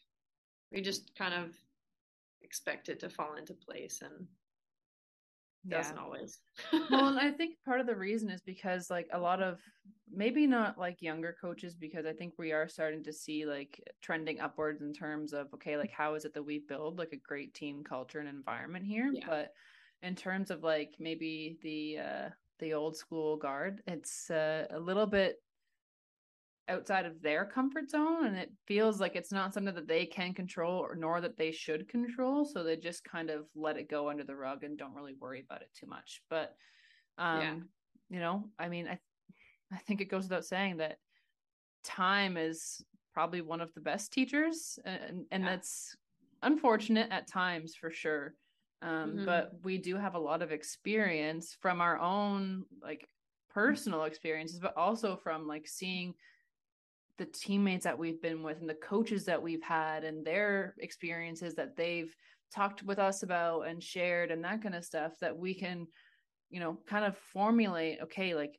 we 0.73 0.81
just 0.81 1.15
kind 1.17 1.35
of 1.35 1.55
expect 2.43 2.89
it 2.89 3.01
to 3.01 3.09
fall 3.09 3.35
into 3.37 3.55
place 3.55 4.03
and 4.03 4.27
doesn't 5.67 5.99
always 5.99 6.41
well 6.91 7.09
and 7.09 7.19
i 7.21 7.31
think 7.31 7.57
part 7.65 7.81
of 7.81 7.87
the 7.87 7.97
reason 7.97 8.29
is 8.29 8.43
because 8.43 8.91
like 8.91 9.09
a 9.15 9.19
lot 9.19 9.43
of 9.43 9.59
maybe 10.13 10.47
not 10.47 10.77
like 10.79 11.01
younger 11.01 11.35
coaches 11.41 11.75
because 11.75 12.05
i 12.05 12.13
think 12.13 12.35
we 12.39 12.53
are 12.53 12.69
starting 12.69 13.03
to 13.03 13.13
see 13.13 13.47
like 13.47 13.83
trending 14.03 14.41
upwards 14.41 14.83
in 14.83 14.93
terms 14.93 15.33
of 15.33 15.47
okay 15.55 15.79
like 15.79 15.91
how 15.91 16.15
is 16.15 16.27
it 16.27 16.35
that 16.35 16.43
we 16.43 16.59
build 16.59 16.99
like 16.99 17.13
a 17.13 17.17
great 17.17 17.55
team 17.55 17.83
culture 17.83 18.19
and 18.19 18.29
environment 18.29 18.85
here 18.85 19.11
yeah. 19.15 19.25
but 19.27 19.53
in 20.05 20.15
terms 20.15 20.51
of 20.51 20.63
like 20.63 20.95
maybe 21.01 21.57
the 21.63 21.99
uh 21.99 22.29
the 22.61 22.75
old 22.75 22.97
school 22.97 23.37
guard 23.37 23.83
it's 23.87 24.31
uh, 24.31 24.67
a 24.71 24.79
little 24.79 25.07
bit 25.07 25.37
outside 26.69 27.05
of 27.05 27.21
their 27.21 27.45
comfort 27.45 27.91
zone 27.91 28.27
and 28.27 28.37
it 28.37 28.51
feels 28.67 29.01
like 29.01 29.17
it's 29.17 29.33
not 29.33 29.53
something 29.53 29.75
that 29.75 29.89
they 29.89 30.07
can 30.07 30.33
control 30.33 30.79
or 30.79 30.95
nor 30.95 31.21
that 31.21 31.37
they 31.37 31.51
should 31.51 31.89
control 31.89 32.45
so 32.45 32.63
they 32.63 32.77
just 32.77 33.05
kind 33.05 33.29
of 33.29 33.47
let 33.55 33.77
it 33.77 33.91
go 33.91 34.09
under 34.09 34.25
the 34.25 34.35
rug 34.35 34.63
and 34.65 34.79
don't 34.79 34.95
really 34.95 35.15
worry 35.21 35.45
about 35.45 35.61
it 35.61 35.69
too 35.79 35.87
much 35.87 36.23
but 36.31 36.55
um 37.19 37.41
yeah. 37.41 37.55
you 38.09 38.19
know 38.19 38.45
i 38.59 38.69
mean 38.69 38.87
i 38.87 38.99
i 39.73 39.77
think 39.79 40.01
it 40.01 40.11
goes 40.11 40.25
without 40.25 40.45
saying 40.45 40.79
that 40.79 40.99
time 41.83 42.37
is 42.37 42.83
probably 43.13 43.43
one 43.43 43.61
of 43.61 43.73
the 43.75 43.81
best 43.81 44.13
teachers 44.13 44.79
and 44.85 45.27
and 45.31 45.45
yeah. 45.45 45.51
that's 45.51 45.97
unfortunate 46.43 47.11
at 47.11 47.27
times 47.27 47.75
for 47.75 47.91
sure 47.91 48.35
um, 48.85 49.13
mm-hmm. 49.13 49.25
but 49.25 49.53
we 49.65 49.79
do 49.79 49.97
have 49.97 50.15
a 50.15 50.19
lot 50.19 50.43
of 50.43 50.53
experience 50.53 51.57
from 51.61 51.81
our 51.81 51.99
own 51.99 52.65
like 52.83 53.09
personal 53.53 54.05
experiences 54.05 54.61
but 54.61 54.77
also 54.77 55.17
from 55.17 55.47
like 55.47 55.67
seeing 55.67 56.15
the 57.19 57.27
teammates 57.27 57.85
that 57.85 57.99
we've 57.99 58.21
been 58.21 58.43
with 58.43 58.61
and 58.61 58.69
the 58.69 58.75
coaches 58.75 59.25
that 59.25 59.41
we've 59.41 59.63
had 59.63 60.05
and 60.05 60.25
their 60.25 60.75
experiences 60.81 61.55
that 61.55 61.77
they've 61.77 62.15
talked 62.55 62.83
with 62.83 62.99
us 62.99 63.23
about 63.23 63.63
and 63.63 63.83
shared 63.83 64.31
and 64.31 64.45
that 64.45 64.63
kind 64.63 64.75
of 64.75 64.85
stuff 64.85 65.13
that 65.21 65.37
we 65.37 65.55
can 65.55 65.87
you 66.51 66.61
know 66.61 66.79
kind 66.87 67.05
of 67.05 67.17
formulate 67.17 67.99
okay 68.03 68.35
like 68.35 68.59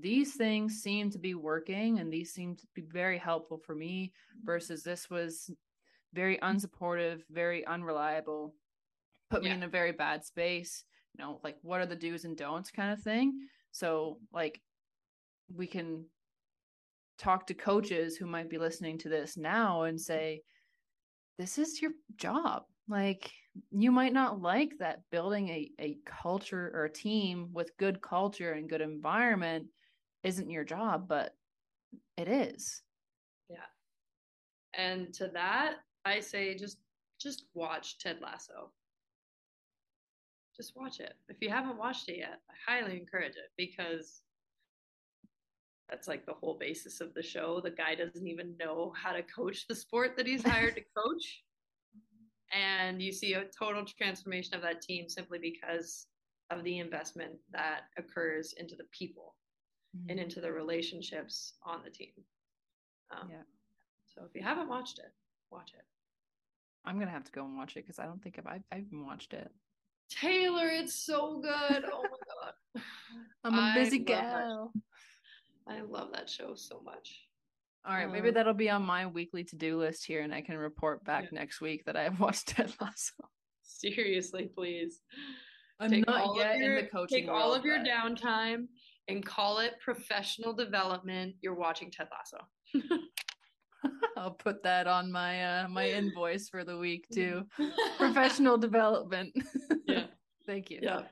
these 0.00 0.34
things 0.34 0.82
seem 0.82 1.10
to 1.10 1.18
be 1.18 1.34
working 1.34 1.98
and 1.98 2.12
these 2.12 2.32
seem 2.32 2.56
to 2.56 2.66
be 2.74 2.82
very 2.92 3.18
helpful 3.18 3.58
for 3.64 3.74
me 3.74 4.12
versus 4.44 4.82
this 4.82 5.08
was 5.10 5.50
very 6.12 6.38
unsupportive 6.38 7.20
very 7.30 7.66
unreliable 7.66 8.54
put 9.30 9.42
me 9.42 9.48
yeah. 9.48 9.56
in 9.56 9.62
a 9.62 9.68
very 9.68 9.92
bad 9.92 10.24
space 10.24 10.84
you 11.16 11.24
know 11.24 11.40
like 11.42 11.56
what 11.62 11.80
are 11.80 11.86
the 11.86 11.96
do's 11.96 12.24
and 12.24 12.36
don'ts 12.36 12.70
kind 12.70 12.92
of 12.92 13.00
thing. 13.00 13.40
So 13.72 14.18
like 14.32 14.60
we 15.54 15.66
can 15.66 16.04
talk 17.18 17.46
to 17.46 17.54
coaches 17.54 18.16
who 18.16 18.26
might 18.26 18.50
be 18.50 18.58
listening 18.58 18.98
to 18.98 19.08
this 19.08 19.36
now 19.36 19.82
and 19.82 20.00
say 20.00 20.42
this 21.38 21.58
is 21.58 21.80
your 21.80 21.92
job. 22.16 22.64
Like 22.88 23.30
you 23.70 23.90
might 23.90 24.12
not 24.12 24.40
like 24.40 24.72
that 24.78 25.00
building 25.10 25.48
a, 25.48 25.70
a 25.80 25.98
culture 26.04 26.70
or 26.74 26.84
a 26.84 26.92
team 26.92 27.48
with 27.52 27.76
good 27.78 28.02
culture 28.02 28.52
and 28.52 28.68
good 28.68 28.80
environment 28.80 29.66
isn't 30.22 30.50
your 30.50 30.64
job 30.64 31.08
but 31.08 31.34
it 32.16 32.28
is. 32.28 32.82
Yeah. 33.48 33.56
And 34.74 35.12
to 35.14 35.28
that 35.28 35.76
i 36.04 36.20
say 36.20 36.54
just 36.54 36.78
just 37.20 37.46
watch 37.54 37.98
ted 37.98 38.18
lasso 38.22 38.70
just 40.56 40.76
watch 40.76 41.00
it. 41.00 41.14
If 41.28 41.36
you 41.40 41.50
haven't 41.50 41.78
watched 41.78 42.08
it 42.08 42.18
yet, 42.18 42.40
I 42.50 42.72
highly 42.72 42.96
encourage 42.96 43.36
it 43.36 43.50
because 43.56 44.22
that's 45.88 46.08
like 46.08 46.26
the 46.26 46.32
whole 46.32 46.56
basis 46.58 47.00
of 47.00 47.14
the 47.14 47.22
show. 47.22 47.60
The 47.60 47.70
guy 47.70 47.94
doesn't 47.94 48.26
even 48.26 48.56
know 48.58 48.92
how 49.00 49.12
to 49.12 49.22
coach 49.22 49.66
the 49.68 49.74
sport 49.74 50.16
that 50.16 50.26
he's 50.26 50.42
hired 50.42 50.74
to 50.76 50.80
coach. 50.96 51.42
And 52.52 53.02
you 53.02 53.12
see 53.12 53.34
a 53.34 53.44
total 53.58 53.84
transformation 53.84 54.54
of 54.54 54.62
that 54.62 54.80
team 54.80 55.08
simply 55.08 55.38
because 55.38 56.06
of 56.50 56.62
the 56.64 56.78
investment 56.78 57.32
that 57.52 57.82
occurs 57.98 58.54
into 58.56 58.76
the 58.76 58.86
people 58.96 59.34
mm-hmm. 59.96 60.10
and 60.10 60.20
into 60.20 60.40
the 60.40 60.50
relationships 60.50 61.54
on 61.64 61.80
the 61.84 61.90
team. 61.90 62.12
Um, 63.10 63.28
yeah. 63.30 63.42
So 64.04 64.22
if 64.24 64.34
you 64.34 64.42
haven't 64.42 64.68
watched 64.68 64.98
it, 64.98 65.12
watch 65.50 65.72
it. 65.74 65.84
I'm 66.84 66.98
gonna 66.98 67.10
have 67.10 67.24
to 67.24 67.32
go 67.32 67.44
and 67.44 67.56
watch 67.56 67.76
it 67.76 67.84
because 67.84 67.98
I 67.98 68.04
don't 68.04 68.22
think 68.22 68.38
I've, 68.38 68.62
I've 68.72 68.86
even 68.86 69.04
watched 69.04 69.32
it. 69.32 69.50
Taylor, 70.10 70.68
it's 70.68 70.94
so 70.94 71.40
good. 71.40 71.84
Oh 71.92 72.02
my 72.02 72.80
god. 72.80 72.82
I'm 73.44 73.54
a 73.54 73.74
busy 73.74 74.00
I 74.00 74.04
gal. 74.04 74.72
I 75.68 75.80
love 75.80 76.08
that 76.12 76.28
show 76.28 76.54
so 76.54 76.80
much. 76.84 77.20
All 77.86 77.94
right, 77.94 78.10
maybe 78.10 78.28
um, 78.28 78.34
that'll 78.34 78.54
be 78.54 78.70
on 78.70 78.82
my 78.82 79.06
weekly 79.06 79.44
to-do 79.44 79.78
list 79.78 80.04
here 80.04 80.22
and 80.22 80.34
I 80.34 80.40
can 80.40 80.56
report 80.58 81.04
back 81.04 81.24
yeah. 81.24 81.38
next 81.38 81.60
week 81.60 81.84
that 81.84 81.96
I 81.96 82.02
have 82.02 82.18
watched 82.20 82.48
Ted 82.48 82.72
Lasso. 82.80 83.14
Seriously, 83.62 84.50
please. 84.52 85.00
I'm 85.78 85.90
take 85.90 86.06
not 86.06 86.36
yet 86.36 86.58
your, 86.58 86.78
in 86.78 86.84
the 86.84 86.90
coaching. 86.90 87.26
Take 87.26 87.28
all 87.28 87.54
of 87.54 87.64
your 87.64 87.78
downtime 87.78 88.66
and 89.08 89.24
call 89.24 89.58
it 89.58 89.74
professional 89.80 90.52
development. 90.52 91.36
You're 91.42 91.54
watching 91.54 91.90
Ted 91.90 92.08
Lasso. 92.10 92.88
I'll 94.16 94.30
put 94.30 94.62
that 94.62 94.86
on 94.86 95.12
my 95.12 95.44
uh 95.44 95.68
my 95.68 95.90
invoice 95.90 96.48
for 96.48 96.64
the 96.64 96.76
week 96.76 97.06
too. 97.12 97.44
Professional 97.98 98.56
development. 98.56 99.34
yeah. 99.86 100.04
Thank 100.46 100.70
you. 100.70 100.80
Yeah. 100.82 101.02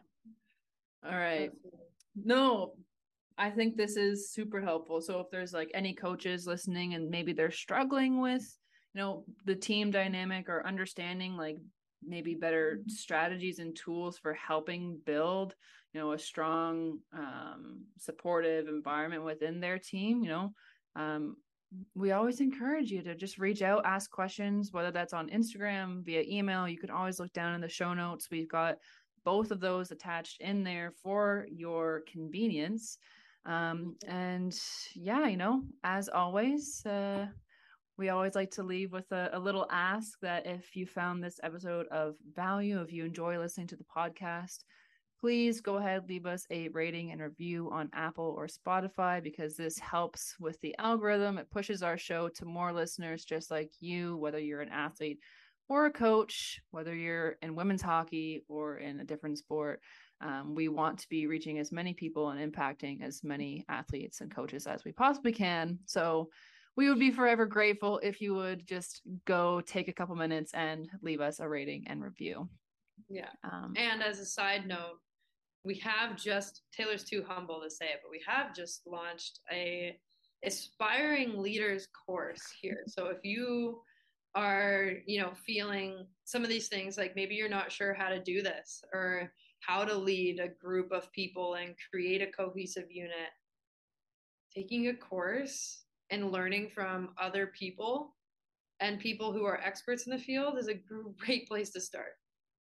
All 1.05 1.19
right. 1.19 1.51
No, 2.17 2.75
I 3.37 3.51
think 3.51 3.77
this 3.77 3.97
is 3.97 4.31
super 4.31 4.61
helpful. 4.61 5.01
So 5.01 5.21
if 5.21 5.31
there's 5.31 5.53
like 5.53 5.71
any 5.75 5.93
coaches 5.93 6.47
listening 6.47 6.95
and 6.95 7.11
maybe 7.11 7.33
they're 7.33 7.51
struggling 7.51 8.21
with, 8.21 8.43
you 8.95 9.01
know, 9.01 9.25
the 9.45 9.57
team 9.57 9.91
dynamic 9.91 10.49
or 10.49 10.67
understanding 10.67 11.37
like 11.37 11.57
maybe 12.07 12.35
better 12.35 12.81
strategies 12.87 13.59
and 13.59 13.77
tools 13.77 14.19
for 14.19 14.33
helping 14.35 14.99
build, 15.05 15.55
you 15.93 16.01
know, 16.01 16.13
a 16.13 16.19
strong 16.19 16.99
um 17.13 17.83
supportive 17.99 18.69
environment 18.69 19.25
within 19.25 19.61
their 19.61 19.79
team, 19.79 20.23
you 20.23 20.31
know, 20.31 20.53
um 20.97 21.37
we 21.95 22.13
always 22.13 22.41
encourage 22.41 22.91
you 22.91 23.03
to 23.03 23.15
just 23.15 23.39
reach 23.39 23.63
out, 23.63 23.85
ask 23.85 24.11
questions, 24.11 24.73
whether 24.73 24.91
that's 24.91 25.13
on 25.13 25.29
Instagram, 25.29 26.05
via 26.05 26.23
email. 26.27 26.69
You 26.69 26.79
can 26.79 26.91
always 26.91 27.21
look 27.21 27.33
down 27.33 27.55
in 27.55 27.61
the 27.61 27.69
show 27.69 27.95
notes. 27.95 28.29
We've 28.31 28.49
got 28.49 28.77
both 29.25 29.51
of 29.51 29.61
those 29.61 29.91
attached 29.91 30.41
in 30.41 30.65
there 30.65 30.93
for 31.03 31.47
your 31.51 32.03
convenience. 32.11 32.99
Um, 33.47 33.97
and 34.07 34.55
yeah, 34.95 35.27
you 35.27 35.37
know, 35.37 35.63
as 35.83 36.09
always, 36.09 36.85
uh, 36.87 37.27
we 37.97 38.09
always 38.09 38.35
like 38.35 38.51
to 38.53 38.63
leave 38.63 38.93
with 38.93 39.11
a, 39.13 39.31
a 39.33 39.39
little 39.39 39.67
ask 39.71 40.19
that 40.21 40.47
if 40.47 40.75
you 40.75 40.87
found 40.87 41.23
this 41.23 41.39
episode 41.43 41.87
of 41.89 42.15
value, 42.35 42.81
if 42.81 42.93
you 42.93 43.05
enjoy 43.05 43.39
listening 43.39 43.69
to 43.69 43.77
the 43.77 43.85
podcast, 43.85 44.65
please 45.25 45.63
go 45.63 45.77
ahead 45.77 46.03
leave 46.07 46.27
us 46.27 46.47
a 46.51 46.69
rating 46.69 47.11
and 47.11 47.23
review 47.23 47.71
on 47.73 47.89
apple 47.95 48.35
or 48.37 48.47
spotify 48.47 49.23
because 49.23 49.57
this 49.57 49.79
helps 49.79 50.35
with 50.39 50.61
the 50.61 50.77
algorithm. 50.79 51.39
It 51.39 51.51
pushes 51.51 51.83
our 51.83 51.97
show 51.97 52.29
to 52.35 52.45
more 52.45 52.75
listeners 52.75 53.25
just 53.25 53.51
like 53.51 53.71
you 53.81 54.19
whether 54.19 54.39
you're 54.39 54.61
an 54.61 54.69
athlete 54.69 55.19
or 55.71 55.87
a 55.87 55.91
coach 55.91 56.61
whether 56.73 56.95
you're 56.95 57.37
in 57.41 57.57
women's 57.57 57.81
hockey 57.81 58.45
or 58.49 58.77
in 58.77 59.01
a 59.01 59.05
different 59.05 59.39
sport. 59.39 59.81
Um, 60.21 60.55
we 60.55 60.69
want 60.69 60.99
to 60.99 61.09
be 61.09 61.27
reaching 61.27 61.59
as 61.59 61.73
many 61.73 61.95
people 61.95 62.29
and 62.29 62.53
impacting 62.53 63.03
as 63.03 63.25
many 63.25 63.65
athletes 63.71 64.21
and 64.21 64.31
coaches 64.31 64.67
as 64.67 64.85
we 64.85 64.93
possibly 64.93 65.33
can. 65.33 65.79
So 65.87 66.29
we 66.77 66.91
would 66.91 66.99
be 66.99 67.11
forever 67.11 67.47
grateful 67.47 67.99
if 68.03 68.21
you 68.21 68.35
would 68.35 68.67
just 68.67 69.01
go 69.25 69.63
take 69.63 69.89
a 69.89 69.95
couple 69.95 70.17
minutes 70.17 70.53
and 70.53 70.87
leave 71.01 71.23
us 71.23 71.41
a 71.41 71.49
rating 71.49 71.85
and 71.87 72.03
review. 72.05 72.47
Yeah. 73.09 73.31
Um, 73.43 73.75
and 73.77 74.03
as 74.03 74.19
a 74.19 74.27
side 74.27 74.67
note, 74.67 74.99
we 75.65 75.75
have 75.77 76.17
just 76.17 76.63
Taylor's 76.73 77.05
too 77.05 77.25
humble 77.27 77.61
to 77.63 77.71
say 77.71 77.87
it, 77.87 78.01
but 78.03 78.11
we 78.11 78.21
have 78.27 78.55
just 78.55 78.87
launched 78.87 79.41
a 79.51 79.97
aspiring 80.45 81.41
leaders 81.41 81.89
course 82.07 82.43
here. 82.61 82.85
So 82.87 83.07
if 83.07 83.25
you 83.25 83.81
are, 84.35 84.93
you 85.07 85.21
know, 85.21 85.33
feeling 85.47 86.07
some 86.25 86.43
of 86.43 86.51
these 86.51 86.69
things 86.69 86.99
like 86.99 87.17
maybe 87.17 87.35
you're 87.35 87.49
not 87.49 87.73
sure 87.73 87.95
how 87.95 88.09
to 88.09 88.21
do 88.21 88.43
this 88.43 88.83
or 88.93 89.33
how 89.61 89.85
to 89.85 89.97
lead 89.97 90.41
a 90.41 90.49
group 90.49 90.93
of 90.93 91.11
people 91.13 91.55
and 91.55 91.75
create 91.91 92.21
a 92.21 92.27
cohesive 92.27 92.91
unit, 92.91 93.31
taking 94.55 94.89
a 94.89 94.95
course 94.95 95.85
and 96.11 96.31
learning 96.31 96.69
from 96.75 97.11
other 97.19 97.47
people 97.59 98.15
and 98.81 99.01
people 99.01 99.33
who 99.33 99.45
are 99.45 99.61
experts 99.61 100.07
in 100.07 100.13
the 100.13 100.19
field 100.19 100.59
is 100.59 100.69
a 100.69 100.75
great 101.19 101.49
place 101.49 101.71
to 101.71 101.81
start. 101.81 102.13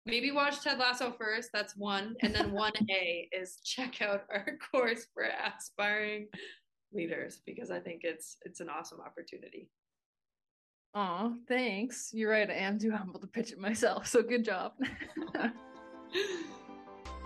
Maybe 0.07 0.31
watch 0.31 0.61
Ted 0.61 0.79
Lasso 0.79 1.11
first. 1.11 1.49
That's 1.53 1.75
one. 1.75 2.15
And 2.21 2.33
then 2.33 2.51
1A 2.51 3.27
is 3.33 3.59
check 3.63 4.01
out 4.01 4.23
our 4.31 4.57
course 4.71 5.05
for 5.13 5.25
aspiring 5.45 6.27
leaders 6.93 7.41
because 7.45 7.69
I 7.69 7.79
think 7.79 8.01
it's 8.03 8.37
it's 8.43 8.61
an 8.61 8.69
awesome 8.69 8.99
opportunity. 9.05 9.69
Oh, 10.95 11.35
thanks. 11.47 12.11
You're 12.13 12.31
right. 12.31 12.49
I 12.49 12.53
am 12.53 12.79
too 12.79 12.91
humble 12.91 13.19
to 13.19 13.27
pitch 13.27 13.51
it 13.51 13.59
myself. 13.59 14.07
So 14.07 14.23
good 14.23 14.45
job. 14.45 14.71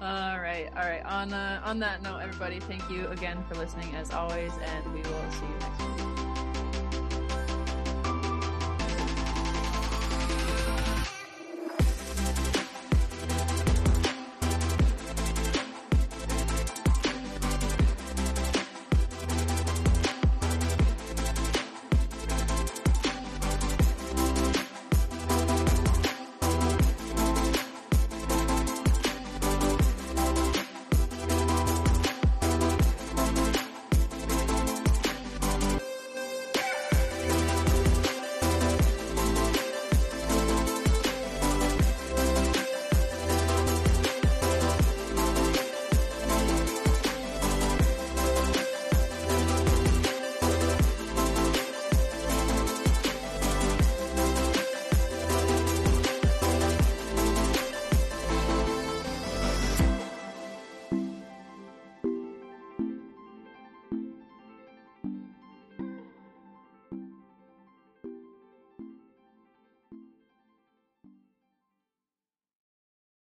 all 0.02 0.40
right, 0.42 0.68
all 0.76 0.90
right. 0.90 1.06
On 1.06 1.32
uh, 1.32 1.62
on 1.64 1.78
that 1.80 2.02
note, 2.02 2.18
everybody, 2.18 2.60
thank 2.62 2.90
you 2.90 3.08
again 3.10 3.46
for 3.48 3.56
listening 3.56 3.96
as 3.96 4.12
always, 4.12 4.52
and 4.66 4.94
we 4.94 5.02
will 5.02 5.32
see 5.32 5.46
you 5.46 5.60
next 5.60 5.80
week. 5.80 6.31